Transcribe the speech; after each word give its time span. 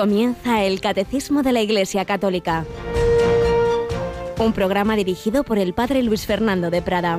Comienza 0.00 0.64
el 0.64 0.80
Catecismo 0.80 1.42
de 1.42 1.52
la 1.52 1.60
Iglesia 1.60 2.06
Católica. 2.06 2.64
Un 4.38 4.54
programa 4.54 4.96
dirigido 4.96 5.44
por 5.44 5.58
el 5.58 5.74
Padre 5.74 6.02
Luis 6.02 6.24
Fernando 6.24 6.70
de 6.70 6.80
Prada. 6.80 7.18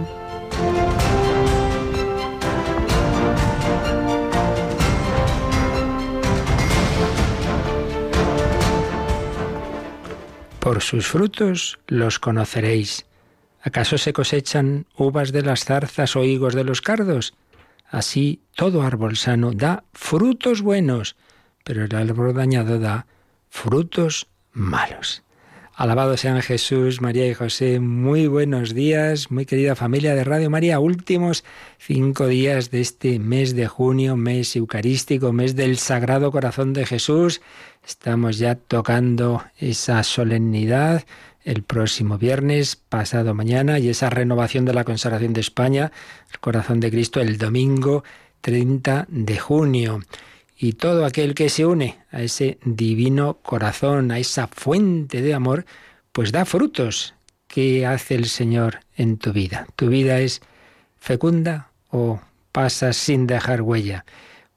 Por 10.59 10.81
sus 10.81 11.05
frutos 11.05 11.77
los 11.85 12.17
conoceréis. 12.17 13.05
¿Acaso 13.61 13.99
se 13.99 14.11
cosechan 14.11 14.87
uvas 14.97 15.31
de 15.31 15.43
las 15.43 15.65
zarzas 15.65 16.15
o 16.15 16.23
higos 16.23 16.55
de 16.55 16.63
los 16.63 16.81
cardos? 16.81 17.35
Así 17.87 18.41
todo 18.55 18.81
árbol 18.81 19.17
sano 19.17 19.51
da 19.53 19.83
frutos 19.93 20.63
buenos, 20.63 21.15
pero 21.63 21.85
el 21.85 21.95
árbol 21.95 22.33
dañado 22.33 22.79
da 22.79 23.05
frutos 23.49 24.27
malos. 24.53 25.23
Alabado 25.73 26.15
sean 26.15 26.41
Jesús, 26.41 27.01
María 27.01 27.27
y 27.27 27.33
José. 27.33 27.79
Muy 27.79 28.27
buenos 28.27 28.75
días, 28.75 29.31
muy 29.31 29.45
querida 29.45 29.75
familia 29.75 30.13
de 30.13 30.23
Radio 30.23 30.49
María. 30.49 30.79
Últimos 30.79 31.43
cinco 31.79 32.27
días 32.27 32.69
de 32.69 32.81
este 32.81 33.17
mes 33.17 33.55
de 33.55 33.67
junio, 33.67 34.15
mes 34.15 34.55
eucarístico, 34.55 35.33
mes 35.33 35.55
del 35.55 35.77
Sagrado 35.77 36.31
Corazón 36.31 36.73
de 36.73 36.85
Jesús. 36.85 37.41
Estamos 37.83 38.37
ya 38.37 38.55
tocando 38.55 39.43
esa 39.57 40.03
solemnidad 40.03 41.03
el 41.43 41.63
próximo 41.63 42.19
viernes, 42.19 42.75
pasado 42.75 43.33
mañana, 43.33 43.79
y 43.79 43.89
esa 43.89 44.11
renovación 44.11 44.65
de 44.65 44.75
la 44.75 44.83
consagración 44.83 45.33
de 45.33 45.41
España, 45.41 45.91
el 46.31 46.39
Corazón 46.39 46.79
de 46.79 46.91
Cristo, 46.91 47.21
el 47.21 47.39
domingo 47.39 48.03
30 48.41 49.07
de 49.09 49.39
junio 49.39 50.01
y 50.63 50.73
todo 50.73 51.07
aquel 51.07 51.33
que 51.33 51.49
se 51.49 51.65
une 51.65 51.97
a 52.11 52.21
ese 52.21 52.59
divino 52.63 53.39
corazón, 53.41 54.11
a 54.11 54.19
esa 54.19 54.45
fuente 54.45 55.23
de 55.23 55.33
amor, 55.33 55.65
pues 56.11 56.31
da 56.31 56.45
frutos. 56.45 57.15
¿Qué 57.47 57.87
hace 57.87 58.13
el 58.13 58.25
Señor 58.25 58.81
en 58.95 59.17
tu 59.17 59.33
vida? 59.33 59.65
¿Tu 59.75 59.89
vida 59.89 60.19
es 60.19 60.39
fecunda 60.99 61.71
o 61.89 62.21
pasas 62.51 62.95
sin 62.95 63.25
dejar 63.25 63.63
huella? 63.63 64.05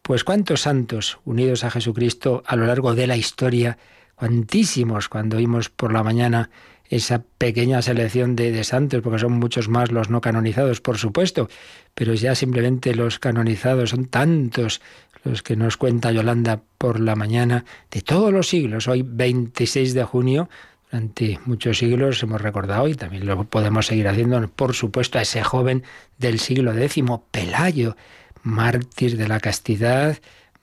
Pues 0.02 0.24
cuántos 0.24 0.60
santos 0.60 1.20
unidos 1.24 1.64
a 1.64 1.70
Jesucristo 1.70 2.42
a 2.46 2.54
lo 2.56 2.66
largo 2.66 2.94
de 2.94 3.06
la 3.06 3.16
historia, 3.16 3.78
cuantísimos 4.14 5.08
cuando 5.08 5.38
oímos 5.38 5.70
por 5.70 5.90
la 5.90 6.02
mañana 6.02 6.50
esa 6.90 7.22
pequeña 7.38 7.80
selección 7.80 8.36
de, 8.36 8.52
de, 8.52 8.62
santos, 8.62 9.00
porque 9.00 9.18
son 9.18 9.32
muchos 9.32 9.70
más 9.70 9.90
los 9.90 10.10
no 10.10 10.20
canonizados, 10.20 10.82
por 10.82 10.98
supuesto, 10.98 11.48
pero 11.94 12.12
ya 12.12 12.34
simplemente 12.34 12.94
los 12.94 13.18
canonizados 13.18 13.90
son 13.90 14.04
tantos 14.04 14.82
los 15.24 15.42
que 15.42 15.56
nos 15.56 15.76
cuenta 15.76 16.12
Yolanda 16.12 16.62
por 16.78 17.00
la 17.00 17.16
mañana, 17.16 17.64
de 17.90 18.02
todos 18.02 18.32
los 18.32 18.48
siglos. 18.48 18.88
Hoy 18.88 19.02
26 19.02 19.94
de 19.94 20.04
junio, 20.04 20.48
durante 20.90 21.40
muchos 21.46 21.78
siglos 21.78 22.22
hemos 22.22 22.40
recordado 22.40 22.86
y 22.88 22.94
también 22.94 23.26
lo 23.26 23.44
podemos 23.44 23.86
seguir 23.86 24.06
haciendo, 24.06 24.46
por 24.48 24.74
supuesto, 24.74 25.18
a 25.18 25.22
ese 25.22 25.42
joven 25.42 25.82
del 26.18 26.38
siglo 26.38 26.76
X, 26.76 27.04
Pelayo, 27.30 27.96
mártir 28.42 29.16
de 29.16 29.26
la 29.26 29.40
castidad, 29.40 30.18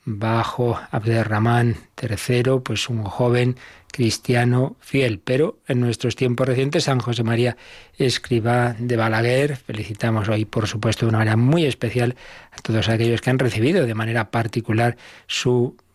bajo 0.06 0.80
Abderramán 0.92 1.78
III, 2.02 2.60
pues 2.64 2.90
un 2.90 3.04
joven 3.04 3.58
cristiano 3.92 4.76
fiel. 4.80 5.20
Pero 5.20 5.60
en 5.68 5.80
nuestros 5.80 6.16
tiempos 6.16 6.48
recientes, 6.48 6.86
San 6.86 7.00
José 7.00 7.24
María 7.24 7.58
Escriba 7.98 8.76
de 8.80 8.96
Balaguer, 8.96 9.58
felicitamos 9.58 10.30
hoy, 10.30 10.46
por 10.46 10.68
supuesto, 10.68 11.06
de 11.06 11.09
una 11.09 11.20
manera 11.20 11.38
muy 11.38 11.66
especial 11.66 12.16
a 12.52 12.62
todos 12.62 12.90
aquellos 12.90 13.22
que 13.22 13.30
han 13.30 13.40
recibido 13.40 13.86
de 13.86 13.94
manera 13.94 14.31
particular 14.31 14.98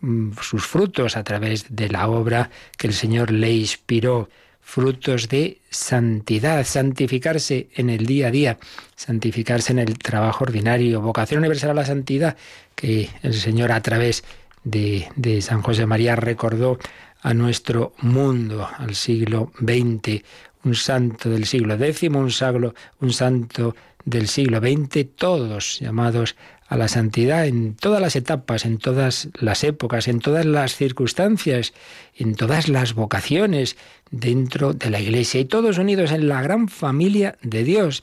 mm, 0.01 0.33
sus 0.41 0.67
frutos 0.67 1.17
a 1.17 1.25
través 1.25 1.67
de 1.75 1.89
la 1.89 2.09
obra 2.09 2.51
que 2.77 2.87
el 2.87 2.95
Señor 2.95 3.33
le 3.33 3.53
inspiró 3.53 4.29
frutos 4.67 5.29
de 5.29 5.61
santidad, 5.71 6.67
santificarse 6.67 7.69
en 7.77 7.89
el 7.89 8.05
día 8.05 8.27
a 8.27 8.31
día, 8.33 8.59
santificarse 8.97 9.73
en 9.73 9.79
el 9.79 9.97
trabajo 9.97 10.43
ordinario, 10.43 11.01
vocación 11.01 11.39
universal 11.39 11.71
a 11.71 11.75
la 11.75 11.87
santidad, 11.87 12.37
que 12.75 13.09
el 13.23 13.35
Señor 13.35 13.71
a 13.71 13.81
través 13.81 14.25
de, 14.65 15.07
de 15.15 15.41
San 15.41 15.63
José 15.63 15.87
María 15.87 16.17
recordó 16.17 16.79
a 17.23 17.33
nuestro 17.33 17.95
mundo, 18.01 18.69
al 18.77 18.97
siglo 18.97 19.53
XX, 19.57 20.25
un 20.65 20.75
santo 20.75 21.31
del 21.31 21.47
siglo 21.47 21.75
X, 21.75 22.11
un, 22.11 22.75
un 23.01 23.13
santo 23.13 23.77
del 24.05 24.27
siglo 24.27 24.59
XX, 24.59 25.07
todos 25.15 25.79
llamados 25.79 26.35
a 26.69 26.77
la 26.77 26.89
santidad 26.89 27.47
en 27.47 27.75
todas 27.77 28.01
las 28.01 28.17
etapas, 28.17 28.65
en 28.65 28.79
todas 28.79 29.29
las 29.35 29.63
épocas, 29.63 30.09
en 30.09 30.19
todas 30.19 30.45
las 30.45 30.75
circunstancias, 30.75 31.73
en 32.17 32.35
todas 32.35 32.69
las 32.69 32.95
vocaciones 32.95 33.77
dentro 34.11 34.73
de 34.73 34.91
la 34.91 35.01
Iglesia 35.01 35.41
y 35.41 35.45
todos 35.45 35.79
unidos 35.79 36.13
en 36.13 36.29
la 36.29 36.43
gran 36.43 36.69
familia 36.69 37.37
de 37.43 37.65
Dios, 37.65 38.03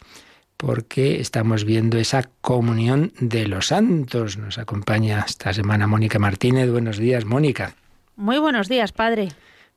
porque 0.57 1.19
estamos 1.19 1.65
viendo 1.65 1.97
esa 1.97 2.29
comunión 2.41 3.11
de 3.19 3.47
los 3.47 3.67
santos. 3.67 4.37
Nos 4.37 4.57
acompaña 4.57 5.23
esta 5.27 5.53
semana 5.53 5.87
Mónica 5.87 6.19
Martínez. 6.19 6.69
Buenos 6.69 6.97
días, 6.97 7.25
Mónica. 7.25 7.75
Muy 8.15 8.39
buenos 8.39 8.69
días, 8.69 8.91
padre. 8.91 9.29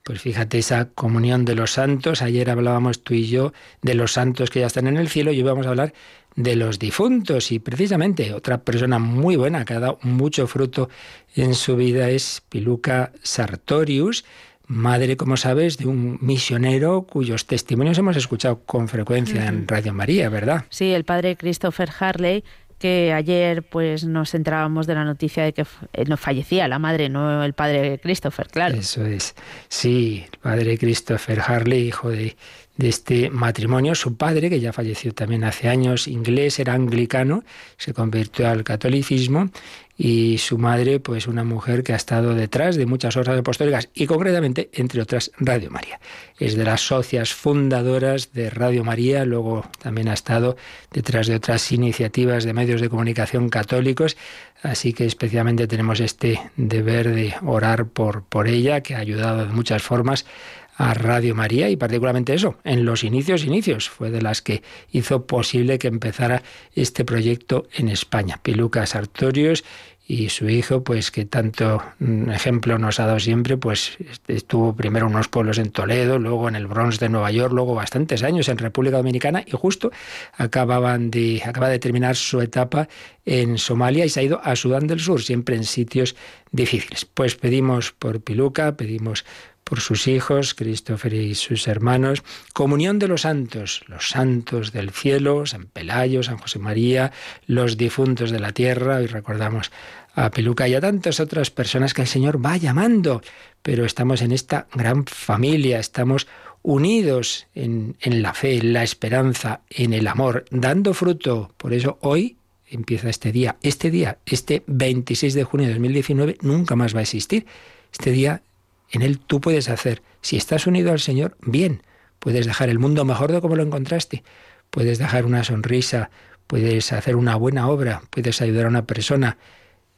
Pues 0.07 0.21
fíjate 0.21 0.59
esa 0.59 0.91
comunión 0.91 1.45
de 1.45 1.57
los 1.57 1.73
santos. 1.73 2.23
Ayer 2.23 2.49
hablábamos 2.49 3.03
tú 3.03 3.15
y 3.15 3.27
yo 3.27 3.53
de 3.83 3.95
los 3.95 4.13
santos 4.13 4.51
que 4.51 4.61
ya 4.61 4.67
están 4.67 4.87
en 4.87 4.99
el 4.99 5.09
cielo 5.09 5.33
y 5.33 5.39
hoy 5.39 5.43
vamos 5.43 5.67
a 5.67 5.71
hablar 5.71 5.95
de 6.37 6.55
los 6.55 6.79
difuntos. 6.79 7.51
Y 7.51 7.59
precisamente 7.59 8.33
otra 8.33 8.59
persona 8.59 9.01
muy 9.01 9.35
buena 9.35 9.65
que 9.65 9.75
ha 9.75 9.81
dado 9.81 9.99
mucho 10.03 10.47
fruto 10.47 10.89
en 11.35 11.55
su 11.55 11.75
vida 11.75 12.09
es 12.11 12.43
Piluca 12.49 13.11
Sartorius, 13.25 14.25
madre, 14.67 15.17
como 15.17 15.37
sabes, 15.37 15.79
de 15.79 15.87
un 15.87 16.19
misionero 16.21 17.03
cuyos 17.03 17.47
testimonios 17.47 17.99
hemos 17.99 18.17
escuchado 18.17 18.61
con 18.65 18.89
frecuencia 18.89 19.47
en 19.47 19.67
Radio 19.69 19.93
María, 19.93 20.29
¿verdad? 20.29 20.65
Sí, 20.71 20.93
el 20.93 21.05
padre 21.05 21.37
Christopher 21.37 21.91
Harley 21.99 22.45
que 22.79 23.13
ayer 23.13 23.63
pues 23.63 24.05
nos 24.05 24.35
enterábamos 24.35 24.87
de 24.87 24.95
la 24.95 25.05
noticia 25.05 25.45
de 25.45 25.53
que 25.53 25.65
eh, 25.93 26.05
no 26.07 26.17
fallecía 26.17 26.69
la 26.69 26.79
madre, 26.79 27.09
no 27.09 27.43
el 27.43 27.55
padre 27.55 27.99
Christopher, 28.03 28.49
claro. 28.49 28.77
Eso 28.77 29.05
es. 29.07 29.35
Sí, 29.69 30.27
el 30.31 30.39
padre 30.39 30.77
Christopher 30.77 31.41
Harley, 31.41 31.89
hijo 31.89 32.11
de, 32.11 32.37
de 32.77 32.89
este 32.89 33.31
matrimonio. 33.31 33.95
Su 33.95 34.17
padre, 34.17 34.51
que 34.51 34.61
ya 34.61 34.73
falleció 34.73 35.15
también 35.15 35.45
hace 35.45 35.69
años, 35.69 36.07
inglés, 36.07 36.59
era 36.59 36.75
anglicano, 36.75 37.45
se 37.79 37.95
convirtió 37.95 38.49
al 38.49 38.63
catolicismo 38.63 39.51
y 39.99 40.39
su 40.39 40.59
madre, 40.59 41.01
pues 41.01 41.27
una 41.27 41.43
mujer 41.43 41.83
que 41.83 41.93
ha 41.93 41.97
estado 41.97 42.35
detrás 42.35 42.77
de 42.77 42.85
muchas 42.85 43.17
obras 43.17 43.39
apostólicas 43.39 43.89
y 43.95 44.07
concretamente, 44.07 44.69
entre 44.75 45.01
otras, 45.01 45.31
Radio 45.39 45.71
María. 45.71 46.01
Es 46.39 46.55
de 46.55 46.65
las 46.65 46.83
socias 46.83 47.33
fundadoras 47.33 48.33
de 48.33 48.51
Radio 48.51 48.85
María, 48.85 49.25
luego 49.25 49.65
también 49.81 50.09
ha 50.09 50.15
estado 50.15 50.57
detrás 50.93 51.27
de 51.27 51.37
otras 51.37 51.73
iniciativas 51.73 52.45
de 52.45 52.53
medios 52.53 52.81
de 52.81 52.91
comunicación 52.91 53.49
católicos, 53.49 54.17
así 54.63 54.93
que 54.93 55.07
especialmente 55.07 55.67
tenemos 55.67 56.01
este 56.01 56.41
deber 56.57 57.15
de 57.15 57.35
orar 57.43 57.87
por, 57.87 58.23
por 58.25 58.49
ella, 58.49 58.83
que 58.83 58.95
ha 58.95 58.99
ayudado 58.99 59.47
de 59.47 59.53
muchas 59.53 59.83
formas 59.83 60.27
a 60.77 60.95
Radio 60.95 61.35
María 61.35 61.71
y 61.71 61.77
particularmente 61.77 62.35
eso, 62.35 62.57
en 62.65 62.85
los 62.85 63.03
inicios, 63.03 63.45
inicios, 63.45 63.89
fue 63.89 64.11
de 64.11 64.23
las 64.23 64.43
que 64.43 64.63
hizo 64.93 65.27
posible 65.27 65.79
que 65.79 65.89
empezara 65.89 66.43
este 66.75 67.05
proyecto 67.05 67.67
en 67.75 67.89
España. 67.89 68.39
Piluca 68.43 68.87
Sartorius 68.87 69.65
y 70.09 70.29
su 70.29 70.49
hijo, 70.49 70.85
pues 70.85 71.11
que 71.11 71.25
tanto 71.25 71.83
mm, 71.99 72.31
ejemplo 72.31 72.79
nos 72.79 73.01
ha 73.01 73.07
dado 73.07 73.19
siempre, 73.19 73.57
pues 73.57 73.97
estuvo 74.29 74.77
primero 74.77 75.07
en 75.07 75.15
unos 75.15 75.29
pueblos 75.29 75.59
en 75.59 75.71
Toledo, 75.71 76.19
luego 76.19 76.49
en 76.49 76.55
el 76.55 76.69
Bronx 76.69 77.01
de 77.01 77.09
Nueva 77.09 77.33
York, 77.33 77.53
luego 77.53 77.75
bastantes 77.75 78.23
años 78.23 78.49
en 78.49 78.59
República 78.59 78.99
Dominicana 78.99 79.43
y 79.45 79.53
justo 79.53 79.91
acababan 80.37 81.11
de, 81.11 81.43
acaba 81.45 81.69
de 81.69 81.81
terminar 81.81 82.15
su 82.15 82.41
etapa 82.41 82.89
en 83.25 83.59
Somalia 83.59 84.05
y 84.05 84.09
se 84.09 84.21
ha 84.21 84.23
ido 84.23 84.41
a 84.45 84.55
Sudán 84.55 84.87
del 84.87 85.01
Sur, 85.01 85.23
siempre 85.23 85.57
en 85.57 85.65
sitios 85.65 86.15
difíciles. 86.53 87.05
Pues 87.05 87.35
pedimos 87.35 87.91
por 87.91 88.21
Piluca, 88.21 88.77
pedimos 88.77 89.25
por 89.67 89.81
sus 89.81 90.07
hijos, 90.07 90.55
Christopher 90.55 91.13
y 91.13 91.35
sus 91.35 91.67
hermanos, 91.67 92.23
comunión 92.53 93.01
de 93.01 93.09
los 93.09 93.23
santos, 93.23 93.83
los 93.89 94.11
santos 94.11 94.71
del 94.71 94.91
cielo, 94.91 95.45
San 95.45 95.67
Pelayo, 95.67 96.23
San 96.23 96.39
José 96.39 96.61
María, 96.61 97.11
los 97.49 97.77
difuntos 97.77 98.31
de 98.31 98.39
la 98.39 98.53
tierra, 98.53 99.03
y 99.03 99.07
recordamos 99.07 99.73
a 100.15 100.31
Peluca 100.31 100.69
y 100.69 100.75
a 100.75 100.81
tantas 100.81 101.19
otras 101.19 101.51
personas 101.51 101.95
que 101.95 102.03
el 102.03 102.07
Señor 102.07 102.45
va 102.45 102.57
llamando, 102.57 103.23
pero 103.61 103.85
estamos 103.85 104.23
en 104.23 104.31
esta 104.31 104.69
gran 104.73 105.05
familia, 105.05 105.81
estamos 105.81 106.29
unidos 106.63 107.49
en, 107.57 107.97
en 108.01 108.23
la 108.23 108.35
fe, 108.35 108.59
en 108.59 108.73
la 108.73 108.85
esperanza, 108.85 109.63
en 109.69 109.93
el 109.93 110.07
amor, 110.07 110.45
dando 110.53 110.95
fruto. 110.95 111.51
Por 111.57 111.75
eso 111.75 111.99
hoy 112.03 112.37
empieza 112.69 113.11
este 113.11 113.33
día. 113.33 113.57
Este 113.63 113.91
día, 113.91 114.19
este 114.27 114.63
26 114.69 115.35
de 115.35 115.43
junio 115.43 115.67
de 115.67 115.73
2019, 115.73 116.39
nunca 116.43 116.77
más 116.77 116.95
va 116.95 117.01
a 117.01 117.03
existir. 117.03 117.47
Este 117.93 118.13
día 118.13 118.43
en 118.91 119.03
Él 119.03 119.19
tú 119.19 119.41
puedes 119.41 119.69
hacer. 119.69 120.03
Si 120.21 120.37
estás 120.37 120.67
unido 120.67 120.93
al 120.93 121.01
Señor, 121.01 121.37
bien. 121.41 121.83
Puedes 122.19 122.47
dejar 122.47 122.69
el 122.69 122.79
mundo 122.79 123.05
mejor 123.05 123.33
de 123.33 123.41
como 123.41 123.57
lo 123.57 123.63
encontraste. 123.63 124.25
Puedes 124.71 124.99
dejar 124.99 125.27
una 125.27 125.45
sonrisa, 125.45 126.11
puedes 126.47 126.93
hacer 126.93 127.17
una 127.17 127.37
buena 127.37 127.69
obra, 127.69 128.03
puedes 128.11 128.41
ayudar 128.41 128.67
a 128.67 128.69
una 128.69 128.87
persona. 128.87 129.39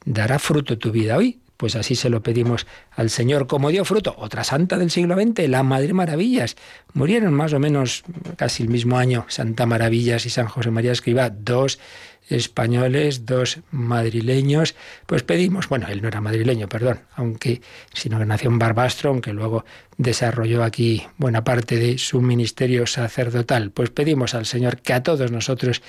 Dará 0.05 0.39
fruto 0.39 0.79
tu 0.79 0.91
vida 0.91 1.17
hoy. 1.17 1.41
Pues 1.57 1.75
así 1.75 1.97
se 1.97 2.09
lo 2.09 2.23
pedimos 2.23 2.69
al 2.93 3.11
Señor. 3.11 3.49
Como 3.49 3.71
dio 3.71 3.85
fruto, 3.85 4.15
otra 4.17 4.45
santa 4.45 4.79
del 4.79 4.93
siglo 4.93 5.17
XX, 5.17 5.49
la 5.49 5.65
Madre 5.65 5.93
Maravillas. 5.93 6.55
Murieron 6.93 7.35
más 7.35 7.53
o 7.53 7.59
menos 7.59 8.05
casi 8.37 8.63
el 8.63 8.69
mismo 8.69 8.97
año 8.97 9.27
Santa 9.29 9.67
Maravillas 9.67 10.25
y 10.25 10.31
San 10.31 10.47
José 10.47 10.71
María 10.71 10.93
Escriba, 10.93 11.31
dos 11.31 11.81
españoles, 12.29 13.27
dos 13.27 13.61
madrileños, 13.71 14.75
pues 15.07 15.23
pedimos, 15.23 15.69
bueno, 15.69 15.87
él 15.89 16.03
no 16.03 16.09
era 16.09 16.21
madrileño, 16.21 16.69
perdón, 16.69 17.01
aunque, 17.15 17.61
sino 17.93 18.19
que 18.19 18.27
nació 18.27 18.51
en 18.51 18.59
Barbastro, 18.59 19.11
aunque 19.11 19.33
luego 19.33 19.65
desarrolló 19.97 20.63
aquí 20.65 21.07
buena 21.17 21.45
parte 21.45 21.77
de 21.77 21.99
su 21.99 22.21
ministerio 22.21 22.87
sacerdotal, 22.87 23.71
pues 23.71 23.91
pedimos 23.91 24.35
al 24.35 24.47
Señor 24.47 24.81
que 24.81 24.93
a 24.93 25.03
todos 25.03 25.33
nosotros 25.33 25.83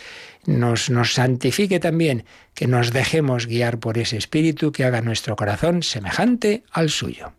nos, 0.45 0.89
nos 0.89 1.13
santifique 1.13 1.79
también, 1.79 2.25
que 2.53 2.67
nos 2.67 2.91
dejemos 2.91 3.45
guiar 3.45 3.79
por 3.79 3.97
ese 3.97 4.17
espíritu 4.17 4.71
que 4.71 4.83
haga 4.83 5.01
nuestro 5.01 5.35
corazón 5.35 5.83
semejante 5.83 6.63
al 6.71 6.89
suyo. 6.89 7.33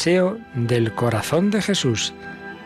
Deseo 0.00 0.38
del 0.54 0.94
corazón 0.94 1.50
de 1.50 1.60
Jesús, 1.60 2.14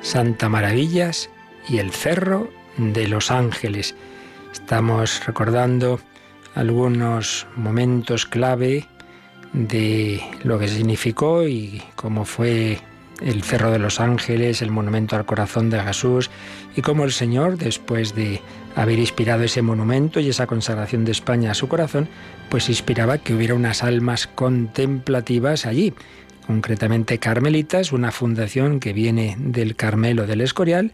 Santa 0.02 0.48
Maravillas 0.48 1.30
y 1.68 1.78
el 1.78 1.90
Cerro 1.90 2.48
de 2.76 3.08
los 3.08 3.32
Ángeles. 3.32 3.96
Estamos 4.52 5.20
recordando 5.26 5.98
algunos 6.54 7.48
momentos 7.56 8.24
clave 8.24 8.86
de 9.52 10.22
lo 10.44 10.60
que 10.60 10.68
significó 10.68 11.48
y 11.48 11.82
cómo 11.96 12.24
fue 12.24 12.78
el 13.20 13.42
Cerro 13.42 13.72
de 13.72 13.80
los 13.80 13.98
Ángeles, 13.98 14.62
el 14.62 14.70
monumento 14.70 15.16
al 15.16 15.26
corazón 15.26 15.70
de 15.70 15.80
Jesús, 15.80 16.30
y 16.76 16.82
cómo 16.82 17.02
el 17.02 17.10
Señor, 17.10 17.58
después 17.58 18.14
de 18.14 18.42
haber 18.76 19.00
inspirado 19.00 19.42
ese 19.42 19.60
monumento 19.60 20.20
y 20.20 20.28
esa 20.28 20.46
consagración 20.46 21.04
de 21.04 21.10
España 21.10 21.50
a 21.50 21.54
su 21.54 21.66
corazón, 21.66 22.08
pues 22.48 22.68
inspiraba 22.68 23.18
que 23.18 23.34
hubiera 23.34 23.56
unas 23.56 23.82
almas 23.82 24.28
contemplativas 24.28 25.66
allí, 25.66 25.94
concretamente 26.46 27.18
Carmelitas, 27.18 27.92
una 27.92 28.12
fundación 28.12 28.80
que 28.80 28.92
viene 28.92 29.36
del 29.38 29.76
Carmelo 29.76 30.26
del 30.26 30.40
Escorial. 30.40 30.92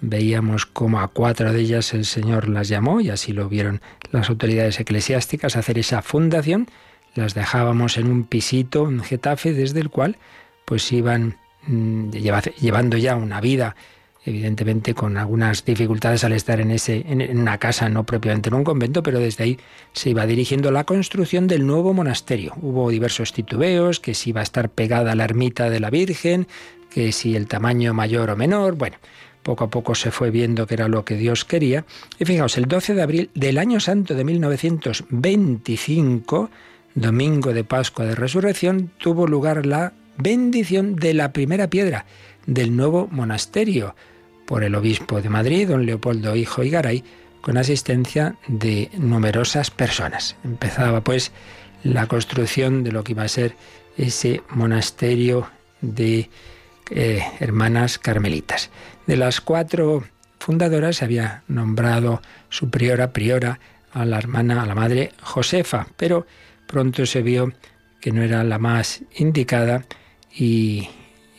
Veíamos 0.00 0.66
cómo 0.66 1.00
a 1.00 1.08
cuatro 1.08 1.52
de 1.52 1.60
ellas 1.60 1.94
el 1.94 2.04
Señor 2.04 2.48
las 2.48 2.68
llamó 2.68 3.00
y 3.00 3.10
así 3.10 3.32
lo 3.32 3.48
vieron 3.48 3.80
las 4.10 4.30
autoridades 4.30 4.80
eclesiásticas 4.80 5.56
hacer 5.56 5.78
esa 5.78 6.02
fundación. 6.02 6.68
Las 7.14 7.34
dejábamos 7.34 7.98
en 7.98 8.10
un 8.10 8.24
pisito 8.24 8.88
en 8.88 9.00
Getafe 9.02 9.52
desde 9.52 9.80
el 9.80 9.90
cual 9.90 10.16
pues 10.64 10.90
iban 10.92 11.36
mm, 11.66 12.10
llevando 12.10 12.96
ya 12.96 13.16
una 13.16 13.40
vida 13.40 13.76
evidentemente 14.24 14.94
con 14.94 15.16
algunas 15.16 15.64
dificultades 15.64 16.22
al 16.24 16.32
estar 16.32 16.60
en, 16.60 16.70
ese, 16.70 17.04
en 17.08 17.38
una 17.38 17.58
casa, 17.58 17.88
no 17.88 18.04
propiamente 18.04 18.50
en 18.50 18.54
un 18.54 18.62
convento, 18.64 19.02
pero 19.02 19.18
desde 19.18 19.42
ahí 19.44 19.58
se 19.92 20.10
iba 20.10 20.26
dirigiendo 20.26 20.70
la 20.70 20.84
construcción 20.84 21.48
del 21.48 21.66
nuevo 21.66 21.92
monasterio. 21.92 22.52
Hubo 22.60 22.88
diversos 22.90 23.32
titubeos, 23.32 23.98
que 23.98 24.14
si 24.14 24.30
iba 24.30 24.38
a 24.40 24.44
estar 24.44 24.70
pegada 24.70 25.10
a 25.12 25.16
la 25.16 25.24
ermita 25.24 25.70
de 25.70 25.80
la 25.80 25.90
Virgen, 25.90 26.46
que 26.90 27.10
si 27.12 27.34
el 27.34 27.48
tamaño 27.48 27.94
mayor 27.94 28.30
o 28.30 28.36
menor, 28.36 28.76
bueno, 28.76 28.98
poco 29.42 29.64
a 29.64 29.70
poco 29.70 29.96
se 29.96 30.12
fue 30.12 30.30
viendo 30.30 30.66
que 30.66 30.74
era 30.74 30.88
lo 30.88 31.04
que 31.04 31.16
Dios 31.16 31.44
quería. 31.44 31.84
Y 32.18 32.24
fijaos, 32.24 32.56
el 32.58 32.64
12 32.66 32.94
de 32.94 33.02
abril 33.02 33.30
del 33.34 33.58
año 33.58 33.80
santo 33.80 34.14
de 34.14 34.24
1925, 34.24 36.50
domingo 36.94 37.52
de 37.52 37.64
Pascua 37.64 38.04
de 38.04 38.14
Resurrección, 38.14 38.92
tuvo 38.98 39.26
lugar 39.26 39.66
la 39.66 39.94
bendición 40.16 40.94
de 40.94 41.14
la 41.14 41.32
primera 41.32 41.68
piedra 41.68 42.06
del 42.46 42.76
nuevo 42.76 43.08
monasterio 43.10 43.96
por 44.46 44.64
el 44.64 44.74
obispo 44.74 45.20
de 45.20 45.28
Madrid, 45.28 45.68
don 45.68 45.86
Leopoldo 45.86 46.36
Hijo 46.36 46.62
y 46.62 46.70
Garay, 46.70 47.04
con 47.40 47.58
asistencia 47.58 48.36
de 48.46 48.90
numerosas 48.96 49.70
personas. 49.70 50.36
Empezaba 50.44 51.02
pues 51.02 51.32
la 51.82 52.06
construcción 52.06 52.84
de 52.84 52.92
lo 52.92 53.04
que 53.04 53.12
iba 53.12 53.24
a 53.24 53.28
ser 53.28 53.56
ese 53.96 54.42
monasterio 54.50 55.48
de 55.80 56.30
eh, 56.90 57.22
hermanas 57.40 57.98
carmelitas. 57.98 58.70
De 59.06 59.16
las 59.16 59.40
cuatro 59.40 60.04
fundadoras 60.38 60.96
se 60.96 61.04
había 61.04 61.42
nombrado 61.48 62.22
su 62.48 62.70
priora, 62.70 63.12
priora, 63.12 63.58
a 63.92 64.04
la 64.04 64.18
hermana, 64.18 64.62
a 64.62 64.66
la 64.66 64.74
madre 64.74 65.12
Josefa, 65.20 65.86
pero 65.96 66.26
pronto 66.66 67.04
se 67.04 67.22
vio 67.22 67.52
que 68.00 68.10
no 68.10 68.22
era 68.22 68.42
la 68.42 68.58
más 68.58 69.02
indicada 69.16 69.84
y, 70.34 70.88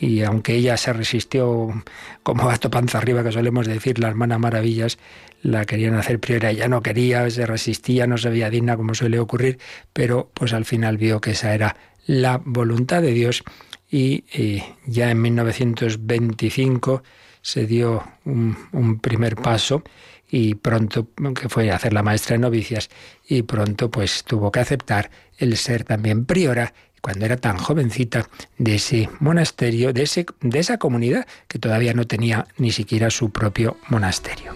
y 0.04 0.22
aunque 0.24 0.56
ella 0.56 0.76
se 0.76 0.92
resistió 0.92 1.82
como 2.24 2.46
gato 2.46 2.70
panza 2.70 2.98
arriba, 2.98 3.24
que 3.24 3.32
solemos 3.32 3.68
decir, 3.68 4.00
la 4.00 4.10
hermana 4.10 4.38
Maravillas, 4.38 4.98
la 5.42 5.64
querían 5.64 5.96
hacer 5.96 6.20
priora, 6.20 6.52
ella 6.52 6.68
no 6.68 6.84
quería, 6.84 7.30
se 7.30 7.46
resistía, 7.46 8.06
no 8.06 8.18
se 8.18 8.30
veía 8.30 8.50
digna 8.50 8.76
como 8.76 8.96
suele 8.96 9.18
ocurrir, 9.20 9.60
pero 9.94 10.30
pues 10.34 10.52
al 10.52 10.66
final 10.66 10.98
vio 10.98 11.22
que 11.22 11.32
esa 11.32 11.54
era 11.54 11.78
la 12.06 12.42
voluntad 12.44 13.02
de 13.02 13.14
Dios 13.14 13.46
y 13.90 14.26
eh, 14.34 14.76
ya 14.86 15.10
en 15.10 15.22
1925 15.22 17.02
se 17.42 17.66
dio 17.66 18.04
un, 18.26 18.58
un 18.74 19.00
primer 19.00 19.38
paso 19.38 19.84
y 20.30 20.56
pronto, 20.56 21.08
que 21.40 21.48
fue 21.48 21.72
hacer 21.72 21.94
la 21.94 22.04
maestra 22.04 22.34
de 22.34 22.40
novicias, 22.40 22.90
y 23.26 23.44
pronto 23.44 23.90
pues 23.90 24.26
tuvo 24.26 24.52
que 24.52 24.60
aceptar 24.60 25.12
el 25.38 25.56
ser 25.56 25.86
también 25.86 26.26
priora 26.26 26.74
cuando 27.04 27.26
era 27.26 27.36
tan 27.36 27.58
jovencita, 27.58 28.30
de 28.58 28.76
ese 28.76 29.10
monasterio, 29.20 29.92
de, 29.92 30.04
ese, 30.04 30.26
de 30.40 30.60
esa 30.60 30.78
comunidad 30.78 31.28
que 31.50 31.60
todavía 31.60 31.94
no 31.94 32.08
tenía 32.08 32.48
ni 32.58 32.72
siquiera 32.72 33.10
su 33.10 33.30
propio 33.30 33.76
monasterio. 33.90 34.54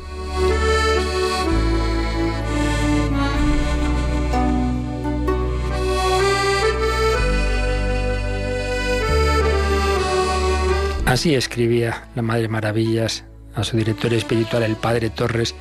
Así 11.06 11.36
escribía 11.36 12.08
la 12.16 12.22
Madre 12.22 12.48
Maravillas 12.48 13.26
a 13.56 13.66
su 13.66 13.76
director 13.76 14.14
espiritual, 14.14 14.64
el 14.64 14.78
Padre 14.78 15.10
Torres, 15.10 15.54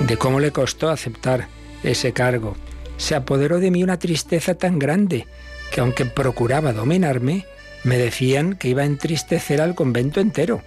de 0.00 0.16
cómo 0.16 0.40
le 0.40 0.50
costó 0.50 0.90
aceptar 0.90 1.46
ese 1.84 2.12
cargo. 2.12 2.56
Se 2.96 3.14
apoderó 3.14 3.60
de 3.60 3.70
mí 3.70 3.84
una 3.84 4.00
tristeza 4.00 4.56
tan 4.56 4.80
grande 4.80 5.28
que 5.70 5.80
aunque 5.80 6.06
procuraba 6.06 6.72
dominarme, 6.72 7.46
me 7.84 7.98
decían 7.98 8.54
que 8.54 8.68
iba 8.68 8.82
a 8.82 8.86
entristecer 8.86 9.60
al 9.60 9.74
convento 9.74 10.20
entero, 10.20 10.62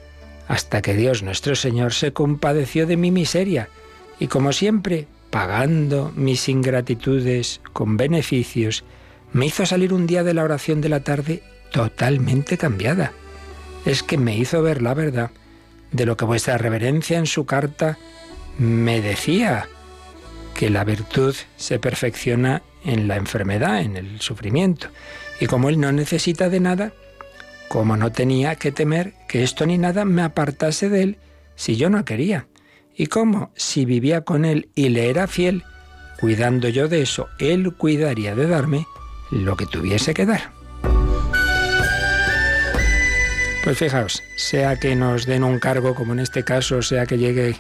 hasta 0.48 0.82
que 0.82 0.96
Dios 0.96 1.24
nuestro 1.24 1.56
Señor 1.56 1.94
se 1.94 2.14
compadeció 2.14 2.88
de 2.88 2.98
mi 2.98 3.12
miseria, 3.12 3.70
y 4.20 4.28
como 4.28 4.54
siempre, 4.54 5.08
pagando 5.30 6.12
mis 6.16 6.50
ingratitudes 6.50 7.62
con 7.74 7.98
beneficios, 7.98 8.84
me 9.32 9.46
hizo 9.46 9.66
salir 9.66 9.94
un 9.94 10.08
día 10.08 10.24
de 10.24 10.34
la 10.34 10.44
oración 10.44 10.82
de 10.82 10.90
la 10.90 11.02
tarde 11.02 11.44
totalmente 11.72 12.58
cambiada. 12.58 13.12
Es 13.86 14.04
que 14.04 14.18
me 14.18 14.36
hizo 14.36 14.62
ver 14.62 14.82
la 14.82 14.94
verdad 14.94 15.32
de 15.92 16.06
lo 16.06 16.18
que 16.18 16.26
vuestra 16.26 16.58
reverencia 16.58 17.18
en 17.18 17.26
su 17.26 17.46
carta 17.46 17.98
me 18.58 19.02
decía, 19.02 19.68
que 20.60 20.70
la 20.70 20.84
virtud 20.84 21.34
se 21.56 21.80
perfecciona 21.80 22.64
en 22.84 23.08
la 23.08 23.16
enfermedad, 23.16 23.80
en 23.80 23.96
el 23.96 24.20
sufrimiento. 24.20 24.90
Y 25.40 25.46
como 25.46 25.70
él 25.70 25.80
no 25.80 25.94
necesita 25.94 26.50
de 26.50 26.60
nada, 26.60 26.92
como 27.70 27.96
no 27.96 28.12
tenía 28.12 28.58
que 28.58 28.74
temer 28.74 29.14
que 29.30 29.44
esto 29.44 29.66
ni 29.66 29.78
nada 29.78 30.04
me 30.04 30.22
apartase 30.22 30.90
de 30.90 31.02
él 31.04 31.18
si 31.56 31.78
yo 31.78 31.90
no 31.90 32.04
quería. 32.04 32.48
Y 32.94 33.08
como 33.08 33.54
si 33.56 33.86
vivía 33.86 34.26
con 34.26 34.44
él 34.44 34.68
y 34.76 34.90
le 34.90 35.10
era 35.10 35.28
fiel, 35.28 35.64
cuidando 36.20 36.68
yo 36.68 36.90
de 36.90 37.04
eso, 37.04 37.30
él 37.40 37.74
cuidaría 37.76 38.36
de 38.36 38.48
darme 38.48 38.86
lo 39.32 39.56
que 39.56 39.66
tuviese 39.66 40.14
que 40.14 40.26
dar. 40.26 40.52
Pues 43.64 43.78
fijaos, 43.78 44.22
sea 44.36 44.76
que 44.76 44.94
nos 44.98 45.26
den 45.26 45.46
un 45.46 45.60
cargo 45.60 45.96
como 45.96 46.12
en 46.12 46.20
este 46.20 46.44
caso, 46.44 46.82
sea 46.82 47.06
que 47.06 47.18
llegue 47.18 47.56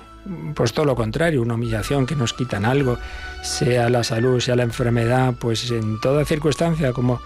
pues 0.55 0.73
todo 0.73 0.85
lo 0.85 0.95
contrario, 0.95 1.41
una 1.41 1.55
humillación, 1.55 2.05
que 2.05 2.15
nos 2.15 2.33
quitan 2.33 2.65
algo, 2.65 2.97
sea 3.43 3.89
la 3.89 4.03
salud, 4.03 4.39
sea 4.39 4.55
la 4.55 4.63
enfermedad, 4.63 5.33
pues 5.39 5.69
en 5.71 5.99
toda 5.99 6.25
circunstancia, 6.25 6.93
como 6.93 7.21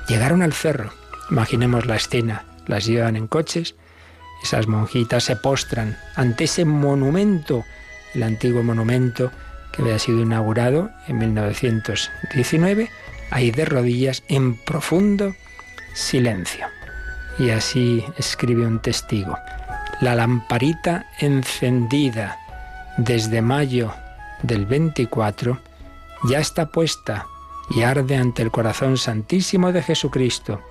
llegaron 0.08 0.42
al 0.42 0.54
cerro. 0.54 0.92
Imaginemos 1.32 1.86
la 1.86 1.96
escena, 1.96 2.46
las 2.68 2.86
llevan 2.86 3.16
en 3.16 3.28
coches, 3.28 3.76
esas 4.44 4.68
monjitas 4.68 5.24
se 5.24 5.36
postran 5.36 5.98
ante 6.16 6.44
ese 6.44 6.66
monumento, 6.66 7.64
el 8.14 8.24
antiguo 8.24 8.64
monumento 8.64 9.32
había 9.78 10.00
sido 10.00 10.22
inaugurado 10.22 10.90
en 11.08 11.18
1919, 11.20 12.90
ahí 13.32 13.52
de 13.52 13.66
rodillas 13.66 14.24
en 14.28 14.56
profundo 14.56 15.36
silencio. 15.94 16.66
Y 17.40 17.52
así 17.52 18.04
escribe 18.18 18.66
un 18.66 18.80
testigo. 18.80 19.38
La 20.02 20.16
lamparita 20.16 21.08
encendida 21.20 22.38
desde 22.98 23.42
mayo 23.42 23.94
del 24.44 24.66
24 24.66 25.60
ya 26.24 26.40
está 26.40 26.68
puesta 26.68 27.28
y 27.70 27.84
arde 27.84 28.18
ante 28.18 28.42
el 28.42 28.52
corazón 28.52 28.98
santísimo 28.98 29.72
de 29.72 29.84
Jesucristo. 29.84 30.62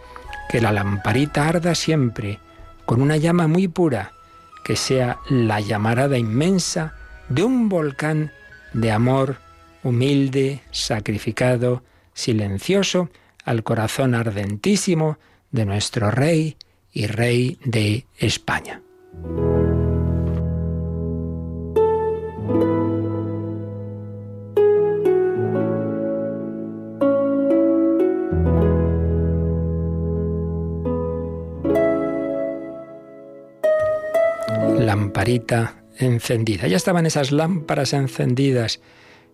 Que 0.48 0.60
la 0.60 0.72
lamparita 0.72 1.48
arda 1.48 1.75
siempre 1.75 2.38
con 2.84 3.02
una 3.02 3.16
llama 3.16 3.48
muy 3.48 3.66
pura, 3.68 4.12
que 4.64 4.76
sea 4.76 5.18
la 5.28 5.60
llamarada 5.60 6.18
inmensa 6.18 6.94
de 7.28 7.42
un 7.42 7.68
volcán 7.68 8.32
de 8.73 8.90
amor 8.90 9.38
humilde, 9.82 10.62
sacrificado, 10.70 11.82
silencioso, 12.12 13.08
al 13.44 13.62
corazón 13.62 14.14
ardentísimo 14.14 15.18
de 15.52 15.64
nuestro 15.64 16.11
Rey 16.11 16.56
y 16.92 17.06
Rey 17.06 17.58
de 17.64 18.06
España. 18.18 18.82
Lamparita 34.78 35.86
encendida. 35.98 36.66
Ya 36.66 36.76
estaban 36.76 37.06
esas 37.06 37.32
lámparas 37.32 37.92
encendidas, 37.92 38.80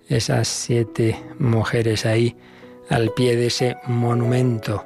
esas 0.09 0.49
siete 0.49 1.19
mujeres 1.39 2.07
ahí 2.07 2.37
al 2.89 3.13
pie 3.13 3.37
de 3.37 3.47
ese 3.47 3.77
monumento, 3.87 4.85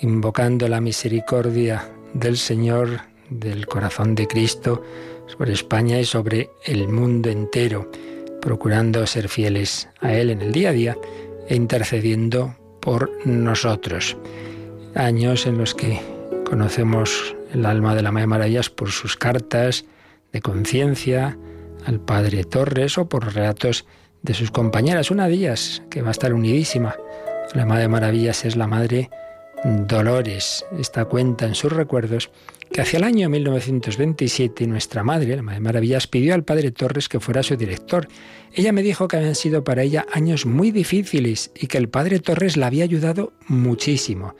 invocando 0.00 0.68
la 0.68 0.80
misericordia 0.80 1.88
del 2.14 2.36
Señor, 2.36 3.02
del 3.30 3.66
corazón 3.66 4.14
de 4.14 4.26
Cristo, 4.26 4.82
sobre 5.26 5.52
España 5.52 5.98
y 5.98 6.04
sobre 6.04 6.50
el 6.64 6.88
mundo 6.88 7.30
entero, 7.30 7.90
procurando 8.40 9.06
ser 9.06 9.28
fieles 9.28 9.88
a 10.00 10.14
Él 10.14 10.30
en 10.30 10.42
el 10.42 10.52
día 10.52 10.70
a 10.70 10.72
día 10.72 10.98
e 11.48 11.54
intercediendo 11.54 12.54
por 12.80 13.10
nosotros. 13.24 14.16
Años 14.94 15.46
en 15.46 15.58
los 15.58 15.74
que 15.74 16.00
conocemos 16.44 17.34
el 17.52 17.64
alma 17.64 17.94
de 17.94 18.02
la 18.02 18.12
Madre 18.12 18.26
Maravillas 18.26 18.68
por 18.68 18.90
sus 18.90 19.16
cartas, 19.16 19.84
de 20.32 20.40
conciencia 20.40 21.38
al 21.84 22.00
padre 22.00 22.44
Torres 22.44 22.98
o 22.98 23.08
por 23.08 23.34
relatos 23.34 23.86
de 24.22 24.34
sus 24.34 24.50
compañeras. 24.50 25.10
Una 25.10 25.28
de 25.28 25.34
ellas, 25.34 25.82
que 25.90 26.02
va 26.02 26.08
a 26.08 26.12
estar 26.12 26.32
unidísima 26.32 26.96
la 27.54 27.66
Madre 27.66 27.88
Maravillas, 27.88 28.44
es 28.44 28.56
la 28.56 28.66
Madre 28.66 29.10
Dolores. 29.64 30.64
Esta 30.78 31.04
cuenta 31.04 31.46
en 31.46 31.54
sus 31.54 31.72
recuerdos 31.72 32.30
que 32.72 32.80
hacia 32.80 32.96
el 32.96 33.04
año 33.04 33.28
1927 33.28 34.66
nuestra 34.66 35.04
madre, 35.04 35.36
la 35.36 35.42
Madre 35.42 35.60
Maravillas, 35.60 36.06
pidió 36.06 36.34
al 36.34 36.44
padre 36.44 36.70
Torres 36.70 37.08
que 37.08 37.20
fuera 37.20 37.42
su 37.42 37.56
director. 37.56 38.08
Ella 38.54 38.72
me 38.72 38.82
dijo 38.82 39.08
que 39.08 39.18
habían 39.18 39.34
sido 39.34 39.62
para 39.62 39.82
ella 39.82 40.06
años 40.12 40.46
muy 40.46 40.70
difíciles 40.70 41.52
y 41.54 41.66
que 41.66 41.78
el 41.78 41.88
padre 41.88 42.18
Torres 42.18 42.56
la 42.56 42.68
había 42.68 42.84
ayudado 42.84 43.34
muchísimo. 43.46 44.34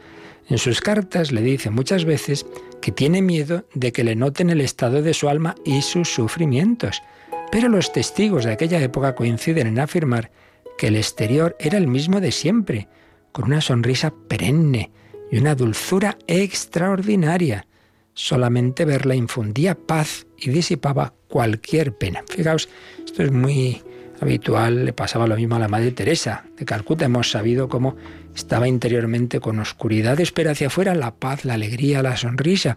En 0.48 0.58
sus 0.58 0.80
cartas 0.80 1.32
le 1.32 1.40
dice 1.42 1.70
muchas 1.70 2.04
veces 2.04 2.46
que 2.80 2.92
tiene 2.92 3.22
miedo 3.22 3.64
de 3.74 3.92
que 3.92 4.04
le 4.04 4.16
noten 4.16 4.50
el 4.50 4.60
estado 4.60 5.02
de 5.02 5.14
su 5.14 5.28
alma 5.28 5.54
y 5.64 5.82
sus 5.82 6.12
sufrimientos. 6.12 7.02
Pero 7.50 7.68
los 7.68 7.92
testigos 7.92 8.44
de 8.44 8.52
aquella 8.52 8.80
época 8.80 9.14
coinciden 9.14 9.66
en 9.66 9.78
afirmar 9.78 10.30
que 10.76 10.88
el 10.88 10.96
exterior 10.96 11.56
era 11.58 11.78
el 11.78 11.86
mismo 11.86 12.20
de 12.20 12.32
siempre, 12.32 12.88
con 13.30 13.44
una 13.44 13.60
sonrisa 13.60 14.12
perenne 14.28 14.90
y 15.30 15.38
una 15.38 15.54
dulzura 15.54 16.18
extraordinaria. 16.26 17.66
Solamente 18.14 18.84
verla 18.84 19.14
infundía 19.14 19.74
paz 19.74 20.26
y 20.36 20.50
disipaba 20.50 21.14
cualquier 21.28 21.96
pena. 21.96 22.22
Fijaos, 22.28 22.68
esto 23.04 23.22
es 23.22 23.32
muy 23.32 23.82
habitual, 24.20 24.84
le 24.84 24.92
pasaba 24.92 25.26
lo 25.26 25.36
mismo 25.36 25.56
a 25.56 25.58
la 25.58 25.68
Madre 25.68 25.92
Teresa 25.92 26.44
de 26.56 26.64
Calcuta. 26.64 27.06
Hemos 27.06 27.30
sabido 27.30 27.68
cómo 27.68 27.96
estaba 28.34 28.68
interiormente 28.68 29.40
con 29.40 29.58
oscuridades, 29.58 30.32
pero 30.32 30.50
hacia 30.50 30.68
afuera 30.68 30.94
la 30.94 31.14
paz, 31.14 31.44
la 31.44 31.54
alegría, 31.54 32.02
la 32.02 32.16
sonrisa. 32.16 32.76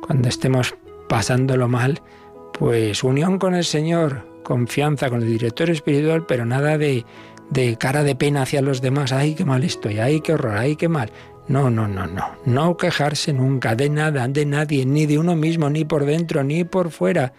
Cuando 0.00 0.28
estemos 0.28 0.74
pasándolo 1.08 1.68
mal, 1.68 2.02
pues 2.52 3.04
unión 3.04 3.38
con 3.38 3.54
el 3.54 3.64
Señor, 3.64 4.26
confianza 4.42 5.10
con 5.10 5.22
el 5.22 5.28
director 5.28 5.70
espiritual, 5.70 6.26
pero 6.26 6.46
nada 6.46 6.78
de, 6.78 7.04
de 7.50 7.76
cara 7.76 8.02
de 8.02 8.16
pena 8.16 8.42
hacia 8.42 8.62
los 8.62 8.80
demás. 8.80 9.12
Ay, 9.12 9.34
qué 9.34 9.44
mal 9.44 9.64
estoy, 9.64 9.98
ay, 9.98 10.20
qué 10.20 10.34
horror, 10.34 10.56
ay, 10.56 10.76
qué 10.76 10.88
mal. 10.88 11.10
No, 11.48 11.70
no, 11.70 11.86
no, 11.86 12.06
no. 12.06 12.36
No 12.44 12.76
quejarse 12.76 13.32
nunca 13.32 13.76
de 13.76 13.88
nada, 13.88 14.26
de 14.26 14.46
nadie, 14.46 14.84
ni 14.84 15.06
de 15.06 15.18
uno 15.18 15.36
mismo, 15.36 15.70
ni 15.70 15.84
por 15.84 16.04
dentro, 16.04 16.42
ni 16.42 16.64
por 16.64 16.90
fuera. 16.90 17.32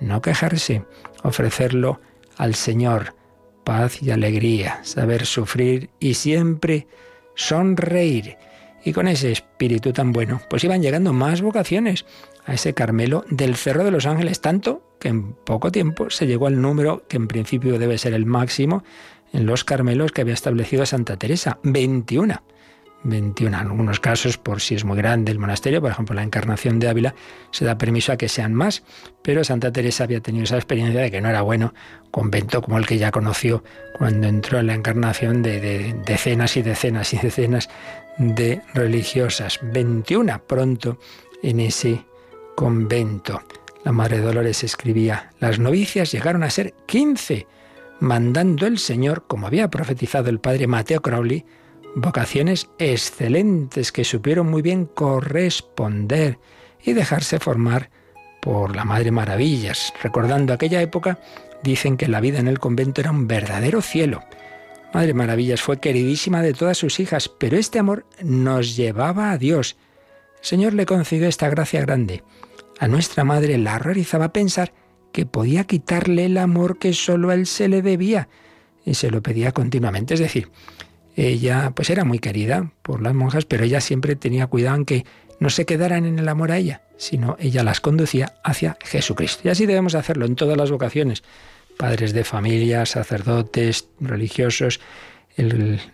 No 0.00 0.22
quejarse, 0.22 0.84
ofrecerlo 1.24 2.00
al 2.36 2.54
Señor 2.54 3.17
paz 3.68 4.02
y 4.02 4.10
alegría, 4.10 4.80
saber 4.82 5.26
sufrir 5.26 5.90
y 6.00 6.14
siempre 6.14 6.86
sonreír. 7.34 8.38
Y 8.82 8.94
con 8.94 9.06
ese 9.08 9.30
espíritu 9.30 9.92
tan 9.92 10.10
bueno, 10.10 10.40
pues 10.48 10.64
iban 10.64 10.80
llegando 10.80 11.12
más 11.12 11.42
vocaciones 11.42 12.06
a 12.46 12.54
ese 12.54 12.72
Carmelo 12.72 13.26
del 13.28 13.56
Cerro 13.56 13.84
de 13.84 13.90
los 13.90 14.06
Ángeles, 14.06 14.40
tanto 14.40 14.80
que 14.98 15.08
en 15.08 15.34
poco 15.34 15.70
tiempo 15.70 16.08
se 16.08 16.26
llegó 16.26 16.46
al 16.46 16.62
número 16.62 17.06
que 17.08 17.18
en 17.18 17.28
principio 17.28 17.78
debe 17.78 17.98
ser 17.98 18.14
el 18.14 18.24
máximo 18.24 18.84
en 19.34 19.44
los 19.44 19.64
Carmelos 19.64 20.12
que 20.12 20.22
había 20.22 20.32
establecido 20.32 20.86
Santa 20.86 21.18
Teresa, 21.18 21.58
21. 21.62 22.40
21. 23.04 23.56
En 23.56 23.66
algunos 23.68 24.00
casos, 24.00 24.38
por 24.38 24.60
si 24.60 24.74
es 24.74 24.84
muy 24.84 24.96
grande 24.96 25.32
el 25.32 25.38
monasterio, 25.38 25.80
por 25.80 25.90
ejemplo, 25.90 26.14
la 26.14 26.22
Encarnación 26.22 26.78
de 26.78 26.88
Ávila, 26.88 27.14
se 27.50 27.64
da 27.64 27.78
permiso 27.78 28.12
a 28.12 28.16
que 28.16 28.28
sean 28.28 28.54
más, 28.54 28.82
pero 29.22 29.44
Santa 29.44 29.72
Teresa 29.72 30.04
había 30.04 30.20
tenido 30.20 30.44
esa 30.44 30.56
experiencia 30.56 31.00
de 31.00 31.10
que 31.10 31.20
no 31.20 31.28
era 31.28 31.42
bueno 31.42 31.74
convento 32.10 32.62
como 32.62 32.78
el 32.78 32.86
que 32.86 32.98
ya 32.98 33.10
conoció 33.10 33.62
cuando 33.96 34.26
entró 34.26 34.58
en 34.58 34.68
la 34.68 34.74
Encarnación 34.74 35.42
de, 35.42 35.94
decenas 36.04 36.56
y 36.56 36.62
decenas 36.62 37.14
y 37.14 37.18
decenas 37.18 37.68
de 38.18 38.62
religiosas. 38.74 39.60
21 39.62 40.42
pronto 40.46 40.98
en 41.42 41.60
ese 41.60 42.04
convento. 42.56 43.42
La 43.84 43.92
Madre 43.92 44.18
Dolores 44.18 44.64
escribía, 44.64 45.30
las 45.38 45.58
novicias 45.58 46.10
llegaron 46.10 46.42
a 46.42 46.50
ser 46.50 46.74
15, 46.86 47.46
mandando 48.00 48.66
el 48.66 48.78
Señor, 48.78 49.24
como 49.26 49.46
había 49.46 49.70
profetizado 49.70 50.28
el 50.28 50.40
padre 50.40 50.66
Mateo 50.66 51.00
Crowley, 51.00 51.46
vocaciones 51.94 52.68
excelentes 52.78 53.92
que 53.92 54.04
supieron 54.04 54.48
muy 54.48 54.62
bien 54.62 54.86
corresponder 54.86 56.38
y 56.82 56.92
dejarse 56.92 57.38
formar 57.38 57.90
por 58.40 58.76
la 58.76 58.84
Madre 58.84 59.10
Maravillas. 59.10 59.92
Recordando 60.02 60.52
aquella 60.52 60.80
época, 60.80 61.18
dicen 61.62 61.96
que 61.96 62.08
la 62.08 62.20
vida 62.20 62.38
en 62.38 62.48
el 62.48 62.58
convento 62.58 63.00
era 63.00 63.10
un 63.10 63.26
verdadero 63.26 63.82
cielo. 63.82 64.22
Madre 64.94 65.12
Maravillas 65.14 65.60
fue 65.60 65.80
queridísima 65.80 66.40
de 66.40 66.54
todas 66.54 66.78
sus 66.78 67.00
hijas, 67.00 67.28
pero 67.28 67.56
este 67.56 67.78
amor 67.78 68.06
nos 68.22 68.76
llevaba 68.76 69.32
a 69.32 69.38
Dios. 69.38 69.76
Señor 70.40 70.74
le 70.74 70.86
concedió 70.86 71.28
esta 71.28 71.50
gracia 71.50 71.80
grande. 71.80 72.22
A 72.78 72.88
nuestra 72.88 73.24
madre 73.24 73.58
la 73.58 73.76
horrorizaba 73.76 74.32
pensar 74.32 74.72
que 75.12 75.26
podía 75.26 75.64
quitarle 75.64 76.26
el 76.26 76.38
amor 76.38 76.78
que 76.78 76.92
solo 76.92 77.30
a 77.30 77.34
él 77.34 77.46
se 77.46 77.68
le 77.68 77.82
debía, 77.82 78.28
y 78.84 78.94
se 78.94 79.10
lo 79.10 79.22
pedía 79.22 79.52
continuamente. 79.52 80.14
Es 80.14 80.20
decir, 80.20 80.50
ella 81.26 81.72
pues 81.74 81.90
era 81.90 82.04
muy 82.04 82.20
querida 82.20 82.70
por 82.82 83.02
las 83.02 83.14
monjas, 83.14 83.44
pero 83.44 83.64
ella 83.64 83.80
siempre 83.80 84.14
tenía 84.14 84.46
cuidado 84.46 84.76
en 84.76 84.84
que 84.84 85.04
no 85.40 85.50
se 85.50 85.66
quedaran 85.66 86.04
en 86.04 86.18
el 86.18 86.28
amor 86.28 86.52
a 86.52 86.58
ella, 86.58 86.82
sino 86.96 87.36
ella 87.40 87.64
las 87.64 87.80
conducía 87.80 88.34
hacia 88.44 88.76
Jesucristo. 88.84 89.42
Y 89.44 89.48
así 89.50 89.66
debemos 89.66 89.94
hacerlo 89.94 90.26
en 90.26 90.36
todas 90.36 90.56
las 90.56 90.70
vocaciones, 90.70 91.24
padres 91.76 92.12
de 92.12 92.22
familia, 92.22 92.86
sacerdotes, 92.86 93.88
religiosos. 94.00 94.80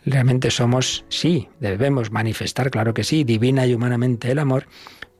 realmente 0.05 0.51
somos, 0.51 1.05
sí, 1.09 1.49
debemos 1.59 2.11
manifestar, 2.11 2.71
claro 2.71 2.93
que 2.93 3.05
sí, 3.05 3.25
divina 3.25 3.67
y 3.67 3.75
humanamente 3.75 4.31
el 4.31 4.39
amor, 4.39 4.67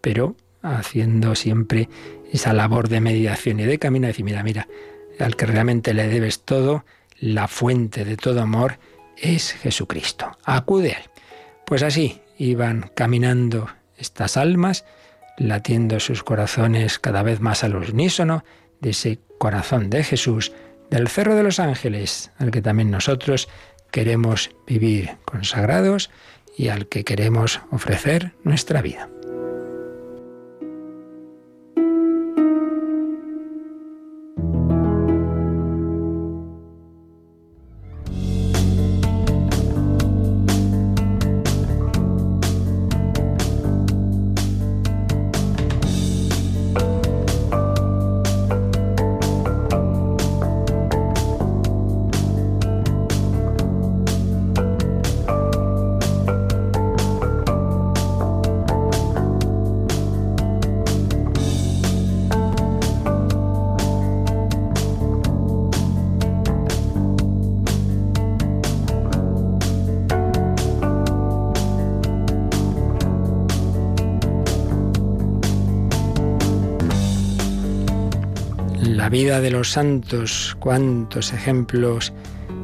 pero 0.03 0.37
haciendo 0.63 1.35
siempre 1.35 1.89
esa 2.31 2.53
labor 2.53 2.89
de 2.89 3.01
mediación 3.01 3.61
y 3.61 3.65
de 3.65 3.79
camino, 3.79 4.07
decir, 4.07 4.25
mira, 4.25 4.43
mira, 4.43 4.69
al 5.19 5.37
que 5.37 5.47
realmente 5.47 5.95
le 5.95 6.09
debes 6.09 6.45
todo, 6.45 6.85
la 7.21 7.49
fuente 7.49 8.05
de 8.05 8.17
todo 8.17 8.43
amor, 8.43 8.79
es 9.17 9.53
Jesucristo. 9.53 10.37
Acude 10.45 10.93
a. 10.93 11.03
Pues 11.67 11.83
así 11.83 12.21
iban 12.39 12.91
caminando 12.95 13.69
estas 13.97 14.37
almas, 14.37 14.85
latiendo 15.39 16.01
sus 16.01 16.23
corazones 16.23 16.99
cada 16.99 17.23
vez 17.23 17.41
más 17.41 17.65
al 17.65 17.77
unísono 17.77 18.45
de 18.81 18.91
ese 18.91 19.21
corazón 19.39 19.91
de 19.91 20.05
Jesús, 20.05 20.53
del 20.91 21.09
Cerro 21.09 21.35
de 21.35 21.43
los 21.43 21.59
Ángeles, 21.61 22.31
al 22.39 22.51
que 22.51 22.63
también 22.63 22.91
nosotros 22.91 23.49
queremos 23.91 24.51
vivir 24.67 25.17
consagrados 25.25 26.11
y 26.57 26.69
al 26.69 26.87
que 26.87 27.05
queremos 27.05 27.61
ofrecer 27.71 28.35
nuestra 28.43 28.83
vida. 28.83 29.09
De 79.41 79.51
los 79.51 79.71
santos, 79.71 80.57
cuántos 80.61 81.33
ejemplos, 81.33 82.13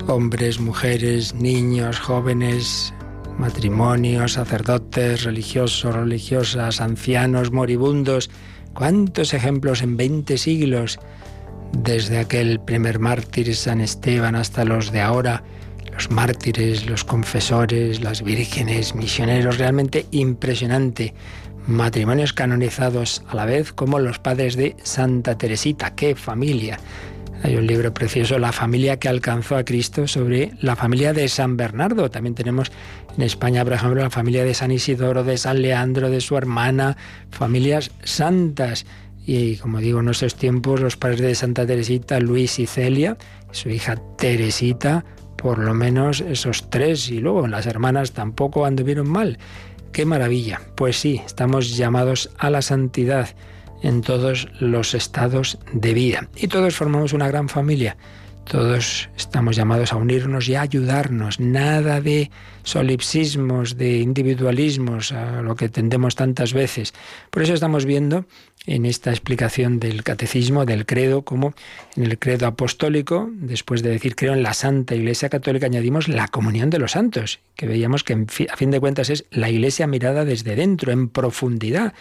hombres, 0.06 0.60
mujeres, 0.60 1.34
niños, 1.34 1.98
jóvenes, 1.98 2.92
matrimonios, 3.38 4.34
sacerdotes, 4.34 5.24
religiosos, 5.24 5.94
religiosas, 5.94 6.80
ancianos, 6.80 7.52
moribundos, 7.52 8.30
cuántos 8.74 9.34
ejemplos 9.34 9.82
en 9.82 9.96
20 9.96 10.38
siglos, 10.38 10.98
desde 11.72 12.18
aquel 12.18 12.60
primer 12.60 12.98
mártir 12.98 13.54
San 13.54 13.80
Esteban 13.80 14.34
hasta 14.34 14.64
los 14.64 14.92
de 14.92 15.00
ahora, 15.00 15.42
los 15.92 16.10
mártires, 16.10 16.86
los 16.86 17.04
confesores, 17.04 18.00
las 18.00 18.22
vírgenes, 18.22 18.94
misioneros, 18.94 19.58
realmente 19.58 20.06
impresionante 20.10 21.14
matrimonios 21.66 22.32
canonizados 22.32 23.22
a 23.28 23.34
la 23.34 23.44
vez 23.44 23.72
como 23.72 23.98
los 23.98 24.18
padres 24.18 24.56
de 24.56 24.76
Santa 24.82 25.36
Teresita. 25.36 25.94
¡Qué 25.94 26.14
familia! 26.14 26.78
Hay 27.42 27.56
un 27.56 27.66
libro 27.66 27.94
precioso, 27.94 28.38
La 28.38 28.52
familia 28.52 28.98
que 28.98 29.08
alcanzó 29.08 29.56
a 29.56 29.64
Cristo, 29.64 30.06
sobre 30.06 30.52
la 30.60 30.76
familia 30.76 31.14
de 31.14 31.26
San 31.28 31.56
Bernardo. 31.56 32.10
También 32.10 32.34
tenemos 32.34 32.70
en 33.16 33.22
España, 33.22 33.64
por 33.64 33.72
ejemplo, 33.72 34.02
la 34.02 34.10
familia 34.10 34.44
de 34.44 34.52
San 34.52 34.70
Isidoro, 34.70 35.24
de 35.24 35.38
San 35.38 35.62
Leandro, 35.62 36.10
de 36.10 36.20
su 36.20 36.36
hermana, 36.36 36.98
familias 37.30 37.92
santas. 38.04 38.84
Y 39.26 39.56
como 39.56 39.78
digo, 39.78 40.00
en 40.00 40.06
nuestros 40.06 40.34
tiempos, 40.34 40.80
los 40.80 40.96
padres 40.96 41.20
de 41.20 41.34
Santa 41.34 41.66
Teresita, 41.66 42.20
Luis 42.20 42.58
y 42.58 42.66
Celia, 42.66 43.16
su 43.52 43.70
hija 43.70 43.96
Teresita, 44.18 45.04
por 45.36 45.58
lo 45.58 45.72
menos 45.72 46.20
esos 46.20 46.68
tres, 46.68 47.08
y 47.08 47.20
luego 47.20 47.46
las 47.46 47.66
hermanas 47.66 48.12
tampoco 48.12 48.66
anduvieron 48.66 49.08
mal. 49.08 49.38
¡Qué 49.92 50.06
maravilla! 50.06 50.60
Pues 50.76 50.98
sí, 50.98 51.20
estamos 51.24 51.76
llamados 51.76 52.30
a 52.38 52.50
la 52.50 52.62
santidad 52.62 53.28
en 53.82 54.02
todos 54.02 54.48
los 54.60 54.94
estados 54.94 55.58
de 55.72 55.94
vida. 55.94 56.28
Y 56.36 56.48
todos 56.48 56.76
formamos 56.76 57.12
una 57.12 57.28
gran 57.28 57.48
familia. 57.48 57.96
Todos 58.44 59.08
estamos 59.16 59.54
llamados 59.54 59.92
a 59.92 59.96
unirnos 59.96 60.48
y 60.48 60.56
a 60.56 60.62
ayudarnos. 60.62 61.38
Nada 61.38 62.00
de 62.00 62.30
solipsismos, 62.64 63.76
de 63.76 63.98
individualismos, 63.98 65.12
a 65.12 65.42
lo 65.42 65.54
que 65.54 65.68
tendemos 65.68 66.16
tantas 66.16 66.52
veces. 66.52 66.92
Por 67.30 67.42
eso 67.42 67.54
estamos 67.54 67.84
viendo 67.84 68.26
en 68.66 68.86
esta 68.86 69.10
explicación 69.10 69.80
del 69.80 70.02
catecismo, 70.02 70.66
del 70.66 70.84
credo, 70.84 71.22
como 71.22 71.54
en 71.96 72.04
el 72.04 72.18
credo 72.18 72.46
apostólico, 72.46 73.28
después 73.32 73.82
de 73.82 73.90
decir 73.90 74.16
creo 74.16 74.34
en 74.34 74.42
la 74.42 74.52
Santa 74.52 74.94
Iglesia 74.94 75.28
Católica, 75.28 75.66
añadimos 75.66 76.08
la 76.08 76.28
comunión 76.28 76.70
de 76.70 76.78
los 76.78 76.92
santos, 76.92 77.40
que 77.56 77.66
veíamos 77.66 78.04
que 78.04 78.26
a 78.50 78.56
fin 78.56 78.70
de 78.70 78.80
cuentas 78.80 79.10
es 79.10 79.24
la 79.30 79.48
Iglesia 79.48 79.86
mirada 79.86 80.24
desde 80.24 80.56
dentro, 80.56 80.92
en 80.92 81.08
profundidad 81.08 81.94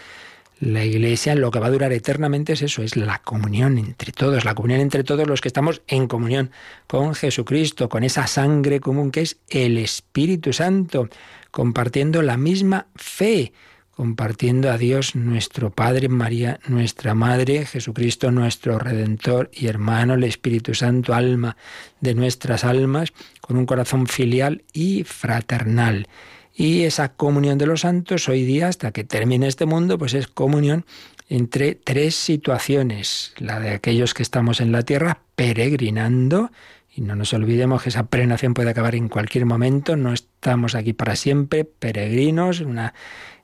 la 0.59 0.83
iglesia 0.83 1.35
lo 1.35 1.51
que 1.51 1.59
va 1.59 1.67
a 1.67 1.71
durar 1.71 1.93
eternamente 1.93 2.53
es 2.53 2.61
eso, 2.61 2.83
es 2.83 2.95
la 2.95 3.19
comunión 3.19 3.77
entre 3.77 4.11
todos, 4.11 4.43
la 4.43 4.55
comunión 4.55 4.81
entre 4.81 5.03
todos 5.03 5.27
los 5.27 5.39
que 5.41 5.47
estamos 5.47 5.81
en 5.87 6.07
comunión 6.07 6.51
con 6.87 7.15
Jesucristo, 7.15 7.87
con 7.87 8.03
esa 8.03 8.27
sangre 8.27 8.79
común 8.79 9.11
que 9.11 9.21
es 9.21 9.37
el 9.49 9.77
Espíritu 9.77 10.51
Santo, 10.51 11.07
compartiendo 11.51 12.21
la 12.21 12.35
misma 12.35 12.87
fe, 12.95 13.53
compartiendo 13.91 14.69
a 14.69 14.77
Dios 14.77 15.15
nuestro 15.15 15.71
Padre, 15.71 16.09
María 16.09 16.59
nuestra 16.67 17.15
Madre, 17.15 17.65
Jesucristo 17.65 18.31
nuestro 18.31 18.79
Redentor 18.79 19.49
y 19.53 19.67
hermano, 19.67 20.15
el 20.15 20.23
Espíritu 20.25 20.73
Santo, 20.73 21.13
alma 21.13 21.55
de 22.01 22.15
nuestras 22.15 22.65
almas, 22.65 23.13
con 23.39 23.57
un 23.57 23.65
corazón 23.65 24.07
filial 24.07 24.63
y 24.73 25.03
fraternal. 25.03 26.07
Y 26.53 26.83
esa 26.83 27.13
comunión 27.13 27.57
de 27.57 27.65
los 27.65 27.81
santos 27.81 28.27
hoy 28.27 28.43
día, 28.43 28.67
hasta 28.67 28.91
que 28.91 29.03
termine 29.03 29.47
este 29.47 29.65
mundo, 29.65 29.97
pues 29.97 30.13
es 30.13 30.27
comunión 30.27 30.85
entre 31.29 31.75
tres 31.75 32.15
situaciones. 32.15 33.33
La 33.37 33.59
de 33.59 33.69
aquellos 33.69 34.13
que 34.13 34.23
estamos 34.23 34.59
en 34.59 34.71
la 34.71 34.83
tierra 34.83 35.21
peregrinando, 35.35 36.51
y 36.93 37.01
no 37.01 37.15
nos 37.15 37.33
olvidemos 37.33 37.83
que 37.83 37.89
esa 37.89 38.07
peregrinación 38.07 38.53
puede 38.53 38.71
acabar 38.71 38.95
en 38.95 39.09
cualquier 39.09 39.45
momento, 39.45 39.95
no 39.95 40.11
estamos 40.11 40.75
aquí 40.75 40.93
para 40.93 41.15
siempre, 41.15 41.63
peregrinos, 41.63 42.59
una, 42.61 42.93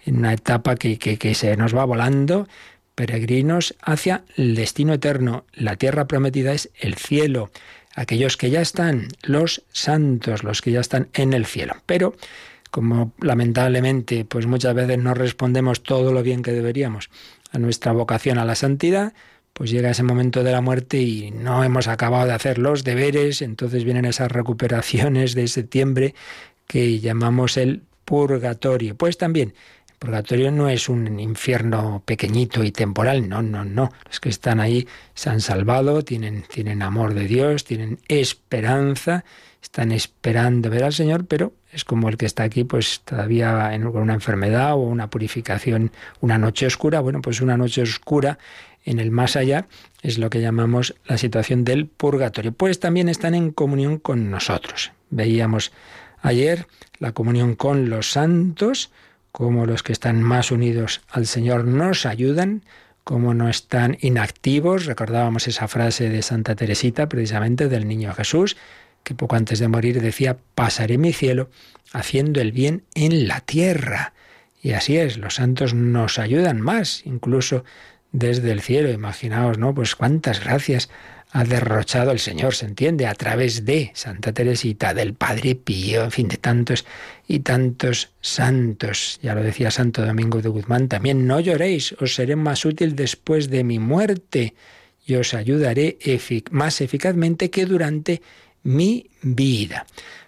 una 0.06 0.34
etapa 0.34 0.76
que, 0.76 0.98
que, 0.98 1.18
que 1.18 1.36
se 1.36 1.56
nos 1.56 1.76
va 1.76 1.86
volando, 1.86 2.48
peregrinos 2.96 3.76
hacia 3.82 4.24
el 4.36 4.56
destino 4.56 4.94
eterno. 4.94 5.46
La 5.54 5.76
tierra 5.76 6.08
prometida 6.08 6.54
es 6.54 6.72
el 6.80 6.96
cielo, 6.96 7.52
aquellos 7.94 8.36
que 8.36 8.50
ya 8.50 8.62
están, 8.62 9.10
los 9.22 9.64
santos, 9.72 10.44
los 10.44 10.62
que 10.62 10.72
ya 10.72 10.80
están 10.80 11.10
en 11.14 11.34
el 11.34 11.46
cielo. 11.46 11.76
Pero 11.86 12.16
como 12.76 13.14
lamentablemente 13.22 14.26
pues 14.26 14.48
muchas 14.48 14.76
veces 14.76 14.98
no 14.98 15.14
respondemos 15.14 15.82
todo 15.82 16.12
lo 16.12 16.22
bien 16.24 16.44
que 16.44 16.52
deberíamos 16.52 17.10
a 17.54 17.58
nuestra 17.58 17.94
vocación 17.94 18.38
a 18.38 18.44
la 18.44 18.56
santidad, 18.56 19.14
pues 19.54 19.72
llega 19.72 19.92
ese 19.92 20.04
momento 20.04 20.44
de 20.44 20.52
la 20.52 20.60
muerte 20.60 20.98
y 20.98 21.32
no 21.32 21.64
hemos 21.64 21.88
acabado 21.88 22.26
de 22.26 22.34
hacer 22.34 22.58
los 22.58 22.84
deberes, 22.84 23.42
entonces 23.42 23.86
vienen 23.86 24.04
esas 24.04 24.30
recuperaciones 24.30 25.36
de 25.36 25.48
septiembre 25.48 26.16
que 26.68 27.00
llamamos 27.00 27.56
el 27.56 27.84
purgatorio. 28.04 28.96
Pues 28.96 29.18
también, 29.18 29.54
purgatorio 30.06 30.52
no 30.52 30.70
es 30.70 30.88
un 30.88 31.20
infierno 31.20 32.04
pequeñito 32.06 32.64
y 32.64 32.72
temporal, 32.72 33.28
no, 33.28 33.42
no, 33.42 33.66
no. 33.66 33.92
Los 34.06 34.20
que 34.20 34.30
están 34.30 34.60
ahí 34.60 34.88
se 35.16 35.32
han 35.32 35.42
salvado, 35.42 36.04
tienen, 36.04 36.44
tienen 36.44 36.84
amor 36.84 37.16
de 37.16 37.26
Dios, 37.26 37.64
tienen 37.64 37.98
esperanza, 38.08 39.26
están 39.64 39.92
esperando 39.92 40.70
ver 40.70 40.84
al 40.84 40.94
Señor, 40.94 41.26
pero 41.26 41.54
es 41.72 41.84
como 41.86 42.08
el 42.08 42.18
que 42.18 42.28
está 42.28 42.44
aquí, 42.44 42.64
pues 42.64 43.02
todavía 43.04 43.76
con 43.92 44.04
una 44.04 44.14
enfermedad 44.14 44.74
o 44.74 44.78
una 44.78 45.10
purificación, 45.10 45.92
una 46.22 46.38
noche 46.38 46.68
oscura. 46.68 47.00
Bueno, 47.00 47.24
pues 47.24 47.42
una 47.42 47.58
noche 47.58 47.82
oscura 47.82 48.38
en 48.84 49.00
el 49.00 49.10
más 49.10 49.36
allá 49.36 49.66
es 50.04 50.20
lo 50.20 50.30
que 50.30 50.40
llamamos 50.40 50.94
la 51.06 51.18
situación 51.18 51.64
del 51.64 51.88
purgatorio. 51.88 52.52
Pues 52.52 52.80
también 52.80 53.10
están 53.10 53.34
en 53.34 53.52
comunión 53.52 53.98
con 53.98 54.30
nosotros. 54.30 54.92
Veíamos 55.10 55.72
ayer 56.22 56.68
la 57.00 57.12
comunión 57.12 57.56
con 57.56 57.90
los 57.90 58.12
santos, 58.12 58.92
como 59.36 59.66
los 59.66 59.84
que 59.84 59.92
están 59.92 60.24
más 60.24 60.50
unidos 60.50 61.02
al 61.10 61.28
Señor 61.28 61.66
nos 61.66 62.06
ayudan, 62.06 62.64
como 63.04 63.34
no 63.34 63.50
están 63.50 63.98
inactivos. 64.00 64.86
Recordábamos 64.86 65.50
esa 65.50 65.68
frase 65.68 66.08
de 66.08 66.22
Santa 66.22 66.56
Teresita, 66.56 67.10
precisamente 67.10 67.68
del 67.68 67.86
niño 67.86 68.14
Jesús, 68.14 68.56
que 69.04 69.14
poco 69.14 69.36
antes 69.36 69.60
de 69.60 69.68
morir 69.68 70.00
decía, 70.00 70.38
pasaré 70.56 70.98
mi 70.98 71.12
cielo 71.12 71.50
haciendo 71.92 72.40
el 72.40 72.54
bien 72.54 72.84
en 72.94 73.28
la 73.28 73.42
tierra. 73.42 74.14
Y 74.64 74.72
así 74.72 74.96
es, 74.96 75.18
los 75.18 75.36
santos 75.36 75.74
nos 75.74 76.18
ayudan 76.18 76.62
más, 76.62 77.02
incluso 77.06 77.66
desde 78.14 78.54
el 78.54 78.62
cielo. 78.62 78.90
Imaginaos, 78.90 79.58
¿no? 79.58 79.76
Pues 79.76 79.98
cuántas 79.98 80.42
gracias 80.42 80.90
ha 81.36 81.44
derrochado 81.44 82.12
el 82.12 82.20
Señor, 82.20 82.56
se 82.56 82.66
entiende, 82.66 83.08
a 83.08 83.14
través 83.14 83.66
de 83.66 83.92
Santa 83.94 84.32
Teresita, 84.32 84.94
del 84.94 85.16
Padre 85.16 85.56
Pío, 85.56 86.06
en 86.06 86.12
fin, 86.12 86.30
de 86.30 86.38
tantos 86.38 86.86
y 87.28 87.40
tantos 87.40 88.14
santos. 88.22 89.20
Ya 89.22 89.36
lo 89.36 89.44
decía 89.44 89.70
Santo 89.70 90.06
Domingo 90.06 90.42
de 90.42 90.48
Guzmán, 90.48 90.88
también 90.88 91.28
no 91.28 91.42
lloréis, 91.42 91.92
os 92.00 92.16
seré 92.16 92.38
más 92.38 92.64
útil 92.64 92.96
después 92.96 93.50
de 93.50 93.66
mi 93.66 93.80
muerte 93.80 94.54
y 95.06 95.16
os 95.16 95.34
ayudaré 95.34 95.98
más 96.52 96.80
eficazmente 96.80 97.50
que 97.50 97.66
durante 97.66 98.22
mi 98.64 99.10
vida. 99.22 99.88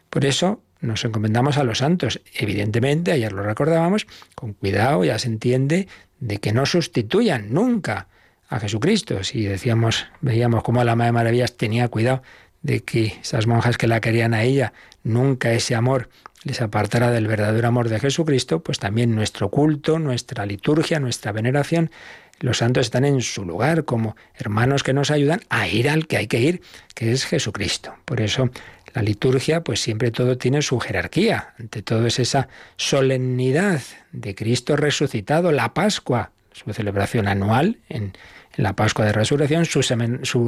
Por 0.10 0.26
eso 0.26 0.62
nos 0.82 1.06
encomendamos 1.06 1.58
a 1.58 1.64
los 1.64 1.78
santos. 1.78 2.20
Evidentemente, 2.34 3.14
ayer 3.14 3.32
lo 3.32 3.44
recordábamos, 3.44 4.08
con 4.36 4.52
cuidado 4.52 5.06
ya 5.06 5.18
se 5.18 5.30
entiende 5.30 5.88
de 6.20 6.40
que 6.40 6.52
no 6.52 6.66
sustituyan 6.66 7.54
nunca 7.54 8.10
a 8.50 8.60
Jesucristo. 8.60 9.24
Si 9.24 9.44
decíamos, 9.44 10.08
veíamos 10.22 10.64
cómo 10.64 10.84
la 10.84 10.96
Madre 10.96 11.12
Maravillas 11.12 11.58
tenía 11.58 11.88
cuidado 11.88 12.22
de 12.62 12.84
que 12.84 13.18
esas 13.22 13.48
monjas 13.48 13.78
que 13.78 13.88
la 13.88 14.02
querían 14.02 14.34
a 14.34 14.44
ella, 14.44 14.74
nunca 15.04 15.52
ese 15.52 15.76
amor 15.76 16.10
les 16.44 16.62
apartara 16.62 17.12
del 17.12 17.28
verdadero 17.28 17.68
amor 17.68 17.90
de 17.90 18.00
Jesucristo, 18.00 18.62
pues 18.62 18.80
también 18.80 19.16
nuestro 19.16 19.50
culto, 19.50 20.00
nuestra 20.00 20.46
liturgia, 20.46 21.00
nuestra 21.00 21.32
veneración, 21.32 21.92
los 22.40 22.60
santos 22.60 22.86
están 22.86 23.04
en 23.04 23.22
su 23.22 23.46
lugar 23.46 23.86
como 23.86 24.16
hermanos 24.36 24.84
que 24.84 24.94
nos 24.94 25.10
ayudan 25.10 25.42
a 25.50 25.68
ir 25.68 25.90
al 25.90 26.08
que 26.08 26.18
hay 26.18 26.28
que 26.28 26.40
ir, 26.40 26.62
que 26.94 27.12
es 27.12 27.26
Jesucristo. 27.26 27.96
Por 28.06 28.22
eso 28.22 28.50
la 28.94 29.02
liturgia, 29.02 29.62
pues 29.62 29.82
siempre 29.82 30.12
todo 30.12 30.38
tiene 30.38 30.62
su 30.62 30.80
jerarquía. 30.80 31.54
Ante 31.60 31.82
todo 31.82 32.06
es 32.06 32.20
esa 32.20 32.48
solemnidad 32.76 33.82
de 34.12 34.36
Cristo 34.36 34.76
resucitado, 34.76 35.52
la 35.52 35.74
Pascua, 35.74 36.32
su 36.52 36.72
celebración 36.74 37.28
anual 37.28 37.80
en, 37.90 38.14
la 38.58 38.76
Pascua 38.76 39.06
de 39.06 39.14
Resurrección, 39.14 39.66
su, 39.66 39.84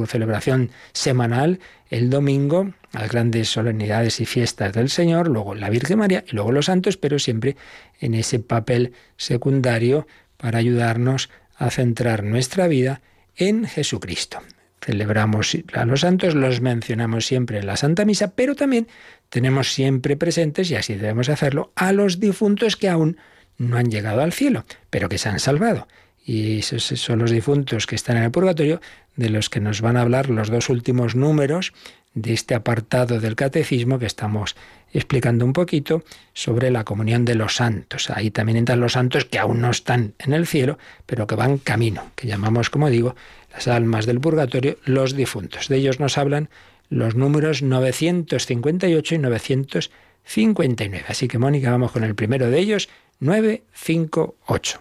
celebración 0.06 0.70
semanal 0.92 1.60
el 1.88 2.10
domingo, 2.10 2.72
las 2.92 3.10
grandes 3.10 3.48
solemnidades 3.48 4.20
y 4.20 4.26
fiestas 4.26 4.72
del 4.72 4.90
Señor, 4.90 5.28
luego 5.28 5.54
la 5.54 5.70
Virgen 5.70 5.98
María 6.00 6.24
y 6.26 6.34
luego 6.34 6.52
los 6.52 6.66
santos, 6.66 6.96
pero 6.96 7.18
siempre 7.18 7.56
en 8.00 8.14
ese 8.14 8.40
papel 8.40 8.92
secundario 9.16 10.06
para 10.36 10.58
ayudarnos 10.58 11.30
a 11.56 11.70
centrar 11.70 12.24
nuestra 12.24 12.66
vida 12.68 13.00
en 13.36 13.64
Jesucristo 13.64 14.40
celebramos 14.82 15.56
a 15.74 15.84
los 15.84 16.00
santos, 16.00 16.34
los 16.34 16.60
mencionamos 16.60 17.26
siempre 17.26 17.58
en 17.58 17.66
la 17.66 17.76
Santa 17.76 18.04
Misa, 18.04 18.34
pero 18.34 18.54
también 18.54 18.88
tenemos 19.28 19.72
siempre 19.72 20.16
presentes, 20.16 20.70
y 20.70 20.76
así 20.76 20.94
debemos 20.94 21.28
hacerlo, 21.28 21.72
a 21.76 21.92
los 21.92 22.18
difuntos 22.18 22.76
que 22.76 22.88
aún 22.88 23.18
no 23.58 23.76
han 23.76 23.90
llegado 23.90 24.22
al 24.22 24.32
cielo, 24.32 24.64
pero 24.88 25.08
que 25.08 25.18
se 25.18 25.28
han 25.28 25.38
salvado. 25.38 25.86
Y 26.30 26.60
esos 26.60 26.84
son 26.84 27.18
los 27.18 27.32
difuntos 27.32 27.88
que 27.88 27.96
están 27.96 28.16
en 28.16 28.22
el 28.22 28.30
purgatorio, 28.30 28.80
de 29.16 29.30
los 29.30 29.50
que 29.50 29.58
nos 29.58 29.80
van 29.80 29.96
a 29.96 30.02
hablar 30.02 30.30
los 30.30 30.48
dos 30.48 30.68
últimos 30.68 31.16
números 31.16 31.72
de 32.14 32.32
este 32.32 32.54
apartado 32.54 33.18
del 33.18 33.34
catecismo 33.34 33.98
que 33.98 34.06
estamos 34.06 34.54
explicando 34.92 35.44
un 35.44 35.52
poquito 35.52 36.04
sobre 36.32 36.70
la 36.70 36.84
comunión 36.84 37.24
de 37.24 37.34
los 37.34 37.56
santos. 37.56 38.10
Ahí 38.10 38.30
también 38.30 38.58
entran 38.58 38.78
los 38.78 38.92
santos 38.92 39.24
que 39.24 39.40
aún 39.40 39.60
no 39.60 39.72
están 39.72 40.14
en 40.20 40.32
el 40.32 40.46
cielo, 40.46 40.78
pero 41.04 41.26
que 41.26 41.34
van 41.34 41.58
camino, 41.58 42.12
que 42.14 42.28
llamamos, 42.28 42.70
como 42.70 42.90
digo, 42.90 43.16
las 43.52 43.66
almas 43.66 44.06
del 44.06 44.20
purgatorio, 44.20 44.76
los 44.84 45.16
difuntos. 45.16 45.66
De 45.66 45.78
ellos 45.78 45.98
nos 45.98 46.16
hablan 46.16 46.48
los 46.90 47.16
números 47.16 47.60
958 47.62 49.16
y 49.16 49.18
959. 49.18 51.06
Así 51.08 51.26
que, 51.26 51.38
Mónica, 51.38 51.72
vamos 51.72 51.90
con 51.90 52.04
el 52.04 52.14
primero 52.14 52.48
de 52.48 52.60
ellos, 52.60 52.88
958. 53.18 54.80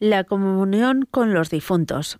La 0.00 0.24
comunión 0.24 1.06
con 1.08 1.34
los 1.34 1.50
difuntos. 1.50 2.18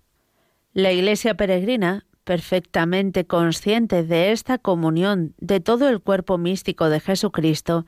La 0.75 0.93
Iglesia 0.93 1.37
peregrina, 1.37 2.07
perfectamente 2.23 3.27
consciente 3.27 4.05
de 4.05 4.31
esta 4.31 4.59
comunión 4.59 5.35
de 5.39 5.59
todo 5.59 5.89
el 5.89 6.01
cuerpo 6.01 6.39
místico 6.39 6.89
de 6.89 7.01
Jesucristo, 7.01 7.85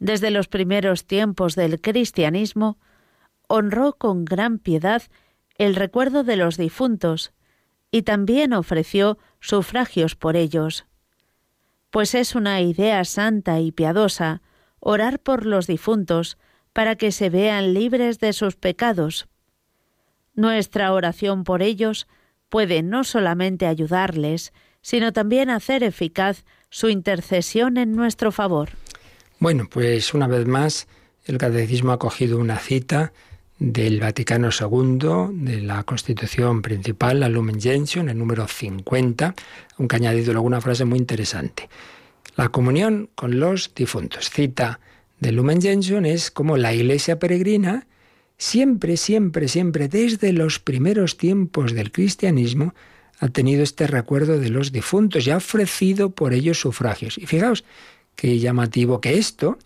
desde 0.00 0.32
los 0.32 0.48
primeros 0.48 1.06
tiempos 1.06 1.54
del 1.54 1.80
cristianismo, 1.80 2.78
honró 3.46 3.92
con 3.92 4.24
gran 4.24 4.58
piedad 4.58 5.02
el 5.58 5.76
recuerdo 5.76 6.24
de 6.24 6.36
los 6.36 6.56
difuntos 6.56 7.32
y 7.92 8.02
también 8.02 8.52
ofreció 8.52 9.16
sufragios 9.38 10.16
por 10.16 10.34
ellos. 10.34 10.86
Pues 11.90 12.16
es 12.16 12.34
una 12.34 12.60
idea 12.62 13.04
santa 13.04 13.60
y 13.60 13.70
piadosa 13.70 14.42
orar 14.80 15.20
por 15.20 15.46
los 15.46 15.68
difuntos 15.68 16.36
para 16.72 16.96
que 16.96 17.12
se 17.12 17.30
vean 17.30 17.74
libres 17.74 18.18
de 18.18 18.32
sus 18.32 18.56
pecados. 18.56 19.28
Nuestra 20.34 20.92
oración 20.92 21.44
por 21.44 21.62
ellos 21.62 22.06
puede 22.48 22.82
no 22.82 23.04
solamente 23.04 23.66
ayudarles, 23.66 24.52
sino 24.82 25.12
también 25.12 25.50
hacer 25.50 25.82
eficaz 25.82 26.44
su 26.70 26.88
intercesión 26.88 27.76
en 27.76 27.92
nuestro 27.92 28.32
favor. 28.32 28.70
Bueno, 29.38 29.68
pues 29.70 30.14
una 30.14 30.26
vez 30.26 30.46
más, 30.46 30.86
el 31.24 31.38
Catecismo 31.38 31.92
ha 31.92 31.98
cogido 31.98 32.38
una 32.38 32.58
cita 32.58 33.12
del 33.58 34.00
Vaticano 34.00 34.48
II, 34.48 35.44
de 35.44 35.60
la 35.60 35.82
Constitución 35.84 36.62
principal, 36.62 37.20
la 37.20 37.28
Lumen 37.28 37.60
Gentium, 37.60 38.08
el 38.08 38.18
número 38.18 38.48
50, 38.48 39.34
aunque 39.78 39.96
ha 39.96 39.98
añadido 39.98 40.32
alguna 40.32 40.60
frase 40.60 40.84
muy 40.84 40.98
interesante. 40.98 41.68
La 42.36 42.48
comunión 42.48 43.10
con 43.14 43.38
los 43.38 43.74
difuntos. 43.74 44.30
Cita 44.30 44.80
del 45.20 45.36
Lumen 45.36 45.60
Gentium 45.60 46.04
es 46.06 46.30
como 46.30 46.56
la 46.56 46.74
iglesia 46.74 47.18
peregrina, 47.18 47.86
siempre, 48.38 48.96
siempre, 48.96 49.48
siempre, 49.48 49.88
desde 49.88 50.32
los 50.32 50.58
primeros 50.58 51.18
tiempos 51.18 51.72
del 51.74 51.92
cristianismo, 51.92 52.74
ha 53.18 53.28
tenido 53.28 53.62
este 53.62 53.86
recuerdo 53.86 54.38
de 54.38 54.48
los 54.48 54.72
difuntos 54.72 55.26
y 55.26 55.30
ha 55.30 55.36
ofrecido 55.36 56.10
por 56.10 56.32
ellos 56.32 56.58
sufragios. 56.58 57.18
Y 57.18 57.26
fijaos 57.26 57.64
qué 58.16 58.38
llamativo 58.38 59.02
que 59.02 59.18
esto, 59.18 59.58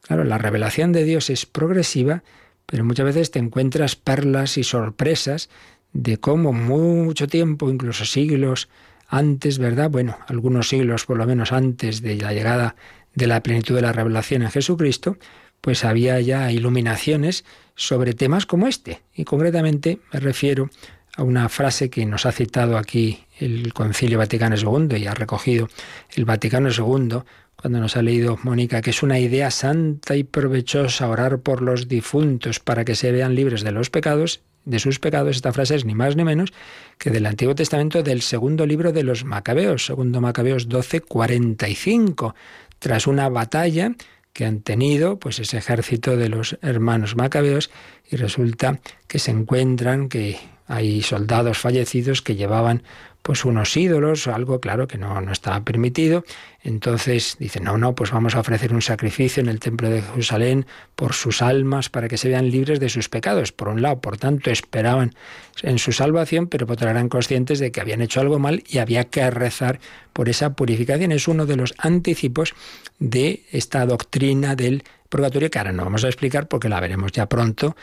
claro, 0.00 0.22
la 0.22 0.38
revelación 0.38 0.92
de 0.92 1.02
Dios 1.02 1.28
es 1.28 1.44
progresiva, 1.44 2.22
pero 2.66 2.84
muchas 2.84 3.06
veces 3.06 3.32
te 3.32 3.40
encuentras 3.40 3.96
perlas 3.96 4.56
y 4.58 4.62
sorpresas 4.62 5.50
de 5.92 6.18
cómo 6.18 6.52
mucho 6.52 7.26
tiempo, 7.26 7.68
incluso 7.68 8.04
siglos 8.04 8.68
antes, 9.08 9.58
¿verdad? 9.58 9.90
Bueno, 9.90 10.16
algunos 10.28 10.68
siglos 10.68 11.04
por 11.04 11.16
lo 11.16 11.26
menos 11.26 11.50
antes 11.50 12.00
de 12.00 12.14
la 12.14 12.32
llegada 12.32 12.76
de 13.14 13.26
la 13.26 13.42
plenitud 13.42 13.74
de 13.74 13.82
la 13.82 13.92
revelación 13.92 14.42
en 14.42 14.50
Jesucristo, 14.50 15.16
pues 15.60 15.84
había 15.84 16.20
ya 16.20 16.50
iluminaciones 16.52 17.44
sobre 17.74 18.14
temas 18.14 18.46
como 18.46 18.66
este. 18.66 19.02
Y 19.14 19.24
concretamente 19.24 20.00
me 20.12 20.20
refiero 20.20 20.70
a 21.16 21.22
una 21.22 21.48
frase 21.48 21.90
que 21.90 22.06
nos 22.06 22.26
ha 22.26 22.32
citado 22.32 22.78
aquí 22.78 23.24
el 23.38 23.72
Concilio 23.72 24.18
Vaticano 24.18 24.56
II 24.56 24.96
y 24.96 25.06
ha 25.06 25.14
recogido 25.14 25.68
el 26.14 26.24
Vaticano 26.24 26.70
II 26.70 27.22
cuando 27.56 27.78
nos 27.78 27.96
ha 27.96 28.02
leído 28.02 28.38
Mónica, 28.42 28.80
que 28.80 28.90
es 28.90 29.02
una 29.02 29.18
idea 29.18 29.50
santa 29.50 30.16
y 30.16 30.24
provechosa 30.24 31.08
orar 31.08 31.40
por 31.40 31.60
los 31.60 31.88
difuntos 31.88 32.58
para 32.58 32.86
que 32.86 32.94
se 32.94 33.12
vean 33.12 33.34
libres 33.34 33.62
de 33.62 33.72
los 33.72 33.90
pecados, 33.90 34.40
de 34.64 34.78
sus 34.78 34.98
pecados. 34.98 35.36
Esta 35.36 35.52
frase 35.52 35.74
es 35.74 35.84
ni 35.84 35.94
más 35.94 36.16
ni 36.16 36.24
menos 36.24 36.52
que 36.96 37.10
del 37.10 37.26
Antiguo 37.26 37.54
Testamento 37.54 38.02
del 38.02 38.22
segundo 38.22 38.64
libro 38.64 38.92
de 38.92 39.02
los 39.02 39.24
Macabeos, 39.24 39.84
segundo 39.84 40.22
Macabeos 40.22 40.70
12, 40.70 41.02
45. 41.02 42.34
Tras 42.80 43.06
una 43.06 43.28
batalla 43.28 43.92
que 44.32 44.44
han 44.44 44.60
tenido 44.60 45.18
pues 45.18 45.38
ese 45.38 45.58
ejército 45.58 46.16
de 46.16 46.28
los 46.28 46.58
hermanos 46.62 47.14
macabeos 47.14 47.70
y 48.10 48.16
resulta 48.16 48.80
que 49.06 49.18
se 49.18 49.30
encuentran 49.30 50.08
que 50.08 50.38
hay 50.66 51.02
soldados 51.02 51.58
fallecidos 51.58 52.22
que 52.22 52.36
llevaban 52.36 52.82
pues 53.22 53.44
unos 53.44 53.76
ídolos, 53.76 54.26
algo 54.26 54.60
claro 54.60 54.88
que 54.88 54.98
no, 54.98 55.20
no 55.20 55.32
estaba 55.32 55.60
permitido. 55.62 56.24
Entonces 56.62 57.36
dicen, 57.38 57.64
no, 57.64 57.78
no, 57.78 57.94
pues 57.94 58.10
vamos 58.10 58.34
a 58.34 58.40
ofrecer 58.40 58.72
un 58.74 58.82
sacrificio 58.82 59.42
en 59.42 59.48
el 59.48 59.60
templo 59.60 59.88
de 59.88 60.02
Jerusalén 60.02 60.66
por 60.94 61.12
sus 61.12 61.42
almas 61.42 61.88
para 61.88 62.08
que 62.08 62.18
se 62.18 62.28
vean 62.28 62.50
libres 62.50 62.80
de 62.80 62.88
sus 62.88 63.08
pecados. 63.08 63.52
Por 63.52 63.68
un 63.68 63.82
lado, 63.82 64.00
por 64.00 64.18
tanto, 64.18 64.50
esperaban 64.50 65.14
en 65.62 65.78
su 65.78 65.92
salvación, 65.92 66.48
pero 66.48 66.66
por 66.66 66.74
otro 66.74 66.90
eran 66.90 67.08
conscientes 67.08 67.58
de 67.58 67.72
que 67.72 67.80
habían 67.80 68.02
hecho 68.02 68.20
algo 68.20 68.38
mal 68.38 68.62
y 68.68 68.78
había 68.78 69.04
que 69.04 69.28
rezar 69.30 69.80
por 70.12 70.28
esa 70.28 70.54
purificación. 70.54 71.12
Es 71.12 71.28
uno 71.28 71.46
de 71.46 71.56
los 71.56 71.74
anticipos 71.78 72.54
de 72.98 73.44
esta 73.52 73.84
doctrina 73.86 74.56
del 74.56 74.84
purgatorio 75.08 75.50
que 75.50 75.58
ahora 75.58 75.72
no 75.72 75.84
vamos 75.84 76.04
a 76.04 76.08
explicar 76.08 76.46
porque 76.46 76.68
la 76.68 76.80
veremos 76.80 77.12
ya 77.12 77.26
pronto 77.26 77.76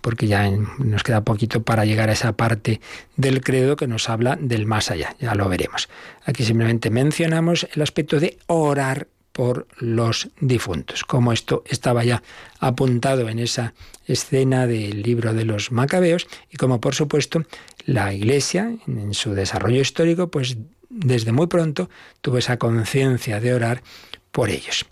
porque 0.00 0.26
ya 0.26 0.48
nos 0.78 1.02
queda 1.02 1.24
poquito 1.24 1.62
para 1.62 1.84
llegar 1.84 2.08
a 2.08 2.12
esa 2.12 2.32
parte 2.32 2.80
del 3.16 3.40
credo 3.40 3.76
que 3.76 3.86
nos 3.86 4.08
habla 4.08 4.36
del 4.40 4.66
más 4.66 4.90
allá, 4.90 5.16
ya 5.18 5.34
lo 5.34 5.48
veremos. 5.48 5.88
Aquí 6.24 6.44
simplemente 6.44 6.90
mencionamos 6.90 7.66
el 7.74 7.82
aspecto 7.82 8.20
de 8.20 8.38
orar 8.46 9.08
por 9.32 9.66
los 9.78 10.30
difuntos, 10.40 11.04
como 11.04 11.30
esto 11.30 11.62
estaba 11.66 12.04
ya 12.04 12.22
apuntado 12.58 13.28
en 13.28 13.38
esa 13.38 13.74
escena 14.06 14.66
del 14.66 15.02
libro 15.02 15.34
de 15.34 15.44
los 15.44 15.72
macabeos 15.72 16.26
y 16.50 16.56
como 16.56 16.80
por 16.80 16.94
supuesto 16.94 17.42
la 17.84 18.14
Iglesia 18.14 18.72
en 18.86 19.12
su 19.12 19.34
desarrollo 19.34 19.82
histórico 19.82 20.30
pues 20.30 20.56
desde 20.88 21.32
muy 21.32 21.48
pronto 21.48 21.90
tuvo 22.22 22.38
esa 22.38 22.56
conciencia 22.56 23.38
de 23.40 23.52
orar 23.52 23.82
por 24.32 24.48
ellos. 24.48 24.86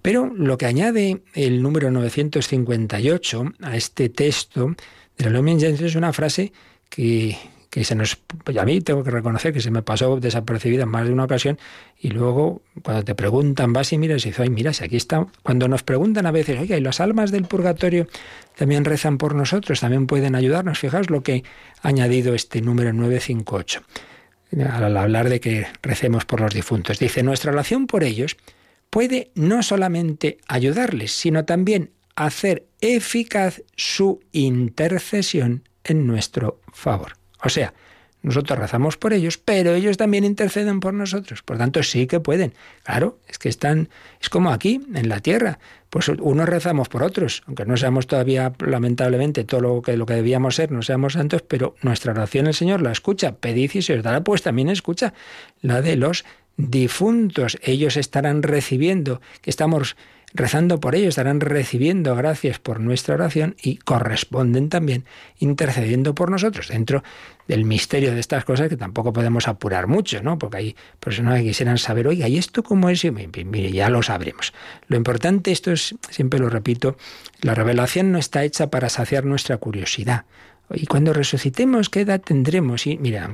Pero 0.00 0.32
lo 0.34 0.56
que 0.58 0.66
añade 0.66 1.22
el 1.34 1.62
número 1.62 1.90
958 1.90 3.52
a 3.60 3.76
este 3.76 4.08
texto 4.08 4.74
de 5.18 5.30
la 5.30 5.52
es 5.52 5.94
una 5.94 6.12
frase 6.12 6.52
que, 6.88 7.36
que 7.72 7.84
se 7.84 7.94
nos, 7.94 8.16
pues 8.16 8.56
a 8.58 8.64
mí 8.64 8.80
tengo 8.80 9.02
que 9.04 9.10
reconocer 9.10 9.52
que 9.52 9.60
se 9.60 9.70
me 9.70 9.82
pasó 9.82 10.20
desapercibida 10.20 10.82
en 10.82 10.90
más 10.90 11.06
de 11.06 11.12
una 11.12 11.24
ocasión 11.24 11.58
y 11.98 12.08
luego 12.08 12.62
cuando 12.82 13.04
te 13.04 13.14
preguntan 13.14 13.72
vas 13.72 13.92
y 13.92 13.98
miras 13.98 14.26
y 14.26 14.28
dices, 14.28 14.40
ay, 14.40 14.50
mira, 14.50 14.72
si 14.72 14.84
aquí 14.84 14.96
está, 14.96 15.26
cuando 15.42 15.68
nos 15.68 15.82
preguntan 15.82 16.26
a 16.26 16.32
veces, 16.32 16.60
oiga, 16.60 16.76
y 16.76 16.80
las 16.80 17.00
almas 17.00 17.30
del 17.30 17.44
purgatorio 17.44 18.08
también 18.56 18.84
rezan 18.84 19.16
por 19.16 19.34
nosotros, 19.34 19.80
también 19.80 20.06
pueden 20.06 20.34
ayudarnos, 20.34 20.78
fijaos 20.78 21.08
lo 21.08 21.22
que 21.22 21.44
ha 21.82 21.88
añadido 21.88 22.34
este 22.34 22.60
número 22.60 22.92
958 22.92 23.82
al 24.70 24.96
hablar 24.98 25.30
de 25.30 25.40
que 25.40 25.66
recemos 25.82 26.26
por 26.26 26.40
los 26.42 26.52
difuntos. 26.52 26.98
Dice, 26.98 27.22
nuestra 27.22 27.52
oración 27.52 27.86
por 27.86 28.04
ellos 28.04 28.36
puede 28.92 29.30
no 29.34 29.62
solamente 29.62 30.36
ayudarles, 30.48 31.12
sino 31.12 31.46
también 31.46 31.92
hacer 32.14 32.66
eficaz 32.82 33.62
su 33.74 34.20
intercesión 34.32 35.66
en 35.82 36.06
nuestro 36.06 36.60
favor. 36.74 37.14
O 37.42 37.48
sea, 37.48 37.72
nosotros 38.20 38.58
rezamos 38.58 38.98
por 38.98 39.14
ellos, 39.14 39.38
pero 39.38 39.72
ellos 39.72 39.96
también 39.96 40.24
interceden 40.24 40.80
por 40.80 40.92
nosotros. 40.92 41.42
Por 41.42 41.56
tanto, 41.56 41.82
sí 41.82 42.06
que 42.06 42.20
pueden. 42.20 42.52
Claro, 42.84 43.18
es 43.28 43.38
que 43.38 43.48
están, 43.48 43.88
es 44.20 44.28
como 44.28 44.52
aquí, 44.52 44.82
en 44.94 45.08
la 45.08 45.20
tierra. 45.20 45.58
Pues 45.88 46.08
unos 46.08 46.46
rezamos 46.46 46.90
por 46.90 47.02
otros, 47.02 47.42
aunque 47.46 47.64
no 47.64 47.78
seamos 47.78 48.06
todavía, 48.06 48.52
lamentablemente, 48.58 49.44
todo 49.44 49.60
lo 49.60 49.82
que, 49.82 49.96
lo 49.96 50.04
que 50.04 50.14
debíamos 50.14 50.56
ser, 50.56 50.70
no 50.70 50.82
seamos 50.82 51.14
santos, 51.14 51.40
pero 51.42 51.76
nuestra 51.80 52.12
oración 52.12 52.46
el 52.46 52.54
Señor 52.54 52.82
la 52.82 52.92
escucha. 52.92 53.36
Pedid 53.36 53.70
y 53.74 53.80
se 53.80 53.94
os 53.94 54.02
dará, 54.02 54.22
pues 54.22 54.42
también 54.42 54.68
escucha 54.68 55.14
la 55.62 55.80
de 55.80 55.96
los 55.96 56.26
difuntos, 56.56 57.58
ellos 57.62 57.96
estarán 57.96 58.42
recibiendo, 58.42 59.20
que 59.40 59.50
estamos 59.50 59.96
rezando 60.34 60.80
por 60.80 60.94
ellos, 60.94 61.10
estarán 61.10 61.40
recibiendo 61.40 62.14
gracias 62.16 62.58
por 62.58 62.80
nuestra 62.80 63.14
oración 63.14 63.56
y 63.62 63.76
corresponden 63.76 64.68
también 64.68 65.04
intercediendo 65.38 66.14
por 66.14 66.30
nosotros 66.30 66.68
dentro 66.68 67.02
del 67.48 67.64
misterio 67.64 68.14
de 68.14 68.20
estas 68.20 68.44
cosas 68.44 68.68
que 68.68 68.76
tampoco 68.76 69.12
podemos 69.12 69.48
apurar 69.48 69.88
mucho, 69.88 70.22
¿no? 70.22 70.38
Porque 70.38 70.56
hay 70.56 70.76
personas 71.00 71.38
que 71.40 71.48
quisieran 71.48 71.76
saber, 71.76 72.06
oiga, 72.08 72.28
¿y 72.28 72.38
esto 72.38 72.62
cómo 72.62 72.88
es? 72.88 73.04
Y 73.04 73.10
mire, 73.10 73.72
ya 73.72 73.90
lo 73.90 74.02
sabremos. 74.02 74.54
Lo 74.88 74.96
importante, 74.96 75.52
esto 75.52 75.72
es, 75.72 75.94
siempre 76.10 76.40
lo 76.40 76.48
repito, 76.48 76.96
la 77.42 77.54
revelación 77.54 78.12
no 78.12 78.18
está 78.18 78.44
hecha 78.44 78.70
para 78.70 78.88
saciar 78.88 79.24
nuestra 79.24 79.58
curiosidad. 79.58 80.24
Y 80.74 80.86
cuando 80.86 81.12
resucitemos, 81.12 81.88
¿qué 81.88 82.00
edad 82.00 82.20
tendremos? 82.20 82.86
Y 82.86 82.98
mira, 82.98 83.30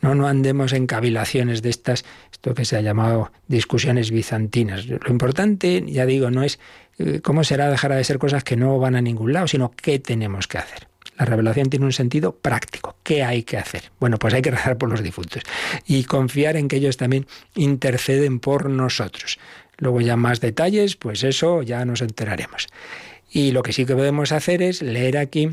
no, 0.00 0.14
no 0.14 0.26
andemos 0.26 0.72
en 0.72 0.86
cavilaciones 0.86 1.62
de 1.62 1.70
estas, 1.70 2.04
esto 2.32 2.54
que 2.54 2.64
se 2.64 2.76
ha 2.76 2.80
llamado 2.80 3.32
discusiones 3.48 4.10
bizantinas. 4.10 4.86
Lo 4.86 5.10
importante, 5.10 5.84
ya 5.86 6.06
digo, 6.06 6.30
no 6.30 6.42
es 6.42 6.58
eh, 6.98 7.20
cómo 7.22 7.44
será 7.44 7.70
dejar 7.70 7.94
de 7.94 8.04
ser 8.04 8.18
cosas 8.18 8.44
que 8.44 8.56
no 8.56 8.78
van 8.78 8.96
a 8.96 9.02
ningún 9.02 9.32
lado, 9.32 9.48
sino 9.48 9.70
qué 9.70 9.98
tenemos 9.98 10.46
que 10.46 10.58
hacer. 10.58 10.88
La 11.18 11.24
revelación 11.24 11.70
tiene 11.70 11.86
un 11.86 11.92
sentido 11.92 12.36
práctico. 12.36 12.96
¿Qué 13.02 13.24
hay 13.24 13.42
que 13.42 13.56
hacer? 13.56 13.90
Bueno, 13.98 14.18
pues 14.18 14.34
hay 14.34 14.42
que 14.42 14.50
rezar 14.50 14.76
por 14.76 14.90
los 14.90 15.02
difuntos 15.02 15.42
y 15.86 16.04
confiar 16.04 16.56
en 16.56 16.68
que 16.68 16.76
ellos 16.76 16.96
también 16.96 17.26
interceden 17.54 18.38
por 18.38 18.68
nosotros. 18.68 19.38
Luego 19.78 20.00
ya 20.00 20.16
más 20.16 20.40
detalles, 20.40 20.96
pues 20.96 21.24
eso 21.24 21.62
ya 21.62 21.84
nos 21.84 22.02
enteraremos. 22.02 22.66
Y 23.30 23.52
lo 23.52 23.62
que 23.62 23.72
sí 23.72 23.84
que 23.86 23.94
podemos 23.94 24.32
hacer 24.32 24.62
es 24.62 24.82
leer 24.82 25.18
aquí 25.18 25.50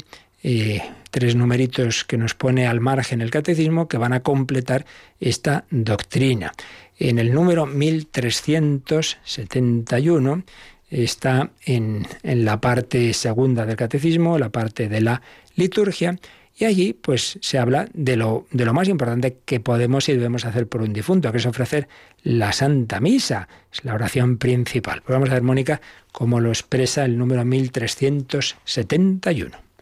tres 1.13 1.35
numeritos 1.35 2.03
que 2.03 2.17
nos 2.17 2.33
pone 2.33 2.67
al 2.67 2.81
margen 2.81 3.21
el 3.21 3.31
catecismo 3.31 3.87
que 3.87 3.97
van 3.97 4.11
a 4.13 4.21
completar 4.21 4.85
esta 5.19 5.65
doctrina. 5.69 6.53
En 6.97 7.19
el 7.19 7.33
número 7.33 7.65
1371 7.65 10.43
está 10.89 11.51
en, 11.65 12.05
la 12.23 12.59
parte 12.59 13.13
segunda 13.13 13.65
del 13.65 13.77
catecismo, 13.77 14.37
la 14.37 14.49
parte 14.49 14.89
de 14.89 14.99
la 15.01 15.21
liturgia, 15.55 16.19
y 16.55 16.65
allí 16.65 16.93
pues 16.93 17.39
se 17.41 17.57
habla 17.57 17.87
de 17.93 18.15
lo, 18.15 18.45
de 18.51 18.65
lo 18.65 18.73
más 18.73 18.87
importante 18.87 19.39
que 19.43 19.59
podemos 19.59 20.07
y 20.09 20.13
debemos 20.13 20.45
hacer 20.45 20.67
por 20.67 20.81
un 20.81 20.93
difunto, 20.93 21.31
que 21.31 21.39
es 21.39 21.45
ofrecer 21.45 21.87
la 22.21 22.53
Santa 22.53 22.99
Misa, 22.99 23.47
es 23.71 23.83
la 23.85 23.95
oración 23.95 24.37
principal. 24.37 25.01
Pues 25.01 25.13
vamos 25.13 25.31
a 25.31 25.33
ver, 25.33 25.41
Mónica, 25.41 25.81
cómo 26.11 26.39
lo 26.39 26.49
expresa 26.49 27.05
el 27.05 27.17
número 27.17 27.43
1371. 27.43 29.72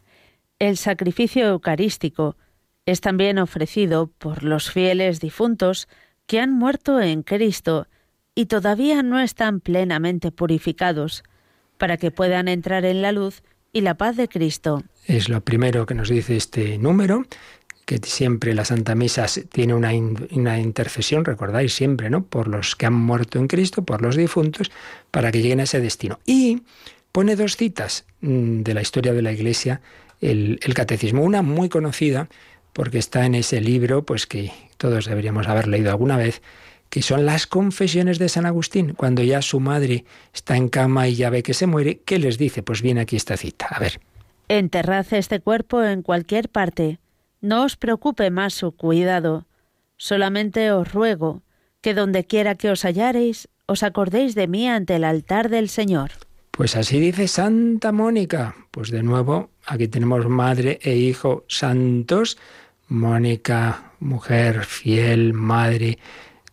El 0.61 0.77
sacrificio 0.77 1.47
eucarístico 1.47 2.37
es 2.85 3.01
también 3.01 3.39
ofrecido 3.39 4.11
por 4.19 4.43
los 4.43 4.69
fieles 4.69 5.19
difuntos 5.19 5.87
que 6.27 6.39
han 6.39 6.53
muerto 6.53 7.01
en 7.01 7.23
Cristo 7.23 7.87
y 8.35 8.45
todavía 8.45 9.01
no 9.01 9.19
están 9.19 9.59
plenamente 9.59 10.31
purificados, 10.31 11.23
para 11.79 11.97
que 11.97 12.11
puedan 12.11 12.47
entrar 12.47 12.85
en 12.85 13.01
la 13.01 13.11
luz 13.11 13.41
y 13.73 13.81
la 13.81 13.95
paz 13.95 14.17
de 14.17 14.27
Cristo. 14.27 14.83
Es 15.07 15.29
lo 15.29 15.41
primero 15.41 15.87
que 15.87 15.95
nos 15.95 16.09
dice 16.09 16.37
este 16.37 16.77
número, 16.77 17.25
que 17.85 17.97
siempre 18.03 18.53
la 18.53 18.63
Santa 18.63 18.93
Misa 18.93 19.25
tiene 19.51 19.73
una, 19.73 19.89
una, 20.29 20.59
intercesión, 20.59 21.25
recordáis 21.25 21.73
siempre, 21.73 22.11
¿no? 22.11 22.23
Por 22.23 22.47
los 22.47 22.75
que 22.75 22.85
han 22.85 22.93
muerto 22.93 23.39
en 23.39 23.47
Cristo, 23.47 23.83
por 23.83 24.03
los 24.03 24.15
difuntos, 24.15 24.69
para 25.09 25.31
que 25.31 25.41
lleguen 25.41 25.61
a 25.61 25.63
ese 25.63 25.81
destino. 25.81 26.19
Y 26.27 26.61
pone 27.11 27.35
dos 27.35 27.57
citas 27.57 28.05
mm, 28.21 28.61
de 28.61 28.73
la 28.75 28.83
historia 28.83 29.11
de 29.13 29.23
la 29.23 29.31
Iglesia 29.31 29.81
el, 30.21 30.59
catecismo. 30.73 31.23
Una 31.23 31.41
muy 31.41 31.69
conocida, 31.69 32.29
porque 32.73 32.99
está 32.99 33.25
en 33.25 33.35
ese 33.35 33.59
libro, 33.59 34.05
pues 34.05 34.27
que 34.27 34.51
todos 34.77 35.05
deberíamos 35.05 35.47
haber 35.47 35.67
leído 35.67 35.91
alguna 35.91 36.17
vez, 36.17 36.41
que 36.89 37.01
son 37.01 37.25
las 37.25 37.47
confesiones 37.47 38.19
de 38.19 38.29
San 38.29 38.45
Agustín. 38.45 38.93
Cuando 38.93 39.23
ya 39.23 39.41
su 39.41 39.59
madre 39.59 40.05
está 40.33 40.55
en 40.55 40.69
cama 40.69 41.07
y 41.07 41.15
ya 41.15 41.29
ve 41.29 41.43
que 41.43 41.53
se 41.53 41.67
muere, 41.67 41.99
¿qué 42.05 42.19
les 42.19 42.37
dice? 42.37 42.63
Pues 42.63 42.81
viene 42.81 43.01
aquí 43.01 43.15
esta 43.15 43.37
cita. 43.37 43.67
A 43.69 43.79
ver. 43.79 43.99
Enterrad 44.47 45.05
este 45.13 45.39
cuerpo 45.39 45.83
en 45.83 46.01
cualquier 46.01 46.49
parte. 46.49 46.99
No 47.39 47.63
os 47.63 47.77
preocupe 47.77 48.29
más 48.29 48.53
su 48.53 48.73
cuidado. 48.73 49.47
Solamente 49.97 50.71
os 50.71 50.91
ruego 50.91 51.43
que 51.81 51.93
donde 51.93 52.25
quiera 52.25 52.55
que 52.55 52.69
os 52.69 52.83
hallareis, 52.83 53.49
os 53.65 53.83
acordéis 53.83 54.35
de 54.35 54.47
mí 54.47 54.67
ante 54.67 54.95
el 54.95 55.03
altar 55.03 55.49
del 55.49 55.69
Señor. 55.69 56.11
Pues 56.61 56.75
así 56.75 56.99
dice 56.99 57.27
Santa 57.27 57.91
Mónica. 57.91 58.53
Pues 58.69 58.91
de 58.91 59.01
nuevo, 59.01 59.49
aquí 59.65 59.87
tenemos 59.87 60.29
madre 60.29 60.77
e 60.83 60.95
hijo 60.95 61.43
santos. 61.47 62.37
Mónica, 62.87 63.93
mujer 63.99 64.63
fiel, 64.65 65.33
madre, 65.33 65.97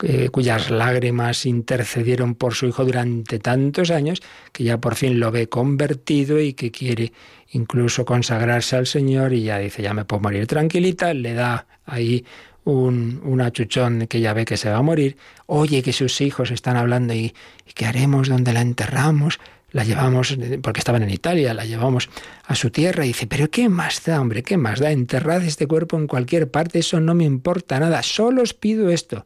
eh, 0.03 0.31
cuyas 0.31 0.71
lágrimas 0.71 1.45
intercedieron 1.45 2.37
por 2.37 2.55
su 2.55 2.69
hijo 2.69 2.87
durante 2.87 3.39
tantos 3.39 3.91
años, 3.91 4.23
que 4.51 4.65
ya 4.65 4.79
por 4.79 4.95
fin 4.95 5.21
lo 5.21 5.31
ve 5.31 5.51
convertido 5.51 6.41
y 6.41 6.55
que 6.55 6.71
quiere 6.71 7.13
incluso 7.51 8.07
consagrarse 8.07 8.77
al 8.77 8.87
Señor 8.87 9.35
y 9.35 9.43
ya 9.43 9.59
dice, 9.59 9.83
ya 9.83 9.93
me 9.93 10.07
puedo 10.07 10.23
morir 10.23 10.47
tranquilita, 10.47 11.13
le 11.13 11.35
da 11.35 11.67
ahí 11.85 12.25
un, 12.65 13.41
achuchón 13.43 14.07
que 14.07 14.21
ya 14.21 14.33
ve 14.33 14.47
que 14.47 14.57
se 14.57 14.71
va 14.71 14.79
a 14.79 14.83
morir, 14.83 15.19
oye 15.45 15.83
que 15.83 15.93
sus 15.93 16.23
hijos 16.23 16.51
están 16.51 16.79
hablando 16.79 17.13
y, 17.13 17.35
y 17.67 17.73
¿qué 17.75 17.85
haremos? 17.85 18.31
¿Dónde 18.31 18.55
la 18.55 18.63
enterramos? 18.63 19.39
La 19.71 19.85
llevamos, 19.85 20.37
porque 20.63 20.81
estaban 20.81 21.03
en 21.03 21.11
Italia, 21.11 21.55
la 21.55 21.65
llevamos 21.65 22.09
a 22.47 22.55
su 22.55 22.71
tierra 22.71 23.05
y 23.05 23.09
dice, 23.09 23.27
pero 23.27 23.51
¿qué 23.51 23.69
más 23.69 24.05
da, 24.05 24.21
hombre? 24.21 24.43
¿Qué 24.43 24.57
más 24.57 24.81
da? 24.81 24.93
Enterrad 24.93 25.43
este 25.45 25.67
cuerpo 25.67 25.99
en 25.99 26.07
cualquier 26.07 26.51
parte, 26.51 26.79
eso 26.79 27.01
no 27.01 27.15
me 27.15 27.25
importa 27.25 27.79
nada, 27.79 28.03
solo 28.03 28.43
os 28.43 28.55
pido 28.55 28.89
esto, 28.89 29.25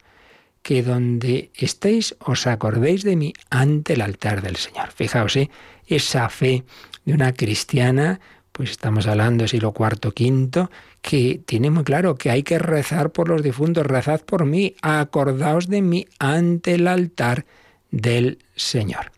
que 0.63 0.83
donde 0.83 1.51
estéis 1.55 2.17
os 2.19 2.47
acordéis 2.47 3.05
de 3.05 3.17
mí 3.17 3.33
ante 3.51 3.95
el 3.95 4.01
altar 4.01 4.43
del 4.43 4.57
Señor. 4.57 4.91
Fijaos, 4.93 5.37
¿eh? 5.37 5.51
esa 5.87 6.29
fe 6.29 6.65
de 7.05 7.15
una 7.15 7.33
cristiana, 7.33 8.21
pues 8.51 8.71
estamos 8.71 9.07
hablando 9.07 9.47
siglo 9.47 9.73
cuarto, 9.73 10.13
quinto, 10.13 10.71
que 11.01 11.41
tiene 11.45 11.71
muy 11.71 11.85
claro 11.85 12.17
que 12.17 12.31
hay 12.31 12.43
que 12.43 12.59
rezar 12.59 13.11
por 13.11 13.29
los 13.29 13.43
difuntos, 13.43 13.87
rezad 13.87 14.21
por 14.21 14.45
mí, 14.45 14.75
acordaos 14.83 15.69
de 15.69 15.83
mí 15.83 16.07
ante 16.19 16.75
el 16.75 16.87
altar 16.87 17.45
del 17.91 18.39
Señor. 18.55 19.11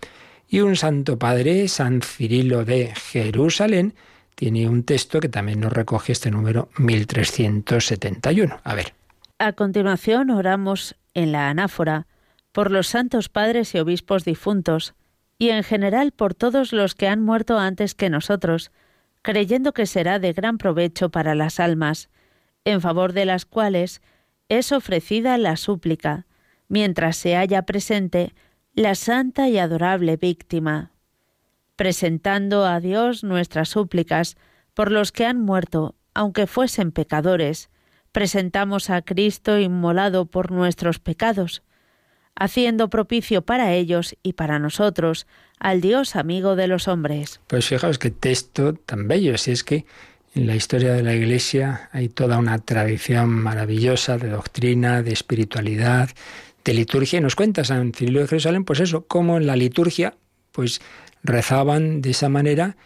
Y 0.54 0.60
un 0.60 0.76
santo 0.76 1.18
padre, 1.18 1.66
San 1.66 2.00
Cirilo 2.00 2.64
de 2.64 2.94
Jerusalén, 2.94 3.92
tiene 4.36 4.68
un 4.68 4.84
texto 4.84 5.18
que 5.18 5.28
también 5.28 5.58
nos 5.58 5.72
recoge 5.72 6.12
este 6.12 6.30
número 6.30 6.68
1371. 6.78 8.60
A 8.62 8.74
ver. 8.76 8.94
A 9.40 9.54
continuación 9.54 10.30
oramos 10.30 10.94
en 11.12 11.32
la 11.32 11.50
anáfora 11.50 12.06
por 12.52 12.70
los 12.70 12.86
santos 12.86 13.28
padres 13.28 13.74
y 13.74 13.80
obispos 13.80 14.24
difuntos, 14.24 14.94
y 15.38 15.48
en 15.48 15.64
general 15.64 16.12
por 16.12 16.34
todos 16.34 16.72
los 16.72 16.94
que 16.94 17.08
han 17.08 17.20
muerto 17.20 17.58
antes 17.58 17.96
que 17.96 18.08
nosotros, 18.08 18.70
creyendo 19.22 19.72
que 19.72 19.86
será 19.86 20.20
de 20.20 20.34
gran 20.34 20.58
provecho 20.58 21.10
para 21.10 21.34
las 21.34 21.58
almas, 21.58 22.10
en 22.64 22.80
favor 22.80 23.12
de 23.12 23.24
las 23.24 23.44
cuales 23.44 24.02
es 24.48 24.70
ofrecida 24.70 25.36
la 25.36 25.56
súplica, 25.56 26.26
mientras 26.68 27.16
se 27.16 27.34
haya 27.34 27.62
presente 27.62 28.34
la 28.74 28.96
santa 28.96 29.48
y 29.48 29.58
adorable 29.58 30.16
víctima, 30.16 30.90
presentando 31.76 32.66
a 32.66 32.80
Dios 32.80 33.22
nuestras 33.22 33.68
súplicas 33.68 34.36
por 34.74 34.90
los 34.90 35.12
que 35.12 35.26
han 35.26 35.40
muerto, 35.40 35.94
aunque 36.12 36.48
fuesen 36.48 36.90
pecadores, 36.90 37.70
presentamos 38.10 38.90
a 38.90 39.02
Cristo 39.02 39.58
inmolado 39.60 40.26
por 40.26 40.50
nuestros 40.50 40.98
pecados, 40.98 41.62
haciendo 42.34 42.90
propicio 42.90 43.42
para 43.42 43.72
ellos 43.72 44.16
y 44.24 44.32
para 44.32 44.58
nosotros 44.58 45.28
al 45.60 45.80
Dios 45.80 46.16
amigo 46.16 46.56
de 46.56 46.66
los 46.66 46.88
hombres. 46.88 47.40
Pues 47.46 47.68
fijaos 47.68 48.00
qué 48.00 48.10
texto 48.10 48.74
tan 48.74 49.06
bello, 49.06 49.38
si 49.38 49.52
es 49.52 49.62
que 49.62 49.86
en 50.34 50.48
la 50.48 50.56
historia 50.56 50.94
de 50.94 51.04
la 51.04 51.14
Iglesia 51.14 51.90
hay 51.92 52.08
toda 52.08 52.38
una 52.38 52.58
tradición 52.58 53.30
maravillosa 53.30 54.18
de 54.18 54.30
doctrina, 54.30 55.02
de 55.02 55.12
espiritualidad, 55.12 56.10
de 56.64 56.74
liturgia, 56.74 57.20
nos 57.20 57.36
cuenta 57.36 57.64
San 57.64 57.92
Cirilo 57.92 58.20
de 58.20 58.28
Jerusalén, 58.28 58.64
pues 58.64 58.80
eso, 58.80 59.06
como 59.06 59.36
en 59.36 59.46
la 59.46 59.56
liturgia, 59.56 60.16
pues 60.52 60.80
rezaban 61.22 62.00
de 62.00 62.10
esa 62.10 62.28
manera 62.28 62.76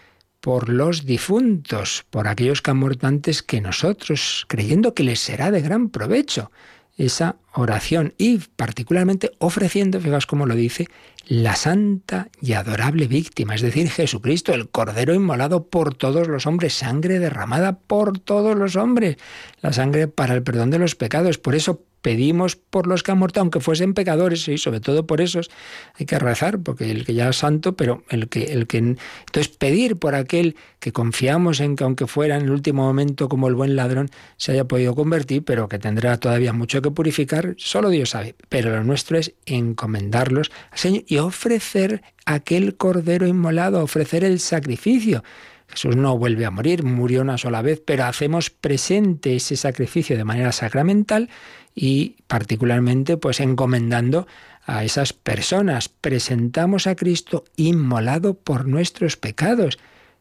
por 0.40 0.68
los 0.68 1.04
difuntos, 1.04 2.04
por 2.10 2.28
aquellos 2.28 2.62
que 2.62 2.70
han 2.70 2.78
muerto 2.78 3.06
antes 3.06 3.42
que 3.42 3.60
nosotros, 3.60 4.46
creyendo 4.48 4.94
que 4.94 5.02
les 5.02 5.20
será 5.20 5.50
de 5.50 5.60
gran 5.60 5.90
provecho 5.90 6.50
esa 6.96 7.36
oración 7.54 8.14
y 8.18 8.38
particularmente 8.38 9.30
ofreciendo, 9.38 10.00
fijaos 10.00 10.26
cómo 10.26 10.46
lo 10.46 10.56
dice, 10.56 10.88
la 11.28 11.54
santa 11.54 12.28
y 12.40 12.54
adorable 12.54 13.06
víctima, 13.06 13.54
es 13.54 13.62
decir, 13.62 13.88
Jesucristo, 13.88 14.52
el 14.52 14.68
Cordero 14.68 15.14
inmolado 15.14 15.68
por 15.68 15.94
todos 15.94 16.26
los 16.26 16.46
hombres, 16.46 16.74
sangre 16.74 17.18
derramada 17.18 17.78
por 17.78 18.18
todos 18.18 18.56
los 18.56 18.76
hombres, 18.76 19.16
la 19.60 19.72
sangre 19.72 20.08
para 20.08 20.34
el 20.34 20.42
perdón 20.42 20.70
de 20.70 20.78
los 20.78 20.96
pecados. 20.96 21.38
Por 21.38 21.54
eso 21.54 21.82
pedimos 22.08 22.56
por 22.56 22.86
los 22.86 23.02
que 23.02 23.12
han 23.12 23.18
muerto, 23.18 23.40
aunque 23.40 23.60
fuesen 23.60 23.92
pecadores, 23.92 24.48
y 24.48 24.56
sobre 24.56 24.80
todo 24.80 25.06
por 25.06 25.20
esos 25.20 25.50
hay 25.98 26.06
que 26.06 26.18
rezar, 26.18 26.58
porque 26.58 26.90
el 26.90 27.04
que 27.04 27.12
ya 27.12 27.28
es 27.28 27.36
santo, 27.36 27.76
pero 27.76 28.02
el 28.08 28.30
que, 28.30 28.44
el 28.44 28.66
que 28.66 28.78
entonces 28.78 29.48
pedir 29.48 29.96
por 29.96 30.14
aquel 30.14 30.56
que 30.80 30.90
confiamos 30.90 31.60
en 31.60 31.76
que 31.76 31.84
aunque 31.84 32.06
fuera 32.06 32.36
en 32.36 32.44
el 32.44 32.50
último 32.50 32.82
momento 32.82 33.28
como 33.28 33.46
el 33.46 33.54
buen 33.54 33.76
ladrón 33.76 34.08
se 34.38 34.52
haya 34.52 34.64
podido 34.64 34.94
convertir, 34.94 35.44
pero 35.44 35.68
que 35.68 35.78
tendrá 35.78 36.16
todavía 36.16 36.54
mucho 36.54 36.80
que 36.80 36.90
purificar, 36.90 37.52
solo 37.58 37.90
Dios 37.90 38.08
sabe. 38.08 38.36
Pero 38.48 38.70
lo 38.70 38.82
nuestro 38.84 39.18
es 39.18 39.34
encomendarlos 39.44 40.50
al 40.70 40.78
Señor 40.78 41.04
y 41.08 41.18
ofrecer 41.18 42.00
aquel 42.24 42.78
cordero 42.78 43.26
inmolado, 43.26 43.84
ofrecer 43.84 44.24
el 44.24 44.40
sacrificio. 44.40 45.22
Jesús 45.68 45.96
no 45.96 46.16
vuelve 46.16 46.46
a 46.46 46.50
morir, 46.50 46.82
murió 46.82 47.20
una 47.20 47.36
sola 47.36 47.60
vez, 47.60 47.82
pero 47.84 48.04
hacemos 48.04 48.48
presente 48.48 49.36
ese 49.36 49.56
sacrificio 49.56 50.16
de 50.16 50.24
manera 50.24 50.52
sacramental 50.52 51.28
y 51.74 52.16
particularmente 52.26 53.16
pues 53.16 53.40
encomendando 53.40 54.26
a 54.64 54.84
esas 54.84 55.12
personas. 55.12 55.88
Presentamos 55.88 56.86
a 56.86 56.94
Cristo 56.94 57.44
inmolado 57.56 58.34
por 58.34 58.66
nuestros 58.66 59.16
pecados, 59.16 59.78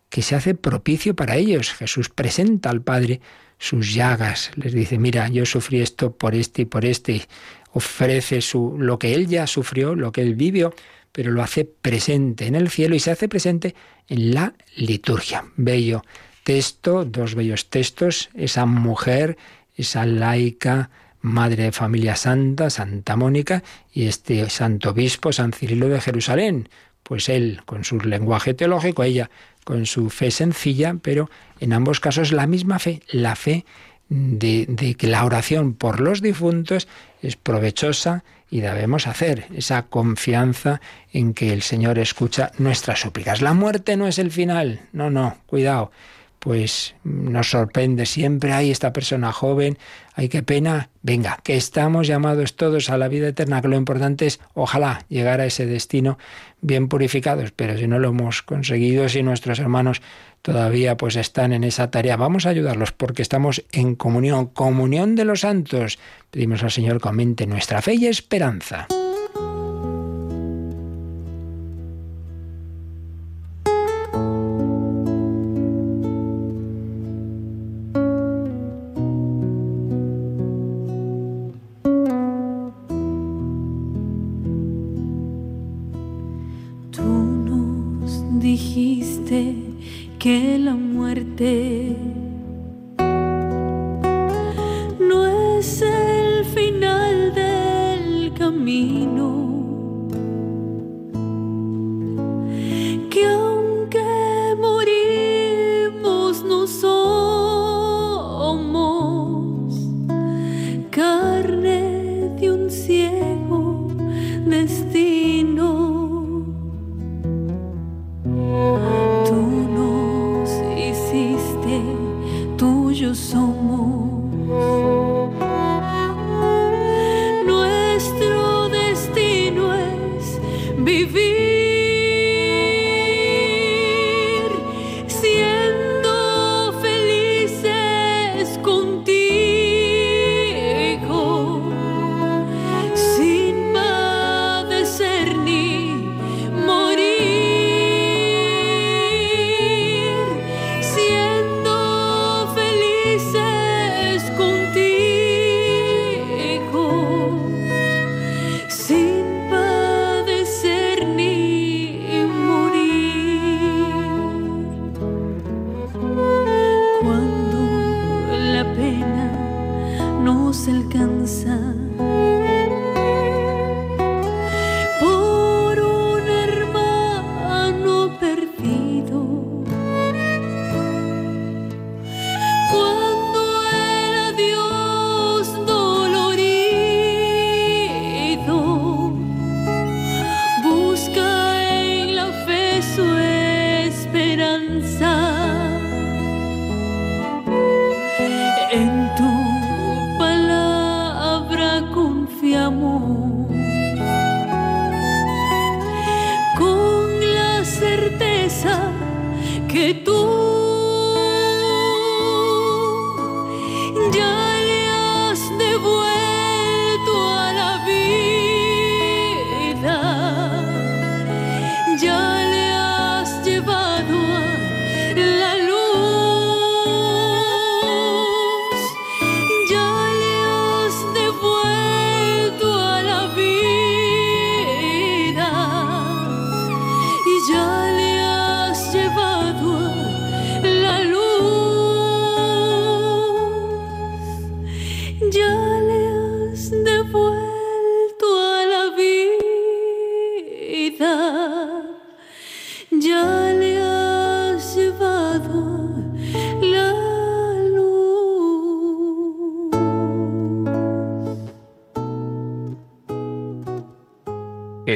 que 0.10 0.21
se 0.21 0.36
hace 0.36 0.55
propicio 0.55 1.15
para 1.15 1.36
ellos. 1.36 1.73
Jesús 1.73 2.10
presenta 2.10 2.69
al 2.69 2.81
Padre 2.81 3.19
sus 3.60 3.93
llagas, 3.93 4.51
les 4.55 4.73
dice, 4.73 4.97
mira, 4.97 5.27
yo 5.29 5.45
sufrí 5.45 5.81
esto 5.81 6.15
por 6.15 6.36
este 6.36 6.62
y 6.62 6.65
por 6.65 6.86
este, 6.86 7.27
ofrece 7.73 8.41
su, 8.41 8.75
lo 8.77 8.99
que 8.99 9.13
él 9.15 9.27
ya 9.27 9.47
sufrió, 9.47 9.95
lo 9.95 10.12
que 10.12 10.21
él 10.21 10.36
vivió, 10.36 10.73
pero 11.12 11.31
lo 11.31 11.41
hace 11.41 11.65
presente 11.65 12.45
en 12.45 12.55
el 12.55 12.69
cielo 12.69 12.95
y 12.95 12.99
se 12.99 13.12
hace 13.12 13.27
presente 13.27 13.73
en 14.07 14.33
la 14.33 14.53
liturgia. 14.75 15.45
Bello 15.55 16.03
texto, 16.47 17.03
dos 17.03 17.36
bellos 17.36 17.69
textos, 17.69 18.29
esa 18.33 18.65
mujer, 18.65 19.36
esa 19.75 20.05
laica, 20.05 20.89
madre 21.21 21.63
de 21.63 21.71
familia 21.71 22.15
santa, 22.15 22.69
Santa 22.69 23.15
Mónica, 23.15 23.63
y 23.93 24.08
este 24.08 24.49
santo 24.49 24.91
obispo, 24.91 25.32
San 25.32 25.53
Cirilo 25.53 25.89
de 25.89 26.01
Jerusalén. 26.01 26.69
Pues 27.03 27.30
él 27.30 27.62
con 27.65 27.84
su 27.84 27.99
lenguaje 27.99 28.53
teológico, 28.53 29.03
ella 29.03 29.30
con 29.63 29.86
su 29.86 30.10
fe 30.10 30.32
sencilla, 30.32 30.95
pero 31.01 31.30
en 31.60 31.73
ambos 31.73 31.99
casos 31.99 32.32
la 32.32 32.47
misma 32.47 32.80
fe, 32.80 33.01
la 33.10 33.36
fe 33.36 33.65
de, 34.10 34.65
de, 34.67 34.95
que 34.95 35.08
la 35.08 35.25
oración 35.25 35.73
por 35.73 35.99
los 35.99 36.21
difuntos 36.21 36.88
es 37.21 37.36
provechosa 37.36 38.23
y 38.49 38.62
debemos 38.62 39.08
hacer 39.08 39.45
esa 39.53 39.84
confianza 39.84 40.80
en 41.12 41.34
que 41.34 41.51
el 41.51 41.62
Señor 41.62 41.99
escucha 41.99 42.51
nuestras 42.58 42.99
súplicas. 43.01 43.41
La 43.41 43.53
muerte 43.53 43.97
no 43.97 44.08
es 44.08 44.19
el 44.19 44.32
final, 44.32 44.82
no, 44.93 45.10
no, 45.10 45.38
cuidado 45.45 45.91
pues 46.47 46.95
nos 47.03 47.49
sorprende. 47.49 48.05
Siempre 48.05 48.53
hay 48.53 48.71
esta 48.71 48.93
persona 48.93 49.33
joven, 49.33 49.77
ay, 50.15 50.29
qué 50.29 50.43
pena. 50.43 50.88
Venga, 51.01 51.39
que 51.43 51.57
estamos 51.57 52.07
llamados 52.07 52.55
todos 52.55 52.89
a 52.89 52.97
la 52.97 53.10
vida 53.10 53.27
eterna, 53.27 53.62
que 53.62 53.67
lo 53.67 53.75
importante 53.75 54.27
es, 54.27 54.39
ojalá, 54.53 55.03
llegar 55.10 55.41
a 55.41 55.45
ese 55.45 55.65
destino 55.65 56.17
bien 56.62 56.88
purificados, 56.88 57.51
pero 57.51 57.77
si 57.77 57.86
no 57.86 57.99
lo 57.99 58.12
hemos 58.12 58.43
conseguido, 58.43 59.10
si 59.10 59.23
nuestros 59.23 59.60
hermanos 59.60 60.01
todavía 60.41 60.95
pues 60.95 61.17
están 61.17 61.51
en 61.51 61.65
esa 61.65 61.91
tarea, 61.91 62.15
vamos 62.15 62.45
a 62.45 62.51
ayudarlos 62.51 62.93
porque 62.93 63.23
estamos 63.23 63.65
en 63.73 63.95
comunión, 63.95 64.45
comunión 64.45 65.17
de 65.17 65.25
los 65.25 65.41
santos. 65.41 65.99
Pedimos 66.31 66.63
al 66.63 66.71
Señor 66.71 67.01
que 67.01 67.10
aumente 67.10 67.45
nuestra 67.45 67.81
fe 67.81 67.95
y 67.95 68.07
esperanza. 68.07 68.88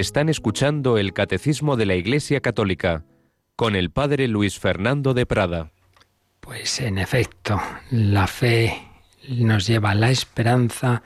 Están 0.01 0.29
escuchando 0.29 0.97
el 0.97 1.13
Catecismo 1.13 1.77
de 1.77 1.85
la 1.85 1.93
Iglesia 1.93 2.41
Católica 2.41 3.05
con 3.55 3.75
el 3.75 3.91
Padre 3.91 4.27
Luis 4.27 4.57
Fernando 4.57 5.13
de 5.13 5.27
Prada. 5.27 5.73
Pues 6.39 6.79
en 6.79 6.97
efecto, 6.97 7.61
la 7.91 8.25
fe 8.25 8.81
nos 9.29 9.67
lleva 9.67 9.91
a 9.91 9.95
la 9.95 10.09
esperanza, 10.09 11.03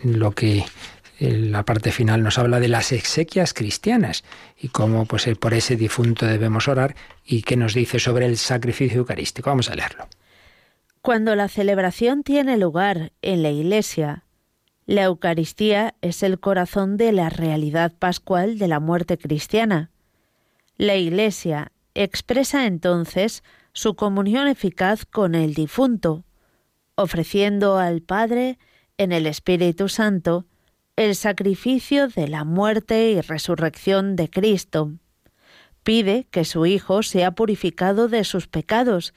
lo 0.04 0.32
que 0.32 0.64
la 1.30 1.64
parte 1.64 1.92
final 1.92 2.24
nos 2.24 2.40
habla 2.40 2.60
de 2.60 2.68
las 2.68 2.92
exequias 2.92 3.54
cristianas 3.54 4.24
y 4.60 4.70
cómo 4.70 5.06
pues, 5.06 5.28
eh, 5.28 5.36
por 5.36 5.54
ese 5.54 5.76
difunto 5.76 6.26
debemos 6.26 6.68
orar 6.68 6.96
y 7.24 7.44
qué 7.44 7.56
nos 7.56 7.76
dice 7.76 8.00
sobre 8.00 8.26
el 8.26 8.38
sacrificio 8.38 8.98
eucarístico. 8.98 9.52
Vamos 9.52 9.70
a 9.70 9.76
leerlo. 9.76 10.08
Cuando 11.04 11.36
la 11.36 11.48
celebración 11.48 12.24
tiene 12.24 12.58
lugar 12.58 13.12
en 13.22 13.44
la 13.44 13.52
Iglesia, 13.52 14.24
la 14.88 15.04
Eucaristía 15.04 15.94
es 16.02 16.24
el 16.24 16.40
corazón 16.40 16.98
de 16.98 17.12
la 17.12 17.30
realidad 17.30 17.94
pascual 17.98 18.58
de 18.58 18.68
la 18.68 18.80
muerte 18.80 19.20
cristiana. 19.20 19.92
La 20.78 20.96
Iglesia 20.96 21.72
expresa 21.94 22.66
entonces 22.66 23.44
su 23.74 23.96
comunión 23.96 24.48
eficaz 24.48 25.06
con 25.06 25.36
el 25.36 25.54
difunto, 25.54 26.24
ofreciendo 26.96 27.78
al 27.78 28.02
Padre 28.02 28.58
en 28.98 29.12
el 29.12 29.28
Espíritu 29.28 29.88
Santo 29.88 30.48
el 30.96 31.16
sacrificio 31.16 32.08
de 32.08 32.28
la 32.28 32.44
muerte 32.44 33.12
y 33.12 33.22
resurrección 33.22 34.16
de 34.16 34.30
Cristo. 34.30 34.92
Pide 35.84 36.28
que 36.32 36.46
su 36.46 36.66
Hijo 36.66 37.02
sea 37.02 37.32
purificado 37.32 38.08
de 38.08 38.24
sus 38.24 38.48
pecados 38.48 39.14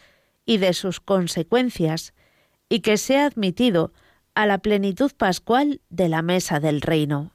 y 0.47 0.59
de 0.59 0.73
sus 0.73 1.01
consecuencias, 1.01 2.15
y 2.69 2.81
que 2.81 2.97
sea 2.97 3.27
admitido 3.27 3.93
a 4.35 4.47
la 4.47 4.59
plenitud 4.59 5.13
pascual 5.17 5.81
de 5.91 6.09
la 6.09 6.23
mesa 6.23 6.61
del 6.61 6.81
reino. 6.81 7.33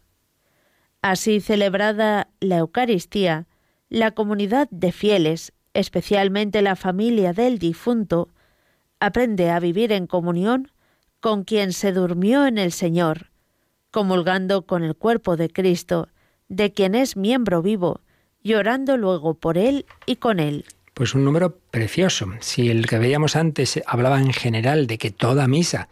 Así 1.02 1.40
celebrada 1.40 2.30
la 2.40 2.58
Eucaristía, 2.58 3.48
la 3.90 4.12
comunidad 4.12 4.68
de 4.72 4.92
fieles, 4.92 5.54
especialmente 5.74 6.62
la 6.62 6.76
familia 6.76 7.34
del 7.34 7.60
difunto, 7.60 8.30
aprende 9.00 9.50
a 9.50 9.60
vivir 9.60 9.92
en 9.92 10.08
comunión 10.08 10.72
con 11.20 11.44
quien 11.44 11.74
se 11.74 11.94
durmió 11.94 12.46
en 12.48 12.58
el 12.58 12.72
Señor 12.72 13.29
comulgando 13.92 14.64
con 14.64 14.84
el 14.84 14.96
cuerpo 14.96 15.38
de 15.38 15.50
Cristo, 15.50 16.10
de 16.48 16.74
quien 16.74 16.96
es 16.96 17.16
miembro 17.16 17.62
vivo, 17.62 18.02
llorando 18.44 18.98
luego 18.98 19.36
por 19.36 19.58
él 19.58 19.86
y 20.06 20.18
con 20.18 20.40
él. 20.40 20.66
Pues 20.94 21.16
un 21.16 21.24
número 21.24 21.58
precioso. 21.72 22.28
Si 22.42 22.70
el 22.70 22.86
que 22.86 23.00
veíamos 23.00 23.36
antes 23.36 23.82
hablaba 23.86 24.20
en 24.20 24.34
general 24.34 24.88
de 24.88 24.98
que 24.98 25.12
toda 25.12 25.48
misa 25.48 25.88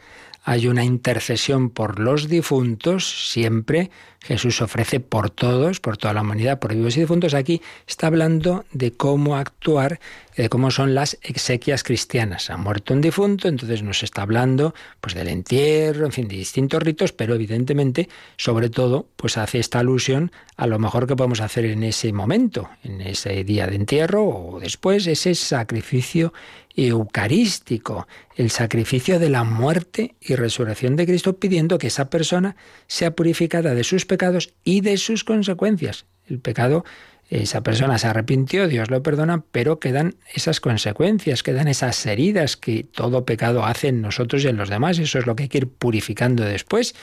hay 0.49 0.67
una 0.67 0.85
intercesión 0.85 1.69
por 1.69 1.99
los 1.99 2.29
difuntos, 2.29 3.29
siempre 3.29 3.91
Jesús 4.21 4.61
ofrece 4.61 5.01
por 5.01 5.29
todos, 5.29 5.81
por 5.81 5.97
toda 5.97 6.13
la 6.13 6.21
humanidad, 6.21 6.59
por 6.59 6.73
vivos 6.73 6.95
y 6.95 7.01
difuntos. 7.01 7.33
Aquí 7.33 7.61
está 7.85 8.07
hablando 8.07 8.63
de 8.71 8.93
cómo 8.93 9.35
actuar, 9.35 9.99
de 10.37 10.49
cómo 10.49 10.69
son 10.71 10.93
las 10.93 11.17
exequias 11.23 11.83
cristianas. 11.83 12.49
Ha 12.49 12.57
muerto 12.57 12.93
un 12.93 13.01
difunto, 13.01 13.47
entonces 13.47 13.81
nos 13.81 14.03
está 14.03 14.21
hablando 14.21 14.73
pues 15.01 15.15
del 15.15 15.27
entierro, 15.27 16.05
en 16.05 16.11
fin, 16.11 16.27
de 16.27 16.37
distintos 16.37 16.81
ritos, 16.81 17.11
pero 17.11 17.33
evidentemente, 17.33 18.07
sobre 18.37 18.69
todo, 18.69 19.07
pues 19.15 19.37
hace 19.37 19.59
esta 19.59 19.79
alusión 19.79 20.31
a 20.55 20.67
lo 20.67 20.77
mejor 20.79 21.07
que 21.07 21.15
podemos 21.15 21.41
hacer 21.41 21.65
en 21.65 21.83
ese 21.83 22.13
momento, 22.13 22.69
en 22.83 23.01
ese 23.01 23.43
día 23.43 23.67
de 23.67 23.75
entierro 23.75 24.25
o 24.25 24.59
después, 24.59 25.07
ese 25.07 25.33
sacrificio 25.33 26.33
eucarístico, 26.75 28.07
el 28.35 28.51
sacrificio 28.51 29.17
de 29.17 29.29
la 29.29 29.43
muerte 29.43 30.15
y 30.21 30.35
resurrección 30.35 30.95
de 30.95 31.07
Cristo, 31.07 31.37
pidiendo 31.37 31.79
que 31.79 31.87
esa 31.87 32.11
persona 32.11 32.55
sea 32.85 33.15
purificada 33.15 33.73
de 33.73 33.83
sus 33.83 34.05
pecados 34.05 34.53
y 34.63 34.81
de 34.81 34.97
sus 34.97 35.23
consecuencias. 35.23 36.05
El 36.29 36.39
pecado, 36.39 36.83
esa 37.29 37.61
persona 37.61 37.97
se 37.97 38.07
arrepintió, 38.07 38.69
Dios 38.69 38.89
lo 38.89 39.03
perdona, 39.03 39.43
pero 39.51 39.79
quedan 39.79 40.15
esas 40.33 40.61
consecuencias, 40.61 41.43
quedan 41.43 41.67
esas 41.67 42.05
heridas 42.05 42.55
que 42.55 42.83
todo 42.83 43.25
pecado 43.25 43.65
hace 43.65 43.89
en 43.89 44.01
nosotros 44.01 44.45
y 44.45 44.47
en 44.47 44.55
los 44.55 44.69
demás. 44.69 44.97
Eso 44.97 45.19
es 45.19 45.25
lo 45.25 45.35
que 45.35 45.43
hay 45.43 45.49
que 45.49 45.57
ir 45.57 45.67
purificando 45.67 46.43
después. 46.45 46.95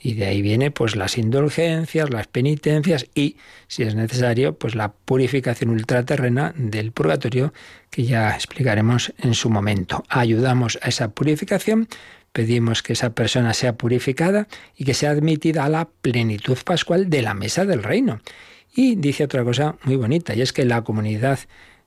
Y 0.00 0.14
de 0.14 0.26
ahí 0.26 0.42
viene 0.42 0.70
pues 0.70 0.94
las 0.94 1.18
indulgencias, 1.18 2.10
las 2.10 2.28
penitencias 2.28 3.06
y, 3.14 3.36
si 3.66 3.82
es 3.82 3.96
necesario, 3.96 4.56
pues 4.56 4.76
la 4.76 4.92
purificación 4.92 5.70
ultraterrena 5.70 6.52
del 6.56 6.92
purgatorio 6.92 7.52
que 7.90 8.04
ya 8.04 8.34
explicaremos 8.34 9.12
en 9.18 9.34
su 9.34 9.50
momento. 9.50 10.04
Ayudamos 10.08 10.78
a 10.82 10.88
esa 10.88 11.08
purificación, 11.08 11.88
pedimos 12.32 12.82
que 12.82 12.92
esa 12.92 13.10
persona 13.14 13.54
sea 13.54 13.74
purificada 13.76 14.46
y 14.76 14.84
que 14.84 14.94
sea 14.94 15.10
admitida 15.10 15.64
a 15.64 15.68
la 15.68 15.88
plenitud 15.88 16.58
pascual 16.64 17.10
de 17.10 17.22
la 17.22 17.34
mesa 17.34 17.64
del 17.64 17.82
reino. 17.82 18.20
Y 18.74 18.96
dice 18.96 19.24
otra 19.24 19.44
cosa 19.44 19.76
muy 19.84 19.96
bonita, 19.96 20.34
y 20.34 20.42
es 20.42 20.52
que 20.52 20.64
la 20.64 20.82
comunidad 20.82 21.38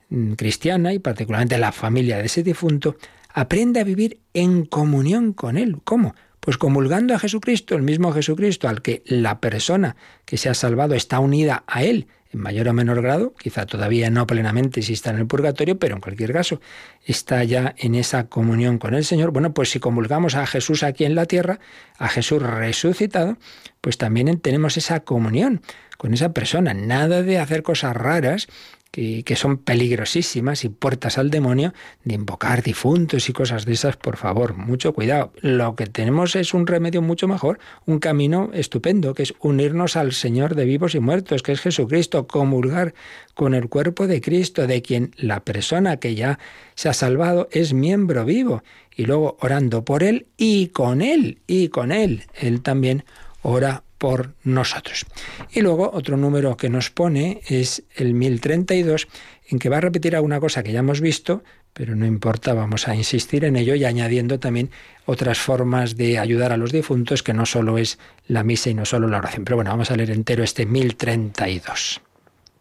mm, 0.10 0.34
cristiana 0.34 0.94
y 0.94 1.00
particularmente 1.00 1.58
la 1.58 1.72
familia 1.72 2.18
de 2.18 2.26
ese 2.26 2.44
difunto 2.44 2.96
aprende 3.34 3.80
a 3.80 3.84
vivir 3.84 4.20
en 4.34 4.66
comunión 4.66 5.34
con 5.34 5.58
él. 5.58 5.78
¿Cómo? 5.84 6.16
Pues 6.40 6.58
comulgando 6.58 7.14
a 7.14 7.20
Jesucristo, 7.20 7.76
el 7.76 7.82
mismo 7.82 8.14
Jesucristo 8.14 8.70
al 8.70 8.82
que 8.82 9.04
la 9.06 9.42
persona 9.42 9.98
que 10.24 10.38
se 10.38 10.48
ha 10.48 10.54
salvado 10.54 10.96
está 10.96 11.20
unida 11.20 11.66
a 11.68 11.84
Él 11.84 12.08
en 12.32 12.40
mayor 12.40 12.68
o 12.70 12.74
menor 12.74 13.02
grado, 13.02 13.34
quizá 13.38 13.66
todavía 13.66 14.10
no 14.10 14.26
plenamente 14.28 14.82
si 14.82 14.94
está 14.94 15.12
en 15.12 15.18
el 15.18 15.28
purgatorio, 15.28 15.78
pero 15.78 15.96
en 15.96 16.02
cualquier 16.02 16.34
caso 16.34 16.62
está 17.06 17.44
ya 17.44 17.76
en 17.78 17.96
esa 17.96 18.28
comunión 18.28 18.78
con 18.78 18.94
el 18.94 19.06
Señor. 19.06 19.32
Bueno, 19.32 19.54
pues 19.54 19.72
si 19.72 19.80
comulgamos 19.80 20.36
a 20.36 20.46
Jesús 20.46 20.84
aquí 20.84 21.06
en 21.06 21.16
la 21.16 21.26
tierra, 21.26 21.60
a 21.98 22.08
Jesús 22.08 22.42
resucitado, 22.42 23.38
pues 23.82 23.98
también 23.98 24.40
tenemos 24.40 24.78
esa 24.78 25.02
comunión 25.02 25.62
con 25.98 26.14
esa 26.14 26.34
persona. 26.34 26.74
Nada 26.74 27.24
de 27.24 27.40
hacer 27.40 27.64
cosas 27.64 27.96
raras 27.96 28.48
que, 28.92 29.36
son 29.36 29.58
peligrosísimas 29.58 30.64
y 30.64 30.70
puertas 30.70 31.18
al 31.18 31.30
demonio, 31.30 31.74
de 32.04 32.16
invocar 32.16 32.64
difuntos 32.64 33.30
y 33.30 33.34
cosas 33.34 33.66
de 33.66 33.74
esas, 33.74 33.96
por 33.96 34.18
favor, 34.18 34.56
mucho 34.56 34.94
cuidado. 34.94 35.32
Lo 35.42 35.76
que 35.76 35.86
tenemos 35.86 36.36
es 36.36 36.54
un 36.54 36.66
remedio 36.66 37.02
mucho 37.02 37.28
mejor, 37.28 37.60
un 37.86 38.00
camino 38.00 38.50
estupendo, 38.54 39.14
que 39.14 39.24
es 39.24 39.34
unirnos 39.40 39.96
al 39.96 40.14
Señor 40.14 40.56
de 40.56 40.66
vivos 40.66 40.96
y 40.96 41.00
muertos, 41.00 41.44
que 41.44 41.52
es 41.52 41.62
Jesucristo, 41.62 42.26
comulgar 42.26 42.96
con 43.36 43.54
el 43.54 43.70
cuerpo 43.70 44.08
de 44.08 44.22
Cristo, 44.22 44.66
de 44.66 44.82
quien 44.82 45.12
la 45.18 45.42
persona 45.42 45.98
que 45.98 46.16
ya 46.16 46.40
se 46.76 46.90
ha 46.90 46.94
salvado 46.94 47.50
es 47.52 47.74
miembro 47.74 48.26
vivo, 48.26 48.64
y 48.96 49.06
luego 49.06 49.38
orando 49.42 49.86
por 49.86 50.02
Él 50.02 50.26
y 50.38 50.70
con 50.70 51.02
Él, 51.02 51.40
y 51.46 51.70
con 51.70 51.92
Él, 51.92 52.24
Él 52.34 52.62
también 52.62 53.04
ora 53.44 53.84
por 53.98 54.34
nosotros. 54.44 55.06
Y 55.52 55.62
luego 55.62 55.92
otro 55.94 56.18
número 56.18 56.58
que 56.58 56.70
nos 56.70 56.90
pone 56.90 57.42
es 57.48 57.84
el 57.96 58.14
1032, 58.14 59.08
en 59.50 59.60
que 59.60 59.70
va 59.70 59.78
a 59.78 59.82
repetir 59.82 60.16
alguna 60.16 60.40
cosa 60.40 60.64
que 60.64 60.72
ya 60.72 60.80
hemos 60.80 61.02
visto, 61.02 61.44
pero 61.74 61.96
no 61.96 62.06
importa, 62.06 62.54
vamos 62.54 62.88
a 62.88 62.96
insistir 62.96 63.46
en 63.46 63.56
ello 63.56 63.76
y 63.76 63.86
añadiendo 63.86 64.40
también 64.40 64.72
otras 65.06 65.38
formas 65.38 65.96
de 65.96 66.18
ayudar 66.18 66.52
a 66.52 66.58
los 66.58 66.72
difuntos, 66.72 67.22
que 67.22 67.34
no 67.34 67.46
solo 67.46 67.78
es 67.78 68.00
la 68.28 68.44
misa 68.44 68.72
y 68.72 68.74
no 68.74 68.86
solo 68.86 69.08
la 69.08 69.20
oración. 69.20 69.46
Pero 69.46 69.58
bueno, 69.58 69.70
vamos 69.70 69.92
a 69.92 69.96
leer 69.96 70.10
entero 70.10 70.44
este 70.44 70.66
1032. 70.66 72.02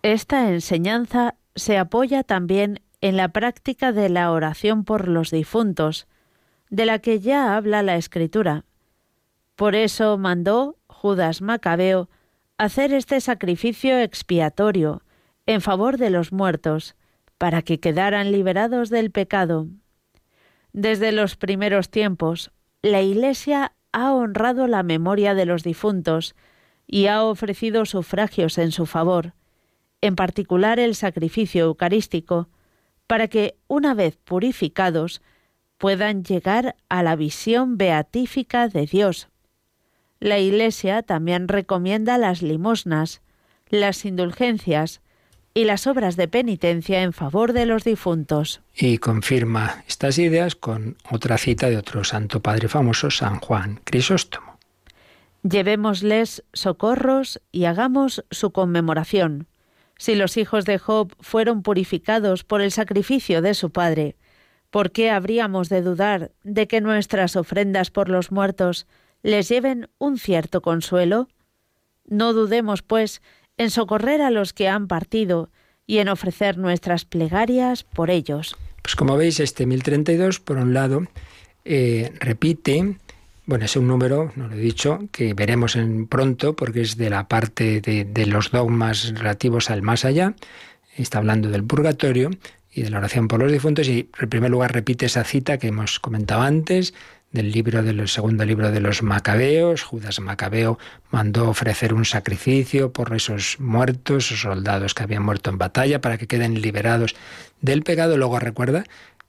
Esta 0.03 0.51
enseñanza 0.51 1.34
se 1.55 1.78
apoya 1.78 2.22
también 2.22 2.80
en 3.01 3.16
la 3.16 3.28
práctica 3.28 3.93
de 3.93 4.09
la 4.09 4.30
oración 4.30 4.84
por 4.84 5.09
los 5.09 5.30
difuntos, 5.30 6.07
de 6.70 6.87
la 6.87 6.99
que 6.99 7.20
ya 7.20 7.57
habla 7.57 7.82
la 7.82 7.97
Escritura. 7.97 8.64
Por 9.55 9.74
eso 9.74 10.18
mandó 10.18 10.76
Judas 10.97 11.42
Macabeo 11.42 12.09
hacer 12.57 12.94
este 12.94 13.20
sacrificio 13.20 13.99
expiatorio 13.99 15.03
en 15.44 15.61
favor 15.61 15.99
de 15.99 16.11
los 16.11 16.32
muertos, 16.32 16.97
para 17.38 17.61
que 17.61 17.78
quedaran 17.80 18.32
liberados 18.32 18.88
del 18.88 19.11
pecado. 19.11 19.68
Desde 20.72 21.12
los 21.12 21.36
primeros 21.36 21.90
tiempos, 21.90 22.51
la 22.80 23.03
Iglesia 23.03 23.72
ha 23.92 24.14
honrado 24.14 24.66
la 24.66 24.82
memoria 24.82 25.34
de 25.34 25.44
los 25.44 25.62
difuntos 25.62 26.34
y 26.86 27.07
ha 27.07 27.22
ofrecido 27.22 27.84
sufragios 27.84 28.57
en 28.57 28.72
su 28.72 28.86
favor, 28.86 29.34
en 30.01 30.16
particular 30.16 30.80
el 30.80 30.94
sacrificio 30.94 31.66
eucarístico, 31.66 32.49
para 33.07 33.28
que, 33.28 33.59
una 33.68 33.92
vez 33.94 34.16
purificados, 34.16 35.20
puedan 35.76 36.24
llegar 36.24 36.74
a 36.88 37.03
la 37.03 37.16
visión 37.16 37.76
beatífica 37.76 38.68
de 38.68 38.86
Dios. 38.86 39.28
La 40.21 40.39
Iglesia 40.39 41.03
también 41.03 41.49
recomienda 41.49 42.17
las 42.19 42.43
limosnas, 42.43 43.21
las 43.69 44.05
indulgencias 44.05 45.03
y 45.53 45.64
las 45.64 45.87
obras 45.87 46.17
de 46.17 46.29
penitencia 46.29 47.03
en 47.03 47.12
favor 47.12 47.53
de 47.53 47.67
los 47.67 47.85
difuntos. 47.85 48.61
Y 48.75 48.99
confirma 48.99 49.85
estas 49.89 50.19
ideas 50.19 50.55
con 50.55 50.97
otra 51.11 51.39
cita 51.39 51.69
de 51.69 51.77
otro 51.77 52.05
santo 52.05 52.41
padre 52.41 52.69
famoso, 52.69 53.11
San 53.11 53.41
Juan 53.41 53.81
Crisóstomo. 53.85 54.59
Llevémosles 55.43 56.45
socorros 56.53 57.41
y 57.53 57.67
hagamos 57.67 58.25
su 58.31 58.51
conmemoración. 58.51 59.47
Si 59.97 60.14
los 60.14 60.37
hijos 60.37 60.64
de 60.64 60.79
Job 60.79 61.14
fueron 61.21 61.62
purificados 61.62 62.45
por 62.45 62.61
el 62.61 62.71
sacrificio 62.71 63.41
de 63.43 63.55
su 63.55 63.71
padre, 63.71 64.17
¿por 64.71 64.93
qué 64.93 65.11
habríamos 65.11 65.69
de 65.69 65.81
dudar 65.81 66.33
de 66.43 66.67
que 66.67 66.81
nuestras 66.81 67.37
ofrendas 67.37 67.91
por 67.91 68.09
los 68.09 68.31
muertos 68.31 68.87
les 69.27 69.49
lleven 69.49 69.89
un 69.99 70.18
cierto 70.18 70.62
consuelo? 70.62 71.29
No 72.07 72.33
dudemos, 72.33 72.83
pues, 72.83 73.22
en 73.57 73.70
socorrer 73.70 74.22
a 74.22 74.31
los 74.31 74.53
que 74.53 74.68
han 74.68 74.87
partido 74.87 75.51
y 75.85 75.99
en 75.99 76.09
ofrecer 76.09 76.59
nuestras 76.59 77.05
plegarias 77.05 77.83
por 77.83 78.11
ellos. 78.11 78.57
Pues 78.83 78.95
como 78.95 79.16
veis, 79.16 79.41
este 79.41 79.66
1032, 79.66 80.39
por 80.39 80.59
un 80.59 80.72
lado, 80.72 81.09
eh, 81.64 82.12
repite, 82.20 82.99
bueno, 83.47 83.64
es 83.64 83.74
un 83.74 83.89
número, 83.89 84.31
no 84.37 84.47
lo 84.47 84.55
he 84.55 84.61
dicho, 84.61 85.01
que 85.11 85.35
veremos 85.35 85.74
en 85.74 86.07
pronto 86.07 86.55
porque 86.55 86.83
es 86.83 86.97
de 86.97 87.11
la 87.11 87.27
parte 87.27 87.81
de, 87.81 88.05
de 88.05 88.27
los 88.27 88.53
dogmas 88.53 89.12
relativos 89.12 89.70
al 89.70 89.83
más 89.83 90.05
allá, 90.05 90.37
está 90.97 91.18
hablando 91.18 91.51
del 91.51 91.64
purgatorio 91.64 92.31
y 92.72 92.83
de 92.83 92.91
la 92.91 92.99
oración 92.99 93.27
por 93.27 93.41
los 93.41 93.51
difuntos 93.51 93.89
y 93.89 94.09
en 94.20 94.29
primer 94.29 94.51
lugar 94.53 94.72
repite 94.72 95.07
esa 95.07 95.24
cita 95.24 95.59
que 95.59 95.68
hemos 95.68 95.99
comentado 95.99 96.43
antes 96.43 96.95
del 97.37 97.53
libro 97.53 97.82
del 97.82 98.09
segundo 98.09 98.47
libro 98.47 98.72
de 98.72 98.80
los 98.80 99.03
Macabeos. 99.03 99.82
Judas 99.82 100.20
Macabeo 100.20 100.78
mandó 101.11 101.51
ofrecer 101.51 101.93
un 101.93 102.07
sacrificio 102.07 102.93
por 102.93 103.14
esos 103.14 103.61
muertos, 103.61 104.26
esos 104.26 104.41
soldados 104.41 104.95
que 104.95 105.03
habían 105.03 105.22
muerto 105.22 105.51
en 105.51 105.59
batalla, 105.59 106.01
para 106.01 106.16
que 106.16 106.26
queden 106.26 106.61
liberados 106.62 107.14
del 107.61 107.82
pecado. 107.82 108.16
Luego 108.16 108.39
recuerda 108.39 108.84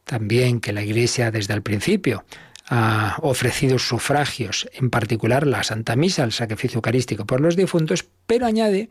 también 0.06 0.62
que 0.62 0.72
la 0.72 0.84
Iglesia 0.84 1.32
desde 1.32 1.54
el 1.54 1.62
principio 1.62 2.24
ha 2.70 3.18
ofrecido 3.22 3.78
sufragios, 3.78 4.70
en 4.74 4.90
particular 4.90 5.46
la 5.46 5.64
Santa 5.64 5.98
Misa, 5.98 6.24
el 6.24 6.32
sacrificio 6.32 6.78
eucarístico 6.78 7.26
por 7.26 7.42
los 7.42 7.58
difuntos, 7.58 8.06
pero 8.26 8.46
añade 8.46 8.90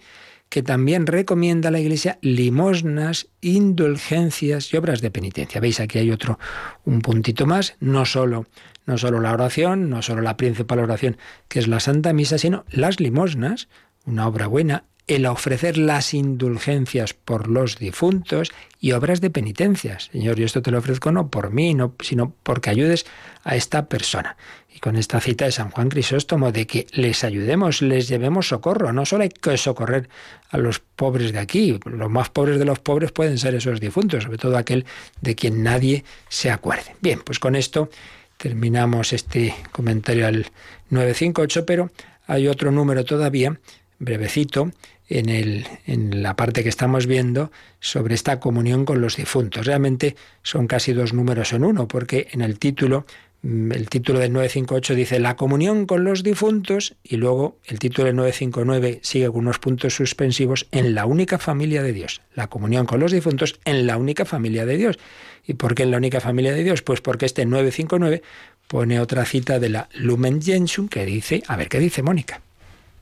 que 0.51 0.63
también 0.63 1.07
recomienda 1.07 1.71
a 1.71 1.73
la 1.73 1.81
Iglesia 1.81 2.19
limosnas, 2.21 3.29
indulgencias 3.41 4.73
y 4.73 4.77
obras 4.77 5.01
de 5.01 5.11
penitencia. 5.11 5.61
Veis, 5.61 5.81
aquí 5.81 5.99
hay 5.99 6.11
otro, 6.11 6.39
un 6.85 7.01
puntito 7.01 7.47
más, 7.47 7.77
no 7.81 8.05
solo 8.05 8.47
no 8.87 8.99
solo 8.99 9.21
la 9.21 9.33
oración, 9.33 9.91
no 9.91 10.03
solo 10.03 10.23
la 10.23 10.37
principal 10.37 10.79
oración, 10.79 11.19
que 11.49 11.59
es 11.59 11.69
la 11.69 11.81
Santa 11.81 12.13
Misa, 12.13 12.39
sino 12.39 12.65
las 12.71 13.01
limosnas, 13.01 13.69
una 14.05 14.27
obra 14.27 14.47
buena, 14.47 14.85
el 15.07 15.27
ofrecer 15.27 15.79
las 15.79 16.15
indulgencias 16.15 17.15
por 17.15 17.49
los 17.49 17.79
difuntos 17.79 18.53
y 18.81 18.93
obras 18.93 19.21
de 19.21 19.31
penitencias. 19.31 20.11
Señor, 20.13 20.37
yo 20.37 20.45
esto 20.45 20.63
te 20.63 20.73
lo 20.73 20.79
ofrezco 20.79 21.13
no 21.13 21.29
por 21.29 21.53
mí, 21.53 21.75
no, 21.75 21.95
sino 22.01 22.35
porque 22.43 22.71
ayudes 22.71 23.07
a 23.45 23.55
esta 23.55 23.87
persona. 23.87 24.37
Y 24.75 24.81
con 24.81 24.97
esta 24.97 25.21
cita 25.21 25.45
de 25.45 25.53
San 25.53 25.71
Juan 25.71 25.89
Crisóstomo 25.89 26.51
de 26.51 26.67
que 26.67 26.87
les 26.91 27.23
ayudemos, 27.23 27.83
les 27.83 28.09
llevemos 28.09 28.49
socorro. 28.49 28.93
No 28.93 29.07
solo 29.07 29.23
hay 29.23 29.29
que 29.29 29.57
socorrer 29.57 30.09
a 30.51 30.59
los 30.59 30.81
pobres 30.81 31.33
de 31.33 31.39
aquí, 31.39 31.79
los 31.85 32.11
más 32.11 32.29
pobres 32.31 32.59
de 32.59 32.65
los 32.65 32.81
pobres 32.81 33.13
pueden 33.13 33.39
ser 33.39 33.55
esos 33.55 33.81
difuntos, 33.81 34.25
sobre 34.25 34.39
todo 34.39 34.57
aquel 34.57 34.87
de 35.21 35.37
quien 35.37 35.63
nadie 35.63 36.05
se 36.29 36.51
acuerde. 36.51 36.97
Bien, 37.01 37.21
pues 37.25 37.39
con 37.39 37.55
esto 37.55 37.91
terminamos 38.37 39.13
este 39.13 39.55
comentario 39.73 40.27
al 40.27 40.47
958, 40.91 41.67
pero 41.67 41.91
hay 42.27 42.49
otro 42.49 42.71
número 42.71 43.05
todavía, 43.05 43.59
brevecito, 43.99 44.71
en, 45.09 45.29
el, 45.29 45.67
en 45.87 46.23
la 46.23 46.35
parte 46.35 46.63
que 46.63 46.69
estamos 46.69 47.07
viendo 47.07 47.53
sobre 47.81 48.15
esta 48.15 48.41
comunión 48.41 48.85
con 48.85 49.01
los 49.01 49.17
difuntos. 49.17 49.65
Realmente 49.65 50.17
son 50.43 50.67
casi 50.67 50.93
dos 50.93 51.13
números 51.13 51.53
en 51.53 51.65
uno, 51.65 51.87
porque 51.87 52.29
en 52.33 52.41
el 52.43 52.59
título 52.59 53.07
el 53.47 53.89
título 53.89 54.19
del 54.19 54.33
958 54.33 54.95
dice 54.95 55.21
la 55.21 55.37
comunión 55.37 55.87
con 55.87 56.03
los 56.03 56.25
difuntos 56.25 56.97
y 57.05 57.17
luego 57.17 57.59
el 57.65 57.79
título 57.79 58.07
del 58.07 58.17
959 58.17 59.01
sigue 59.03 59.29
con 59.29 59.39
unos 59.39 59.61
puntos 59.61 59.95
suspensivos 59.95 60.67
en 60.73 60.95
la 60.95 61.07
única 61.07 61.39
familia 61.39 61.83
de 61.83 61.93
Dios. 61.93 62.23
La 62.35 62.49
comunión 62.49 62.87
con 62.87 62.99
los 62.99 63.13
difuntos 63.13 63.61
en 63.65 63.87
la 63.87 63.99
única 63.99 64.25
familia 64.25 64.67
de 64.67 64.77
Dios. 64.77 64.99
¿Y 65.47 65.55
por 65.55 65.77
qué 65.77 65.85
en 65.85 65.93
la 65.93 65.99
única 65.99 66.21
familia 66.21 66.53
de 66.53 66.65
Dios? 66.65 66.83
Pues 66.83 67.01
porque 67.01 67.27
este 67.27 67.47
959 67.47 68.23
pone 68.67 68.99
otra 68.99 69.25
cita 69.25 69.61
de 69.61 69.69
la 69.69 69.89
Lumen 69.95 70.43
Gentium 70.43 70.89
que 70.89 71.07
dice, 71.07 71.45
a 71.47 71.57
ver 71.57 71.69
qué 71.69 71.79
dice 71.79 72.03
Mónica. 72.03 72.41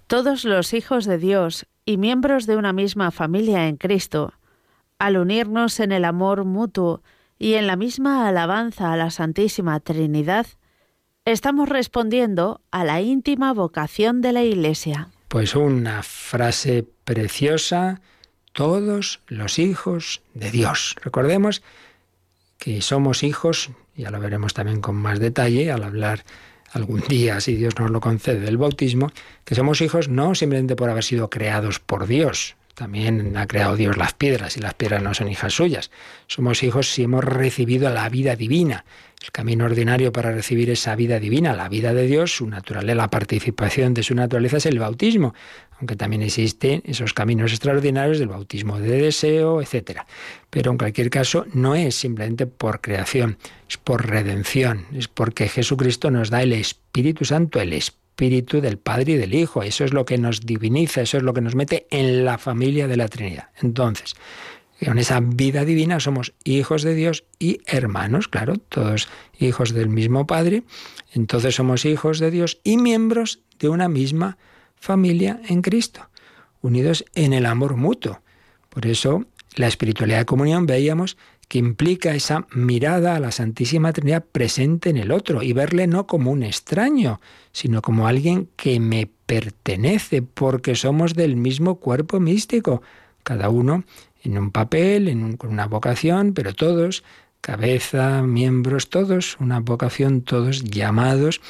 Todos 0.08 0.44
los 0.44 0.74
hijos 0.74 1.06
de 1.06 1.16
Dios 1.16 1.66
y 1.86 1.96
miembros 1.96 2.46
de 2.46 2.56
una 2.56 2.74
misma 2.74 3.10
familia 3.10 3.66
en 3.66 3.76
Cristo, 3.76 4.34
al 4.98 5.16
unirnos 5.16 5.80
en 5.80 5.92
el 5.92 6.04
amor 6.04 6.44
mutuo, 6.44 7.02
y 7.44 7.56
en 7.56 7.66
la 7.66 7.76
misma 7.76 8.26
alabanza 8.26 8.90
a 8.90 8.96
la 8.96 9.10
Santísima 9.10 9.78
Trinidad, 9.78 10.46
estamos 11.26 11.68
respondiendo 11.68 12.62
a 12.70 12.84
la 12.84 13.02
íntima 13.02 13.52
vocación 13.52 14.22
de 14.22 14.32
la 14.32 14.42
Iglesia. 14.42 15.10
Pues 15.28 15.54
una 15.54 16.02
frase 16.02 16.86
preciosa, 17.04 18.00
todos 18.54 19.20
los 19.26 19.58
hijos 19.58 20.22
de 20.32 20.50
Dios. 20.50 20.96
Recordemos 21.02 21.62
que 22.56 22.80
somos 22.80 23.22
hijos, 23.22 23.68
ya 23.94 24.10
lo 24.10 24.20
veremos 24.20 24.54
también 24.54 24.80
con 24.80 24.96
más 24.96 25.18
detalle 25.18 25.70
al 25.70 25.82
hablar 25.82 26.24
algún 26.72 27.02
día, 27.02 27.42
si 27.42 27.56
Dios 27.56 27.78
nos 27.78 27.90
lo 27.90 28.00
concede, 28.00 28.40
del 28.40 28.56
bautismo, 28.56 29.12
que 29.44 29.54
somos 29.54 29.82
hijos 29.82 30.08
no 30.08 30.34
simplemente 30.34 30.76
por 30.76 30.88
haber 30.88 31.04
sido 31.04 31.28
creados 31.28 31.78
por 31.78 32.06
Dios, 32.06 32.56
También 32.74 33.36
ha 33.36 33.46
creado 33.46 33.76
Dios 33.76 33.96
las 33.96 34.14
piedras 34.14 34.56
y 34.56 34.60
las 34.60 34.74
piedras 34.74 35.00
no 35.00 35.14
son 35.14 35.28
hijas 35.28 35.52
suyas. 35.52 35.92
Somos 36.26 36.64
hijos 36.64 36.92
si 36.92 37.04
hemos 37.04 37.22
recibido 37.22 37.88
la 37.90 38.08
vida 38.08 38.34
divina. 38.34 38.84
El 39.22 39.30
camino 39.30 39.64
ordinario 39.64 40.12
para 40.12 40.32
recibir 40.32 40.68
esa 40.70 40.96
vida 40.96 41.20
divina, 41.20 41.54
la 41.54 41.68
vida 41.68 41.94
de 41.94 42.06
Dios, 42.06 42.32
su 42.36 42.46
naturaleza, 42.48 42.96
la 42.96 43.08
participación 43.08 43.94
de 43.94 44.02
su 44.02 44.14
naturaleza 44.14 44.56
es 44.56 44.66
el 44.66 44.80
bautismo, 44.80 45.34
aunque 45.78 45.94
también 45.94 46.22
existen 46.22 46.82
esos 46.84 47.14
caminos 47.14 47.52
extraordinarios 47.52 48.18
del 48.18 48.28
bautismo 48.28 48.80
de 48.80 49.02
deseo, 49.02 49.62
etc. 49.62 50.00
Pero 50.50 50.72
en 50.72 50.78
cualquier 50.78 51.10
caso 51.10 51.46
no 51.54 51.76
es 51.76 51.94
simplemente 51.94 52.46
por 52.46 52.80
creación, 52.80 53.38
es 53.68 53.76
por 53.76 54.06
redención, 54.06 54.86
es 54.92 55.06
porque 55.06 55.48
Jesucristo 55.48 56.10
nos 56.10 56.28
da 56.28 56.42
el 56.42 56.52
Espíritu 56.52 57.24
Santo, 57.24 57.60
el 57.60 57.72
Espíritu 57.72 58.03
del 58.16 58.78
Padre 58.78 59.12
y 59.12 59.16
del 59.16 59.34
Hijo. 59.34 59.62
Eso 59.62 59.84
es 59.84 59.92
lo 59.92 60.04
que 60.04 60.18
nos 60.18 60.40
diviniza, 60.40 61.02
eso 61.02 61.16
es 61.16 61.22
lo 61.22 61.34
que 61.34 61.40
nos 61.40 61.54
mete 61.54 61.86
en 61.90 62.24
la 62.24 62.38
familia 62.38 62.86
de 62.86 62.96
la 62.96 63.08
Trinidad. 63.08 63.48
Entonces, 63.60 64.14
con 64.84 64.98
esa 64.98 65.20
vida 65.20 65.64
divina 65.64 66.00
somos 66.00 66.34
hijos 66.44 66.82
de 66.82 66.94
Dios 66.94 67.24
y 67.38 67.60
hermanos, 67.66 68.28
claro, 68.28 68.56
todos 68.56 69.08
hijos 69.38 69.72
del 69.72 69.88
mismo 69.88 70.26
Padre. 70.26 70.62
Entonces 71.12 71.54
somos 71.54 71.84
hijos 71.84 72.18
de 72.18 72.30
Dios 72.30 72.60
y 72.64 72.76
miembros 72.76 73.40
de 73.58 73.68
una 73.68 73.88
misma 73.88 74.36
familia 74.76 75.40
en 75.48 75.62
Cristo, 75.62 76.08
unidos 76.60 77.04
en 77.14 77.32
el 77.32 77.46
amor 77.46 77.76
mutuo. 77.76 78.20
Por 78.68 78.86
eso 78.86 79.24
la 79.54 79.68
espiritualidad 79.68 80.18
de 80.18 80.24
comunión 80.24 80.66
veíamos 80.66 81.16
que 81.48 81.58
implica 81.58 82.14
esa 82.14 82.46
mirada 82.52 83.16
a 83.16 83.20
la 83.20 83.30
Santísima 83.30 83.92
Trinidad 83.92 84.24
presente 84.24 84.90
en 84.90 84.96
el 84.96 85.12
otro 85.12 85.42
y 85.42 85.52
verle 85.52 85.86
no 85.86 86.06
como 86.06 86.30
un 86.30 86.42
extraño, 86.42 87.20
sino 87.52 87.82
como 87.82 88.06
alguien 88.06 88.48
que 88.56 88.80
me 88.80 89.08
pertenece 89.26 90.22
porque 90.22 90.74
somos 90.74 91.14
del 91.14 91.36
mismo 91.36 91.76
cuerpo 91.76 92.20
místico, 92.20 92.82
cada 93.22 93.48
uno 93.48 93.84
en 94.22 94.38
un 94.38 94.50
papel, 94.50 95.36
con 95.36 95.50
una 95.50 95.66
vocación, 95.66 96.32
pero 96.32 96.54
todos, 96.54 97.04
cabeza, 97.40 98.22
miembros, 98.22 98.88
todos, 98.88 99.36
una 99.38 99.60
vocación, 99.60 100.22
todos 100.22 100.64
llamados 100.64 101.40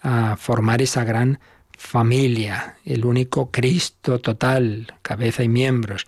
a 0.00 0.36
formar 0.36 0.80
esa 0.82 1.04
gran 1.04 1.38
familia, 1.76 2.76
el 2.84 3.04
único 3.04 3.50
Cristo 3.50 4.18
total, 4.18 4.94
cabeza 5.02 5.42
y 5.42 5.48
miembros, 5.48 6.06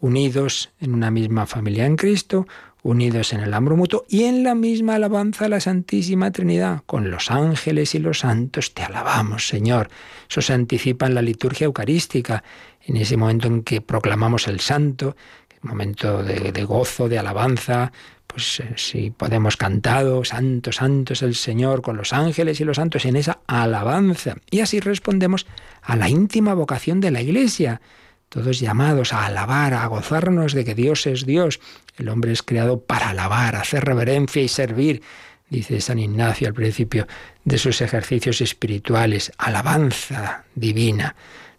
unidos 0.00 0.70
en 0.80 0.94
una 0.94 1.10
misma 1.10 1.46
familia 1.46 1.84
en 1.84 1.96
Cristo, 1.96 2.46
unidos 2.86 3.32
en 3.32 3.40
el 3.40 3.52
amor 3.52 3.76
mutuo 3.76 4.04
y 4.08 4.24
en 4.24 4.42
la 4.44 4.54
misma 4.54 4.94
alabanza 4.94 5.46
a 5.46 5.48
la 5.48 5.60
Santísima 5.60 6.30
Trinidad. 6.30 6.82
Con 6.86 7.10
los 7.10 7.30
ángeles 7.30 7.94
y 7.94 7.98
los 7.98 8.20
santos 8.20 8.74
te 8.74 8.82
alabamos, 8.82 9.48
Señor. 9.48 9.88
Eso 10.28 10.40
se 10.40 10.52
anticipa 10.52 11.06
en 11.06 11.14
la 11.14 11.22
liturgia 11.22 11.64
eucarística, 11.64 12.44
en 12.82 12.96
ese 12.96 13.16
momento 13.16 13.48
en 13.48 13.62
que 13.62 13.80
proclamamos 13.80 14.46
el 14.46 14.60
santo, 14.60 15.16
momento 15.62 16.22
de, 16.22 16.64
gozo, 16.64 17.08
de 17.08 17.18
alabanza, 17.18 17.92
pues 18.26 18.60
eh, 18.60 18.74
si 18.76 19.10
podemos 19.10 19.56
cantado, 19.56 20.24
santo, 20.24 20.72
santo 20.72 21.12
es 21.12 21.22
el 21.22 21.34
Señor, 21.34 21.82
con 21.82 21.96
los 21.96 22.12
ángeles 22.12 22.60
y 22.60 22.64
los 22.64 22.76
santos 22.76 23.04
en 23.04 23.16
esa 23.16 23.40
alabanza. 23.46 24.36
Y 24.50 24.60
así 24.60 24.80
respondemos 24.80 25.46
a 25.82 25.96
la 25.96 26.08
íntima 26.08 26.54
vocación 26.54 27.00
de 27.00 27.10
la 27.10 27.20
Iglesia, 27.20 27.80
todos 28.28 28.60
llamados 28.60 29.12
a 29.12 29.26
alabar, 29.26 29.74
a 29.74 29.86
gozarnos 29.86 30.52
de 30.52 30.64
que 30.64 30.74
Dios 30.74 31.06
es 31.06 31.26
Dios. 31.26 31.60
El 31.96 32.08
hombre 32.08 32.32
es 32.32 32.42
creado 32.42 32.80
para 32.80 33.10
alabar, 33.10 33.56
hacer 33.56 33.84
reverencia 33.84 34.42
y 34.42 34.48
servir, 34.48 35.02
dice 35.48 35.80
San 35.80 35.98
Ignacio 35.98 36.48
al 36.48 36.54
principio 36.54 37.06
de 37.44 37.58
sus 37.58 37.80
ejercicios 37.80 38.40
espirituales, 38.40 39.32
alabanza 39.38 40.44
divina. 40.54 41.14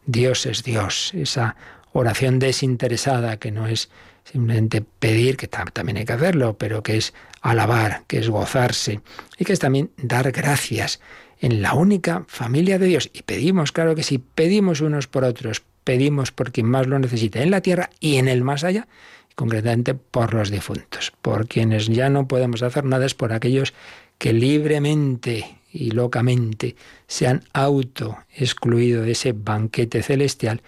Dios 0.06 0.46
es 0.46 0.64
Dios, 0.64 1.14
esa 1.14 1.56
oración 1.94 2.40
desinteresada, 2.40 3.38
que 3.38 3.52
no 3.52 3.68
es 3.68 3.90
simplemente 4.24 4.82
pedir, 4.82 5.38
que 5.38 5.48
también 5.48 5.98
hay 5.98 6.06
que 6.06 6.14
hacerlo, 6.14 6.58
pero 6.58 6.84
que 6.84 6.98
es 6.98 7.14
alabar, 7.42 8.04
que 8.08 8.20
es 8.20 8.30
gozarse 8.30 9.02
y 9.38 9.46
que 9.46 9.54
es 9.54 9.60
también 9.60 9.92
dar 9.98 10.32
gracias 10.32 11.00
en 11.40 11.62
la 11.62 11.74
única 11.74 12.26
familia 12.28 12.78
de 12.80 12.88
Dios. 12.88 13.10
Y 13.14 13.22
pedimos, 13.24 13.72
claro 13.72 13.96
que 13.96 14.04
sí, 14.04 14.18
pedimos 14.18 14.82
unos 14.82 15.08
por 15.08 15.24
otros, 15.24 15.64
pedimos 15.88 16.34
por 16.34 16.52
quien 16.52 16.66
más 16.66 16.86
lo 16.86 17.00
necesita 17.00 17.42
en 17.42 17.50
la 17.50 17.62
tierra 17.62 17.92
y 18.02 18.18
en 18.18 18.28
el 18.28 18.44
más 18.44 18.66
allá, 18.66 18.90
concretamente 19.36 19.94
por 19.94 20.34
los 20.34 20.52
difuntos, 20.52 21.14
por 21.22 21.48
quienes 21.48 21.88
ya 21.88 22.10
no 22.10 22.28
podemos 22.28 22.62
hacer 22.62 22.84
nada, 22.84 23.06
es 23.06 23.14
por 23.14 23.32
aquellos 23.32 23.74
que 24.18 24.34
libremente 24.34 25.60
y 25.72 25.92
locamente 25.92 26.76
se 27.08 27.28
han 27.28 27.46
auto 27.54 28.18
excluido 28.36 29.04
de 29.04 29.12
ese 29.14 29.32
banquete 29.32 30.04
celestial 30.04 30.62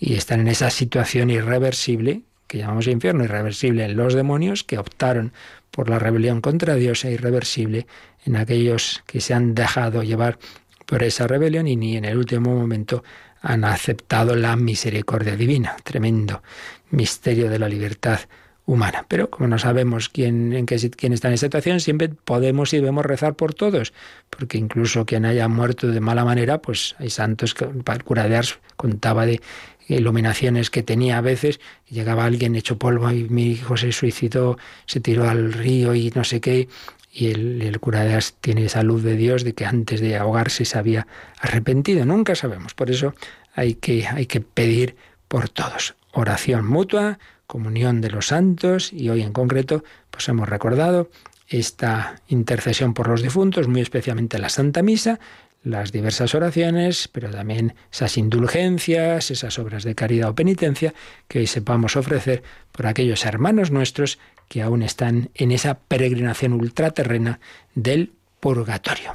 y 0.00 0.14
están 0.14 0.40
en 0.40 0.48
esa 0.48 0.70
situación 0.70 1.30
irreversible 1.30 2.22
que 2.48 2.58
llamamos 2.58 2.88
infierno, 2.88 3.22
irreversible 3.22 3.84
en 3.84 3.96
los 3.96 4.14
demonios 4.14 4.64
que 4.64 4.78
optaron 4.78 5.32
por 5.70 5.88
la 5.88 6.00
rebelión 6.00 6.40
contra 6.40 6.74
Dios 6.74 7.04
e 7.04 7.12
irreversible 7.12 7.86
en 8.26 8.34
aquellos 8.34 9.04
que 9.06 9.20
se 9.20 9.34
han 9.34 9.54
dejado 9.54 10.02
llevar 10.02 10.36
por 10.84 11.04
esa 11.04 11.28
rebelión 11.28 11.68
y 11.68 11.76
ni 11.76 11.96
en 11.96 12.04
el 12.04 12.18
último 12.18 12.56
momento 12.56 13.04
han 13.44 13.64
aceptado 13.64 14.34
la 14.34 14.56
misericordia 14.56 15.36
divina. 15.36 15.76
Tremendo 15.84 16.42
misterio 16.90 17.50
de 17.50 17.58
la 17.58 17.68
libertad 17.68 18.20
humana. 18.66 19.04
Pero 19.08 19.28
como 19.28 19.48
no 19.48 19.58
sabemos 19.58 20.08
quién, 20.08 20.52
en 20.54 20.66
qué, 20.66 20.78
quién 20.90 21.12
está 21.12 21.28
en 21.28 21.34
esa 21.34 21.46
situación, 21.46 21.80
siempre 21.80 22.08
podemos 22.08 22.72
y 22.72 22.78
debemos 22.78 23.04
rezar 23.04 23.34
por 23.34 23.52
todos, 23.52 23.92
porque 24.30 24.56
incluso 24.56 25.04
quien 25.04 25.26
haya 25.26 25.48
muerto 25.48 25.88
de 25.88 26.00
mala 26.00 26.24
manera, 26.24 26.62
pues 26.62 26.96
hay 26.98 27.10
santos 27.10 27.52
que 27.54 27.64
el 27.64 28.04
cura 28.04 28.26
de 28.26 28.36
Ars 28.36 28.58
contaba 28.76 29.26
de 29.26 29.40
iluminaciones 29.86 30.70
que 30.70 30.82
tenía 30.82 31.18
a 31.18 31.20
veces, 31.20 31.60
llegaba 31.90 32.24
alguien 32.24 32.54
hecho 32.54 32.78
polvo 32.78 33.10
y 33.10 33.24
mi 33.24 33.48
hijo 33.48 33.76
se 33.76 33.92
suicidó, 33.92 34.56
se 34.86 35.00
tiró 35.00 35.28
al 35.28 35.52
río 35.52 35.94
y 35.94 36.10
no 36.14 36.24
sé 36.24 36.40
qué, 36.40 36.68
y 37.16 37.28
el, 37.28 37.78
cura 37.78 38.02
de 38.02 38.20
tiene 38.40 38.64
esa 38.64 38.82
luz 38.82 39.04
de 39.04 39.16
Dios 39.16 39.44
de 39.44 39.54
que 39.54 39.64
antes 39.64 40.00
de 40.00 40.16
ahogarse 40.16 40.64
se 40.64 40.76
había 40.76 41.06
arrepentido, 41.40 42.04
nunca 42.04 42.34
sabemos, 42.34 42.74
por 42.74 42.90
eso 42.90 43.14
hay 43.54 43.74
que, 43.74 44.06
hay 44.08 44.26
que 44.26 44.40
pedir 44.40 44.96
por 45.28 45.48
todos. 45.48 45.94
Oración 46.12 46.66
mutua, 46.66 47.20
comunión 47.46 48.00
de 48.00 48.10
los 48.10 48.28
santos 48.28 48.92
y 48.92 49.10
hoy 49.10 49.22
en 49.22 49.32
concreto 49.32 49.84
pues 50.10 50.28
hemos 50.28 50.48
recordado 50.48 51.08
esta 51.46 52.20
intercesión 52.26 52.94
por 52.94 53.08
los 53.08 53.22
difuntos, 53.22 53.68
muy 53.68 53.80
especialmente 53.80 54.38
la 54.40 54.48
Santa 54.48 54.82
Misa, 54.82 55.20
las 55.62 55.92
diversas 55.92 56.34
oraciones, 56.34 57.08
pero 57.08 57.30
también 57.30 57.74
esas 57.92 58.18
indulgencias, 58.18 59.30
esas 59.30 59.58
obras 59.58 59.84
de 59.84 59.94
caridad 59.94 60.30
o 60.30 60.34
penitencia 60.34 60.94
que 61.28 61.38
hoy 61.38 61.46
sepamos 61.46 61.96
ofrecer 61.96 62.42
por 62.72 62.86
aquellos 62.86 63.24
hermanos 63.24 63.70
nuestros 63.70 64.18
que 64.48 64.62
aún 64.62 64.82
están 64.82 65.30
en 65.34 65.52
esa 65.52 65.74
peregrinación 65.74 66.52
ultraterrena 66.52 67.40
del 67.74 68.12
purgatorio. 68.40 69.14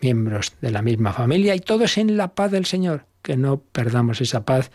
Miembros 0.00 0.52
de 0.60 0.70
la 0.70 0.82
misma 0.82 1.12
familia 1.12 1.54
y 1.54 1.60
todos 1.60 1.98
en 1.98 2.16
la 2.16 2.34
paz 2.34 2.50
del 2.50 2.66
Señor, 2.66 3.06
que 3.22 3.36
no 3.36 3.58
perdamos 3.58 4.20
esa 4.20 4.44
paz 4.44 4.70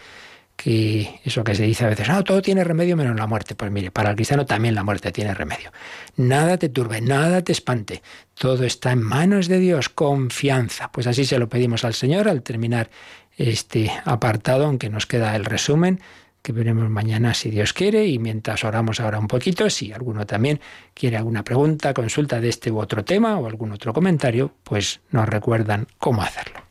que 0.62 1.20
eso 1.24 1.44
que 1.44 1.56
se 1.56 1.64
dice 1.64 1.86
a 1.86 1.90
veces, 1.90 2.08
no, 2.08 2.24
todo 2.24 2.42
tiene 2.42 2.64
remedio 2.64 2.96
menos 2.96 3.16
la 3.16 3.26
muerte. 3.26 3.56
Pues 3.56 3.72
mire, 3.72 3.90
para 3.90 4.12
el 4.12 4.16
cristiano 4.16 4.46
también 4.46 4.76
la 4.76 4.84
muerte 4.84 5.12
tiene 5.12 5.34
remedio. 5.34 5.72
Nada 6.18 6.58
te 6.58 6.70
turbe, 6.70 7.02
nada 7.02 7.42
te 7.42 7.52
espante. 7.52 8.04
Todo 8.36 8.64
está 8.64 8.92
en 8.92 9.02
manos 9.02 9.48
de 9.48 9.58
Dios, 9.58 9.90
confianza. 9.90 10.92
Pues 10.92 11.08
así 11.08 11.26
se 11.26 11.40
lo 11.40 11.50
pedimos 11.50 11.84
al 11.84 11.96
Señor 11.96 12.28
al 12.28 12.44
terminar 12.44 12.92
este 13.38 13.92
apartado, 14.06 14.66
aunque 14.66 14.90
nos 14.90 15.08
queda 15.08 15.36
el 15.36 15.46
resumen 15.46 16.00
que 16.42 16.52
veremos 16.52 16.90
mañana 16.90 17.34
si 17.34 17.50
Dios 17.50 17.74
quiere 17.74 18.08
y 18.08 18.20
mientras 18.20 18.64
oramos 18.64 19.00
ahora 19.00 19.20
un 19.20 19.28
poquito, 19.28 19.70
si 19.70 19.92
alguno 19.92 20.26
también 20.26 20.60
quiere 20.94 21.18
alguna 21.18 21.44
pregunta, 21.44 21.94
consulta 21.94 22.40
de 22.40 22.50
este 22.50 22.72
u 22.72 22.80
otro 22.80 23.04
tema 23.04 23.38
o 23.38 23.48
algún 23.48 23.72
otro 23.72 23.94
comentario, 23.94 24.54
pues 24.64 25.02
nos 25.12 25.28
recuerdan 25.28 25.88
cómo 25.98 26.22
hacerlo. 26.22 26.62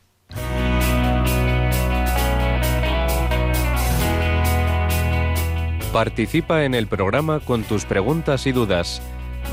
Participa 5.93 6.63
en 6.63 6.73
el 6.73 6.87
programa 6.87 7.41
con 7.41 7.63
tus 7.63 7.83
preguntas 7.83 8.47
y 8.47 8.53
dudas. 8.53 9.01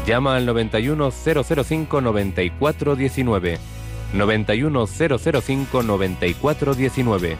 Llama 0.06 0.36
al 0.36 0.46
91005 0.46 2.00
9419. 2.00 3.58
91005 4.12 5.82
9419. 5.82 7.36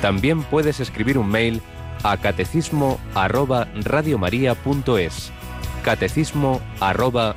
También 0.00 0.42
puedes 0.44 0.78
escribir 0.78 1.18
un 1.18 1.28
mail 1.28 1.60
a 2.06 2.16
catecismo 2.18 3.00
arroba 3.16 3.66
radiomaria.es. 3.74 5.32
Catecismo 5.82 6.60
arroba. 6.78 7.34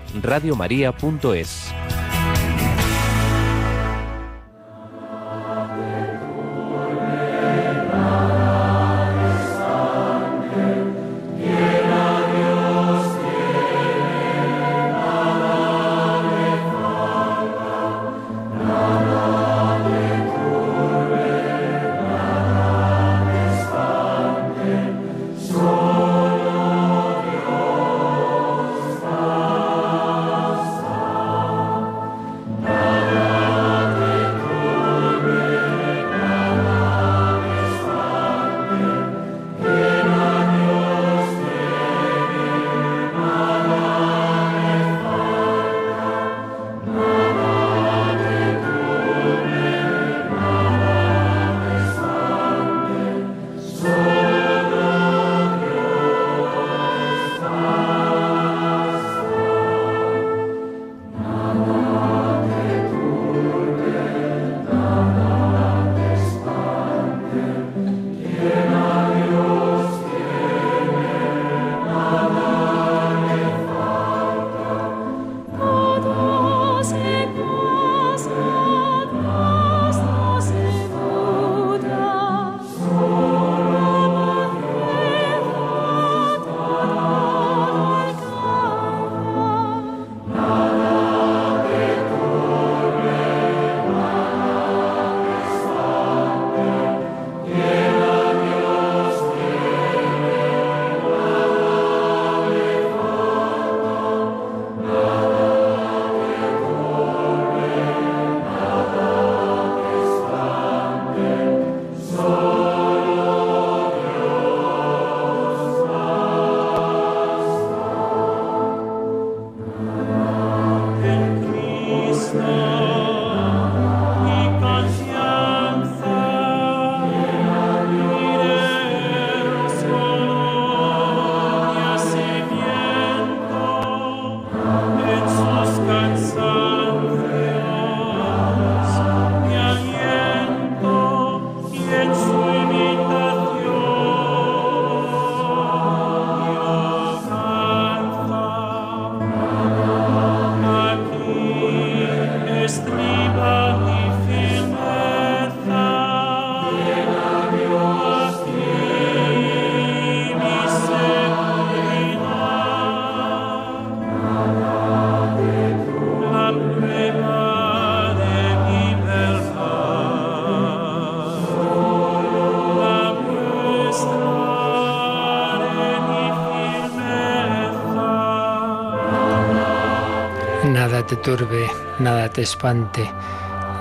Turbe, 181.37 181.69
nada 181.99 182.27
te 182.29 182.41
espante. 182.41 183.07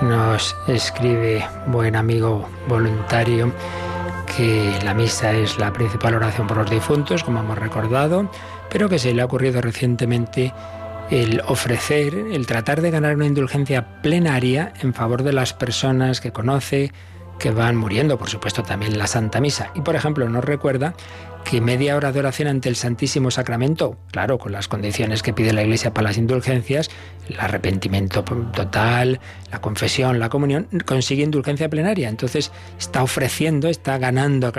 Nos 0.03 0.55
escribe 0.67 1.43
buen 1.65 1.95
amigo 1.95 2.47
voluntario 2.67 3.51
que 4.37 4.77
la 4.83 4.93
misa 4.93 5.31
es 5.31 5.57
la 5.57 5.73
principal 5.73 6.13
oración 6.13 6.45
por 6.45 6.57
los 6.57 6.69
difuntos, 6.69 7.23
como 7.23 7.39
hemos 7.39 7.57
recordado, 7.57 8.29
pero 8.69 8.87
que 8.87 8.99
se 8.99 9.15
le 9.15 9.23
ha 9.23 9.25
ocurrido 9.25 9.61
recientemente 9.61 10.53
el 11.09 11.41
ofrecer, 11.47 12.13
el 12.13 12.45
tratar 12.45 12.81
de 12.81 12.91
ganar 12.91 13.15
una 13.15 13.25
indulgencia 13.25 13.99
plenaria 14.03 14.71
en 14.83 14.93
favor 14.93 15.23
de 15.23 15.33
las 15.33 15.53
personas 15.53 16.21
que 16.21 16.31
conoce, 16.31 16.91
que 17.39 17.49
van 17.49 17.75
muriendo, 17.75 18.19
por 18.19 18.29
supuesto 18.29 18.61
también 18.61 18.95
la 18.99 19.07
Santa 19.07 19.41
Misa. 19.41 19.71
Y 19.73 19.81
por 19.81 19.95
ejemplo 19.95 20.29
nos 20.29 20.43
recuerda 20.43 20.93
que 21.49 21.61
media 21.61 21.95
hora 21.95 22.11
de 22.11 22.19
oración 22.19 22.47
ante 22.47 22.69
el 22.69 22.75
Santísimo 22.75 23.31
Sacramento, 23.31 23.97
claro, 24.11 24.37
con 24.37 24.51
las 24.51 24.67
condiciones 24.67 25.23
que 25.23 25.33
pide 25.33 25.51
la 25.51 25.63
Iglesia 25.63 25.95
para 25.95 26.09
las 26.09 26.17
indulgencias, 26.19 26.91
el 27.27 27.39
arrepentimiento 27.39 28.23
total, 28.23 29.19
la 29.51 29.59
confesión, 29.59 30.19
la 30.19 30.29
comunión, 30.29 30.67
consigue 30.85 31.23
indulgencia 31.23 31.67
plenaria. 31.67 32.07
Entonces 32.07 32.51
está 32.77 33.01
ofreciendo, 33.01 33.67
está 33.67 33.97
ganando 33.97 34.53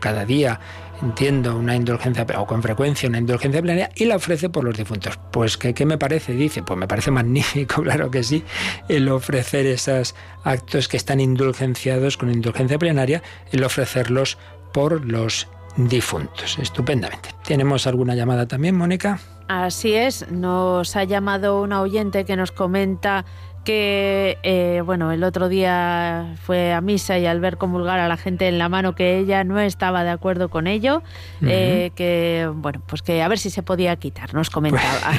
cada 0.00 0.26
día, 0.26 0.60
entiendo, 1.00 1.56
una 1.56 1.76
indulgencia, 1.76 2.26
o 2.36 2.46
con 2.46 2.62
frecuencia 2.62 3.08
una 3.08 3.18
indulgencia 3.20 3.62
plenaria, 3.62 3.88
y 3.94 4.04
la 4.04 4.16
ofrece 4.16 4.50
por 4.50 4.64
los 4.64 4.76
difuntos. 4.76 5.18
Pues, 5.32 5.56
¿qué, 5.56 5.72
qué 5.72 5.86
me 5.86 5.96
parece? 5.96 6.34
Dice, 6.34 6.62
pues 6.62 6.78
me 6.78 6.86
parece 6.86 7.10
magnífico, 7.10 7.82
claro 7.84 8.10
que 8.10 8.22
sí, 8.22 8.44
el 8.90 9.08
ofrecer 9.08 9.64
esos 9.64 10.14
actos 10.42 10.88
que 10.88 10.98
están 10.98 11.20
indulgenciados 11.20 12.18
con 12.18 12.30
indulgencia 12.30 12.78
plenaria, 12.78 13.22
el 13.50 13.64
ofrecerlos 13.64 14.36
por 14.74 15.06
los 15.06 15.48
difuntos. 15.76 16.58
Estupendamente. 16.58 17.30
¿Tenemos 17.44 17.86
alguna 17.86 18.14
llamada 18.14 18.46
también, 18.46 18.76
Mónica? 18.76 19.18
Así 19.48 19.92
es, 19.92 20.30
nos 20.30 20.96
ha 20.96 21.04
llamado 21.04 21.60
una 21.60 21.82
oyente 21.82 22.24
que 22.24 22.36
nos 22.36 22.50
comenta 22.50 23.26
que 23.64 24.38
eh, 24.42 24.82
bueno 24.84 25.10
el 25.10 25.24
otro 25.24 25.48
día 25.48 26.34
fue 26.42 26.72
a 26.72 26.80
misa 26.80 27.18
y 27.18 27.26
al 27.26 27.40
ver 27.40 27.56
comulgar 27.56 27.98
a 27.98 28.08
la 28.08 28.16
gente 28.16 28.46
en 28.48 28.58
la 28.58 28.68
mano 28.68 28.94
que 28.94 29.18
ella 29.18 29.42
no 29.44 29.58
estaba 29.58 30.04
de 30.04 30.10
acuerdo 30.10 30.48
con 30.48 30.66
ello 30.66 31.02
eh, 31.42 31.90
que 31.96 32.48
bueno 32.54 32.82
pues 32.86 33.02
que 33.02 33.22
a 33.22 33.28
ver 33.28 33.38
si 33.38 33.50
se 33.50 33.62
podía 33.62 33.96
quitar 33.96 34.34
nos 34.34 34.50
comentaba. 34.50 34.84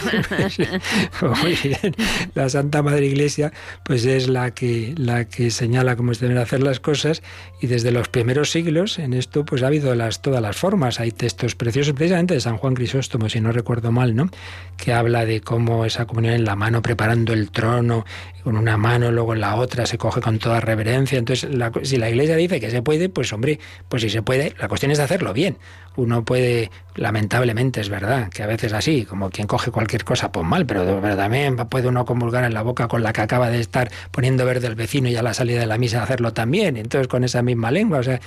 Pues 1.19 1.43
muy 1.43 1.55
bien. 1.55 1.95
La 2.33 2.49
Santa 2.49 2.81
Madre 2.81 3.05
Iglesia 3.05 3.51
pues 3.83 4.05
es 4.05 4.27
la 4.27 4.51
que 4.51 4.93
la 4.97 5.25
que 5.25 5.49
señala 5.49 5.95
cómo 5.95 6.13
se 6.13 6.27
deben 6.27 6.41
hacer 6.41 6.61
las 6.61 6.79
cosas 6.79 7.23
y 7.61 7.67
desde 7.67 7.91
los 7.91 8.09
primeros 8.09 8.51
siglos 8.51 8.99
en 8.99 9.13
esto 9.13 9.45
pues 9.45 9.63
ha 9.63 9.67
habido 9.67 9.95
las 9.95 10.21
todas 10.21 10.41
las 10.41 10.55
formas. 10.55 10.99
Hay 10.99 11.11
textos 11.11 11.55
preciosos 11.55 11.93
precisamente 11.93 12.33
de 12.33 12.41
San 12.41 12.57
Juan 12.57 12.75
Crisóstomo 12.75 13.29
si 13.29 13.39
no 13.41 13.51
recuerdo 13.51 13.91
mal 13.91 14.15
no 14.15 14.29
que 14.77 14.93
habla 14.93 15.25
de 15.25 15.41
cómo 15.41 15.85
esa 15.85 16.05
comunión 16.05 16.33
en 16.33 16.45
la 16.45 16.55
mano 16.55 16.81
preparando 16.81 17.33
el 17.33 17.51
trono 17.51 18.05
con 18.43 18.57
una 18.57 18.77
mano, 18.77 19.11
luego 19.11 19.33
en 19.33 19.41
la 19.41 19.55
otra 19.55 19.85
se 19.85 19.97
coge 19.97 20.21
con 20.21 20.39
toda 20.39 20.59
reverencia. 20.59 21.17
Entonces, 21.17 21.49
si 21.83 21.97
la 21.97 22.09
Iglesia 22.09 22.35
dice 22.35 22.59
que 22.59 22.69
se 22.69 22.81
puede, 22.81 23.09
pues 23.09 23.33
hombre, 23.33 23.59
pues 23.89 24.03
si 24.03 24.09
se 24.09 24.21
puede, 24.21 24.53
la 24.59 24.67
cuestión 24.67 24.91
es 24.91 24.99
hacerlo 24.99 25.33
bien. 25.33 25.57
Uno 25.95 26.23
puede, 26.23 26.71
lamentablemente 26.95 27.81
es 27.81 27.89
verdad, 27.89 28.29
que 28.29 28.43
a 28.43 28.47
veces 28.47 28.73
así, 28.73 29.05
como 29.05 29.29
quien 29.29 29.47
coge 29.47 29.71
cualquier 29.71 30.03
cosa, 30.03 30.31
pues 30.31 30.45
mal, 30.45 30.65
pero, 30.65 30.99
pero 31.01 31.15
también 31.15 31.55
puede 31.55 31.87
uno 31.87 32.05
comulgar 32.05 32.43
en 32.43 32.53
la 32.53 32.61
boca 32.61 32.87
con 32.87 33.03
la 33.03 33.13
que 33.13 33.21
acaba 33.21 33.49
de 33.49 33.59
estar 33.59 33.91
poniendo 34.11 34.45
verde 34.45 34.67
el 34.67 34.75
vecino 34.75 35.09
y 35.09 35.15
a 35.15 35.23
la 35.23 35.33
salida 35.33 35.59
de 35.59 35.67
la 35.67 35.77
misa 35.77 36.03
hacerlo 36.03 36.33
también, 36.33 36.77
entonces 36.77 37.07
con 37.07 37.23
esa 37.23 37.41
misma 37.41 37.71
lengua. 37.71 37.99
O 37.99 38.03
sea, 38.03 38.19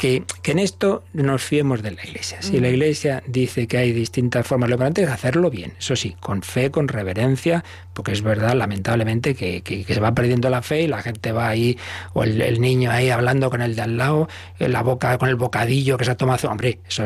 que, 0.00 0.24
en 0.44 0.58
esto 0.58 1.04
nos 1.12 1.42
fiemos 1.42 1.82
de 1.82 1.90
la 1.90 2.02
Iglesia. 2.02 2.40
Si 2.40 2.58
la 2.58 2.68
mm. 2.68 2.72
Iglesia 2.72 3.22
dice 3.26 3.68
que 3.68 3.76
hay 3.76 3.92
distintas 3.92 4.46
formas, 4.46 4.70
lo 4.70 4.76
importante 4.76 5.02
es 5.02 5.10
hacerlo 5.10 5.50
bien, 5.50 5.74
eso 5.78 5.94
sí, 5.94 6.16
con 6.20 6.42
fe, 6.42 6.70
con 6.70 6.88
reverencia, 6.88 7.62
porque 7.92 8.12
es 8.12 8.22
verdad, 8.22 8.54
lamentablemente, 8.54 9.34
que, 9.34 9.84
se 9.86 10.00
va 10.00 10.14
perdiendo 10.14 10.48
la 10.48 10.62
fe 10.62 10.82
y 10.82 10.86
la 10.86 11.02
gente 11.02 11.32
va 11.32 11.48
ahí, 11.48 11.76
o 12.14 12.24
el, 12.24 12.60
niño 12.62 12.90
ahí 12.90 13.10
hablando 13.10 13.50
con 13.50 13.60
el 13.60 13.76
de 13.76 13.82
al 13.82 13.98
lado, 13.98 14.26
en 14.58 14.72
la 14.72 14.82
boca, 14.82 15.18
con 15.18 15.28
el 15.28 15.36
bocadillo 15.36 15.98
que 15.98 16.06
se 16.06 16.12
ha 16.12 16.16
tomado. 16.16 16.48
Hombre, 16.48 16.80
eso 16.88 17.04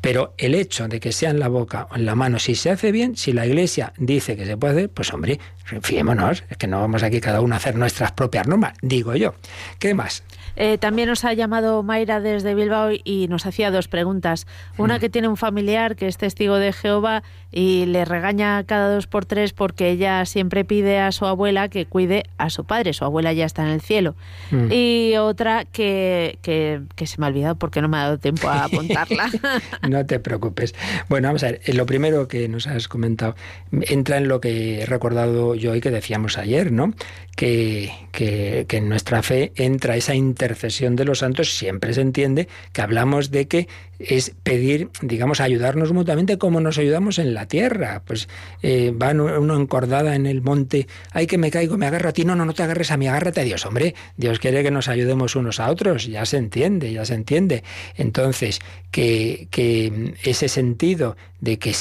pero 0.00 0.34
el 0.38 0.54
hecho 0.54 0.88
de 0.88 1.00
que 1.00 1.12
sea 1.12 1.30
en 1.30 1.40
la 1.40 1.48
boca 1.48 1.88
o 1.90 1.96
en 1.96 2.06
la 2.06 2.14
mano, 2.14 2.38
si 2.38 2.54
se 2.54 2.70
hace 2.70 2.92
bien, 2.92 3.16
si 3.16 3.32
la 3.32 3.46
Iglesia 3.46 3.92
dice 3.98 4.36
que 4.36 4.46
se 4.46 4.56
puede, 4.56 4.88
pues 4.88 5.12
hombre, 5.12 5.40
fiémonos, 5.82 6.44
es 6.48 6.56
que 6.56 6.66
no 6.66 6.80
vamos 6.80 7.02
aquí 7.02 7.20
cada 7.20 7.40
uno 7.40 7.54
a 7.54 7.58
hacer 7.58 7.74
nuestras 7.76 8.12
propias 8.12 8.46
normas, 8.46 8.74
digo 8.82 9.14
yo. 9.16 9.34
¿Qué 9.78 9.94
más? 9.94 10.22
Eh, 10.56 10.78
también 10.78 11.08
nos 11.08 11.24
ha 11.24 11.32
llamado 11.34 11.82
Mayra 11.82 12.20
desde 12.20 12.54
Bilbao 12.54 12.90
y 13.04 13.28
nos 13.28 13.46
hacía 13.46 13.70
dos 13.70 13.88
preguntas. 13.88 14.46
Una 14.78 14.98
que 14.98 15.08
tiene 15.08 15.28
un 15.28 15.36
familiar 15.36 15.96
que 15.96 16.06
es 16.06 16.16
testigo 16.16 16.56
de 16.56 16.72
Jehová 16.72 17.22
y 17.52 17.86
le 17.86 18.04
regaña 18.04 18.64
cada 18.64 18.94
dos 18.94 19.06
por 19.06 19.24
tres 19.24 19.52
porque 19.52 19.90
ella 19.90 20.24
siempre 20.24 20.64
pide 20.64 20.98
a 20.98 21.12
su 21.12 21.26
abuela 21.26 21.68
que 21.68 21.86
cuide 21.86 22.24
a 22.38 22.50
su 22.50 22.64
padre. 22.64 22.92
Su 22.92 23.04
abuela 23.04 23.32
ya 23.32 23.44
está 23.44 23.62
en 23.62 23.68
el 23.68 23.80
cielo. 23.80 24.14
Mm. 24.50 24.68
Y 24.70 25.16
otra 25.16 25.64
que, 25.64 26.38
que, 26.42 27.06
se 27.06 27.18
me 27.18 27.26
ha 27.26 27.28
olvidado 27.28 27.56
porque 27.56 27.80
no 27.82 27.88
me 27.88 27.98
ha 27.98 28.04
dado 28.04 28.18
tiempo 28.18 28.48
a 28.48 28.64
apuntarla. 28.64 29.30
no 29.88 30.06
te 30.06 30.18
preocupes. 30.20 30.74
Bueno, 31.08 31.28
vamos 31.28 31.42
a 31.44 31.52
ver. 31.52 31.60
Lo 31.74 31.86
primero 31.86 32.28
que 32.28 32.48
nos 32.48 32.66
has 32.66 32.88
comentado 32.88 33.36
entra 33.72 34.18
en 34.18 34.28
lo 34.28 34.40
que 34.40 34.82
he 34.82 34.86
recordado 34.86 35.54
yo 35.54 35.74
y 35.74 35.80
que 35.80 35.90
decíamos 35.90 36.38
ayer, 36.38 36.72
¿no? 36.72 36.94
Que, 37.36 37.92
que, 38.12 38.64
que 38.66 38.78
en 38.78 38.88
nuestra 38.88 39.22
fe 39.22 39.52
entra 39.56 39.96
esa 39.96 40.14
inter 40.14 40.45
intercesión 40.46 40.94
de 40.94 41.04
los 41.04 41.18
santos 41.18 41.56
siempre 41.56 41.92
se 41.92 42.00
entiende 42.00 42.46
que 42.72 42.80
hablamos 42.80 43.32
de 43.32 43.48
que 43.48 43.68
es 43.98 44.32
pedir, 44.42 44.90
digamos, 45.02 45.40
ayudarnos 45.40 45.92
mutuamente 45.92 46.38
como 46.38 46.60
nos 46.60 46.78
ayudamos 46.78 47.18
en 47.18 47.34
la 47.34 47.46
tierra. 47.46 48.02
Pues 48.04 48.28
eh, 48.62 48.92
va 48.92 49.10
uno 49.10 49.56
encordada 49.56 50.14
en 50.14 50.26
el 50.26 50.42
monte, 50.42 50.86
ay 51.10 51.26
que 51.26 51.38
me 51.38 51.50
caigo, 51.50 51.76
me 51.78 51.86
agarro 51.86 52.10
a 52.10 52.12
ti, 52.12 52.24
no, 52.24 52.36
no, 52.36 52.44
no 52.44 52.54
te 52.54 52.62
agarres 52.62 52.92
a 52.92 52.96
mí, 52.96 53.08
agárrate 53.08 53.40
a 53.40 53.44
Dios. 53.44 53.66
Hombre, 53.66 53.94
Dios 54.16 54.38
quiere 54.38 54.62
que 54.62 54.70
nos 54.70 54.88
ayudemos 54.88 55.34
unos 55.34 55.58
a 55.58 55.68
otros, 55.68 56.06
ya 56.06 56.24
se 56.26 56.36
entiende, 56.36 56.92
ya 56.92 57.04
se 57.04 57.14
entiende. 57.14 57.64
Entonces, 57.96 58.60
que, 58.92 59.48
que 59.50 60.14
ese 60.22 60.48
sentido 60.48 61.16
de 61.40 61.58
que 61.58 61.74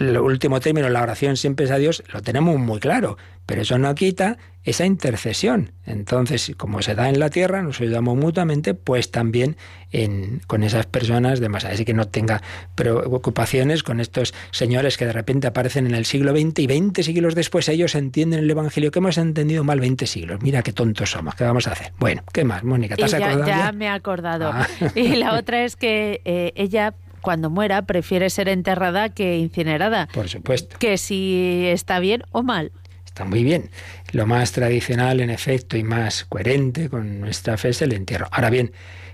el 0.00 0.18
último 0.18 0.60
término, 0.60 0.88
la 0.88 1.02
oración 1.02 1.36
siempre 1.36 1.66
es 1.66 1.70
a 1.70 1.78
Dios, 1.78 2.02
lo 2.12 2.22
tenemos 2.22 2.58
muy 2.58 2.80
claro, 2.80 3.18
pero 3.46 3.62
eso 3.62 3.78
no 3.78 3.94
quita 3.94 4.38
esa 4.64 4.86
intercesión. 4.86 5.72
Entonces, 5.86 6.52
como 6.56 6.80
se 6.80 6.94
da 6.94 7.08
en 7.08 7.18
la 7.18 7.28
tierra, 7.28 7.62
nos 7.62 7.80
ayudamos 7.80 8.16
mutuamente, 8.16 8.74
pues 8.74 9.10
también 9.10 9.56
en, 9.92 10.40
con 10.46 10.62
esas 10.62 10.86
personas 10.86 11.40
de 11.40 11.48
más. 11.50 11.64
Así 11.64 11.84
que 11.84 11.92
no 11.92 12.06
tenga 12.06 12.42
preocupaciones 12.74 13.82
con 13.82 14.00
estos 14.00 14.34
señores 14.50 14.96
que 14.96 15.06
de 15.06 15.12
repente 15.12 15.46
aparecen 15.46 15.86
en 15.86 15.94
el 15.94 16.06
siglo 16.06 16.32
XX 16.32 16.60
y 16.60 16.66
20 16.66 17.02
siglos 17.02 17.34
después 17.34 17.68
ellos 17.68 17.94
entienden 17.94 18.40
el 18.40 18.50
Evangelio 18.50 18.90
que 18.90 18.98
hemos 18.98 19.18
entendido 19.18 19.64
mal 19.64 19.80
20 19.80 20.06
siglos. 20.06 20.40
Mira 20.42 20.62
qué 20.62 20.72
tontos 20.72 21.10
somos, 21.10 21.34
¿qué 21.34 21.44
vamos 21.44 21.68
a 21.68 21.72
hacer? 21.72 21.92
Bueno, 21.98 22.22
¿qué 22.32 22.44
más, 22.44 22.64
Mónica? 22.64 22.96
¿Te 22.96 23.04
has 23.04 23.14
acordado? 23.14 23.46
Ya, 23.46 23.72
me 23.72 23.86
he 23.86 23.88
acordado. 23.88 24.50
Ah. 24.52 24.66
Y 24.94 25.16
la 25.16 25.34
otra 25.34 25.64
es 25.64 25.76
que 25.76 26.20
eh, 26.24 26.52
ella 26.56 26.94
cuando 27.20 27.50
muera 27.50 27.82
prefiere 27.82 28.30
ser 28.30 28.48
enterrada 28.48 29.08
que 29.08 29.38
incinerada. 29.38 30.08
Por 30.12 30.28
supuesto. 30.28 30.76
Que 30.78 30.98
si 30.98 31.64
está 31.66 31.98
bien 31.98 32.22
o 32.30 32.42
mal. 32.42 32.70
Está 33.14 33.24
muy 33.24 33.44
bien. 33.44 33.70
Lo 34.10 34.26
más 34.26 34.50
tradicional, 34.50 35.20
en 35.20 35.30
efecto, 35.30 35.76
y 35.76 35.84
más 35.84 36.24
coherente 36.24 36.88
con 36.88 37.20
nuestra 37.20 37.56
fe 37.56 37.68
es 37.68 37.80
el 37.80 37.92
entierro. 37.92 38.26
Ahora 38.32 38.50
bien, 38.50 38.72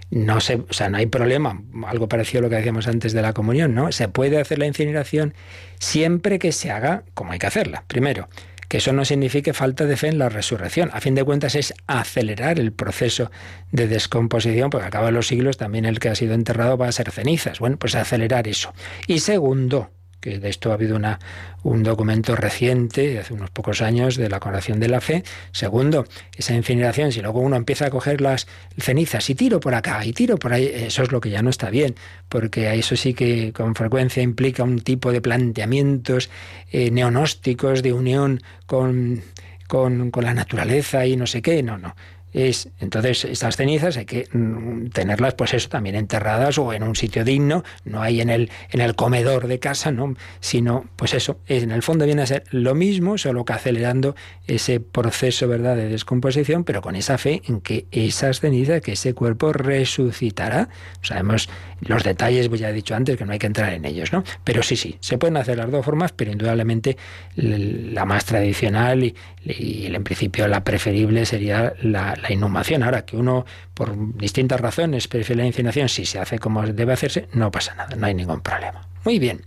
no 0.09 0.41
se, 0.41 0.55
o 0.55 0.73
sea, 0.73 0.89
no 0.89 0.97
hay 0.97 1.05
problema, 1.05 1.63
algo 1.87 2.09
parecido 2.09 2.39
a 2.39 2.43
lo 2.45 2.49
que 2.49 2.57
decíamos 2.57 2.89
antes 2.89 3.13
de 3.13 3.21
la 3.21 3.35
comunión, 3.35 3.75
¿no? 3.75 3.93
Se 3.93 4.09
puede 4.09 4.41
hacer 4.41 4.59
la 4.59 4.65
incineración 4.65 5.35
siempre 5.79 6.39
que 6.39 6.51
se 6.53 6.71
haga 6.71 7.05
como 7.13 7.33
hay 7.33 7.39
que 7.39 7.47
hacerla. 7.47 7.85
Primero, 7.89 8.31
que 8.69 8.79
eso 8.79 8.95
no 8.95 9.05
signifique 9.05 9.53
falta 9.53 9.85
de 9.85 9.99
fe 9.99 10.09
en 10.09 10.19
la 10.19 10.31
resurrección. 10.31 10.89
A 10.95 11.03
fin 11.03 11.15
de 11.15 11.23
cuentas 11.23 11.55
es 11.55 11.75
acelerar 11.87 12.59
el 12.59 12.73
proceso 12.73 13.31
de 13.71 13.87
descomposición, 13.87 14.71
porque 14.71 14.87
acaba 14.87 15.11
los 15.11 15.27
siglos 15.27 15.59
también 15.59 15.85
el 15.85 15.99
que 15.99 16.09
ha 16.09 16.15
sido 16.15 16.33
enterrado 16.33 16.79
va 16.79 16.89
a 16.89 16.93
ser 16.93 17.11
cenizas. 17.11 17.59
Bueno, 17.59 17.77
pues 17.77 17.95
acelerar 17.97 18.49
eso. 18.49 18.73
Y 19.07 19.19
segundo, 19.19 19.91
que 20.21 20.39
de 20.39 20.49
esto 20.49 20.71
ha 20.71 20.75
habido 20.75 20.97
una, 20.97 21.19
un 21.63 21.83
documento 21.83 22.37
reciente, 22.37 23.19
hace 23.19 23.33
unos 23.33 23.51
pocos 23.51 23.83
años, 23.83 24.17
de 24.17 24.29
la 24.29 24.41
coronación 24.41 24.81
de 24.81 24.89
la 24.89 25.01
fe. 25.01 25.25
Segundo, 25.53 26.07
esa 26.37 26.55
incineración, 26.55 27.13
si 27.13 27.21
luego 27.23 27.41
uno 27.41 27.57
empieza 27.57 27.87
a 27.87 27.91
coger 27.91 28.21
las 28.21 28.47
cenizas 28.79 29.29
y 29.31 29.35
tiro 29.35 29.61
por 29.61 29.75
acá 29.75 30.05
y 30.05 30.13
tiro 30.13 30.37
por 30.37 30.53
ahí, 30.53 30.71
eso 30.73 31.03
es 31.03 31.13
lo 31.13 31.21
que 31.21 31.31
ya 31.31 31.43
no 31.43 31.51
está 31.51 31.71
bien, 31.71 31.95
porque 32.29 32.73
eso 32.75 32.97
sí 32.97 33.15
que 33.15 33.53
con 33.53 33.75
frecuencia 33.75 34.23
implica 34.23 34.63
un 34.63 34.81
tipo 34.81 35.13
de 35.13 35.21
planteamientos 35.21 36.31
eh, 36.71 36.91
neonósticos 36.91 37.83
de 37.83 37.93
unión 37.93 38.43
con, 38.67 39.23
con, 39.67 40.11
con 40.11 40.25
la 40.25 40.35
naturaleza 40.35 41.07
y 41.07 41.17
no 41.17 41.27
sé 41.27 41.43
qué. 41.43 41.63
No, 41.63 41.79
no 41.79 41.95
es, 42.33 42.69
entonces, 42.79 43.25
estas 43.25 43.57
cenizas 43.57 43.97
hay 43.97 44.05
que 44.05 44.29
mm, 44.33 44.91
tenerlas, 44.91 45.35
pues 45.35 45.55
eso, 45.55 45.69
también 45.69 45.97
enterradas 45.97 46.59
o 46.59 46.73
en 46.73 46.83
un 46.83 46.95
sitio 46.97 47.25
digno, 47.25 47.65
no 47.85 48.03
hay 48.03 48.21
en 48.21 48.31
el, 48.31 48.51
en 48.71 48.81
el 48.81 48.95
comedor 48.95 49.49
de 49.49 49.59
casa, 49.59 49.91
¿no? 49.91 50.15
Sino, 50.41 50.85
pues 50.97 51.15
eso, 51.15 51.39
en 51.47 51.71
el 51.71 51.83
fondo 51.83 52.05
viene 52.05 52.23
a 52.23 52.27
ser 52.27 52.45
lo 52.51 52.75
mismo, 52.75 53.19
solo 53.19 53.45
que 53.45 53.53
acelerando 53.53 54.15
ese 54.47 54.81
proceso, 54.81 55.49
¿verdad?, 55.49 55.77
de 55.77 55.89
descomposición, 55.89 56.65
pero 56.65 56.83
con 56.83 56.97
esa 56.97 57.19
fe 57.19 57.43
en 57.47 57.61
que 57.61 57.87
esas 57.91 58.41
cenizas, 58.41 58.81
que 58.81 58.93
ese 58.93 59.15
cuerpo 59.15 59.53
resucitará. 59.53 60.69
Sabemos 61.03 61.49
los 61.81 62.05
detalles, 62.05 62.49
pues 62.49 62.61
ya 62.61 62.71
he 62.71 62.73
dicho 62.73 62.95
antes 62.95 63.17
que 63.17 63.25
no 63.25 63.33
hay 63.33 63.39
que 63.39 63.47
entrar 63.47 63.73
en 63.73 63.85
ellos, 63.85 64.13
¿no? 64.13 64.23
Pero 64.45 64.63
sí, 64.63 64.77
sí, 64.77 64.97
se 65.01 65.19
pueden 65.19 65.37
hacer 65.37 65.59
las 65.59 65.71
dos 65.71 65.85
formas, 65.85 66.13
pero 66.13 66.31
indudablemente 66.31 66.97
la 67.37 68.05
más 68.05 68.25
tradicional 68.25 69.05
y, 69.05 69.15
en 69.45 70.05
principio 70.05 70.47
la 70.49 70.63
preferible 70.65 71.25
sería 71.25 71.75
la, 71.83 72.17
la, 72.21 72.33
inhumación. 72.33 72.83
Ahora 72.83 73.05
que 73.05 73.17
uno, 73.17 73.47
por 73.75 74.17
distintas 74.17 74.61
razones, 74.61 75.09
prefiere 75.09 75.43
la 75.43 75.47
incineración, 75.47 75.89
si 75.89 76.05
se 76.05 76.19
hace 76.19 76.39
como 76.39 76.67
debe 76.67 76.93
hacerse, 76.93 77.29
no 77.33 77.51
pasa 77.51 77.75
nada, 77.75 77.97
no 77.97 78.07
hay 78.07 78.15
ningún 78.15 78.41
problema. 78.41 78.87
Muy 79.05 79.19
bien. 79.19 79.41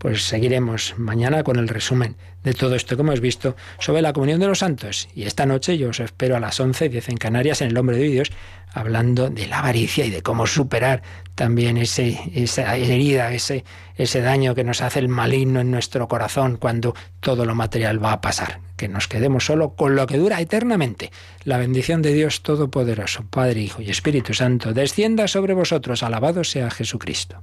Pues 0.00 0.22
seguiremos 0.22 0.94
mañana 0.96 1.42
con 1.42 1.58
el 1.58 1.68
resumen 1.68 2.16
de 2.42 2.54
todo 2.54 2.74
esto 2.74 2.96
que 2.96 3.02
hemos 3.02 3.20
visto 3.20 3.54
sobre 3.78 4.00
la 4.00 4.14
comunión 4.14 4.40
de 4.40 4.46
los 4.46 4.60
santos. 4.60 5.10
Y 5.14 5.24
esta 5.24 5.44
noche 5.44 5.76
yo 5.76 5.90
os 5.90 6.00
espero 6.00 6.36
a 6.36 6.40
las 6.40 6.58
11, 6.58 6.88
10 6.88 7.10
en 7.10 7.16
Canarias, 7.18 7.60
en 7.60 7.68
el 7.68 7.74
nombre 7.74 7.98
de 7.98 8.04
Dios, 8.04 8.32
hablando 8.72 9.28
de 9.28 9.46
la 9.46 9.58
avaricia 9.58 10.06
y 10.06 10.10
de 10.10 10.22
cómo 10.22 10.46
superar 10.46 11.02
también 11.34 11.76
ese, 11.76 12.18
esa 12.34 12.74
herida, 12.78 13.34
ese, 13.34 13.62
ese 13.94 14.22
daño 14.22 14.54
que 14.54 14.64
nos 14.64 14.80
hace 14.80 15.00
el 15.00 15.08
maligno 15.08 15.60
en 15.60 15.70
nuestro 15.70 16.08
corazón 16.08 16.56
cuando 16.56 16.94
todo 17.20 17.44
lo 17.44 17.54
material 17.54 18.02
va 18.02 18.12
a 18.12 18.20
pasar. 18.22 18.60
Que 18.78 18.88
nos 18.88 19.06
quedemos 19.06 19.44
solo 19.44 19.74
con 19.74 19.96
lo 19.96 20.06
que 20.06 20.16
dura 20.16 20.40
eternamente. 20.40 21.10
La 21.44 21.58
bendición 21.58 22.00
de 22.00 22.14
Dios 22.14 22.42
Todopoderoso, 22.42 23.26
Padre, 23.28 23.60
Hijo 23.60 23.82
y 23.82 23.90
Espíritu 23.90 24.32
Santo, 24.32 24.72
descienda 24.72 25.28
sobre 25.28 25.52
vosotros. 25.52 26.02
Alabado 26.02 26.42
sea 26.42 26.70
Jesucristo. 26.70 27.42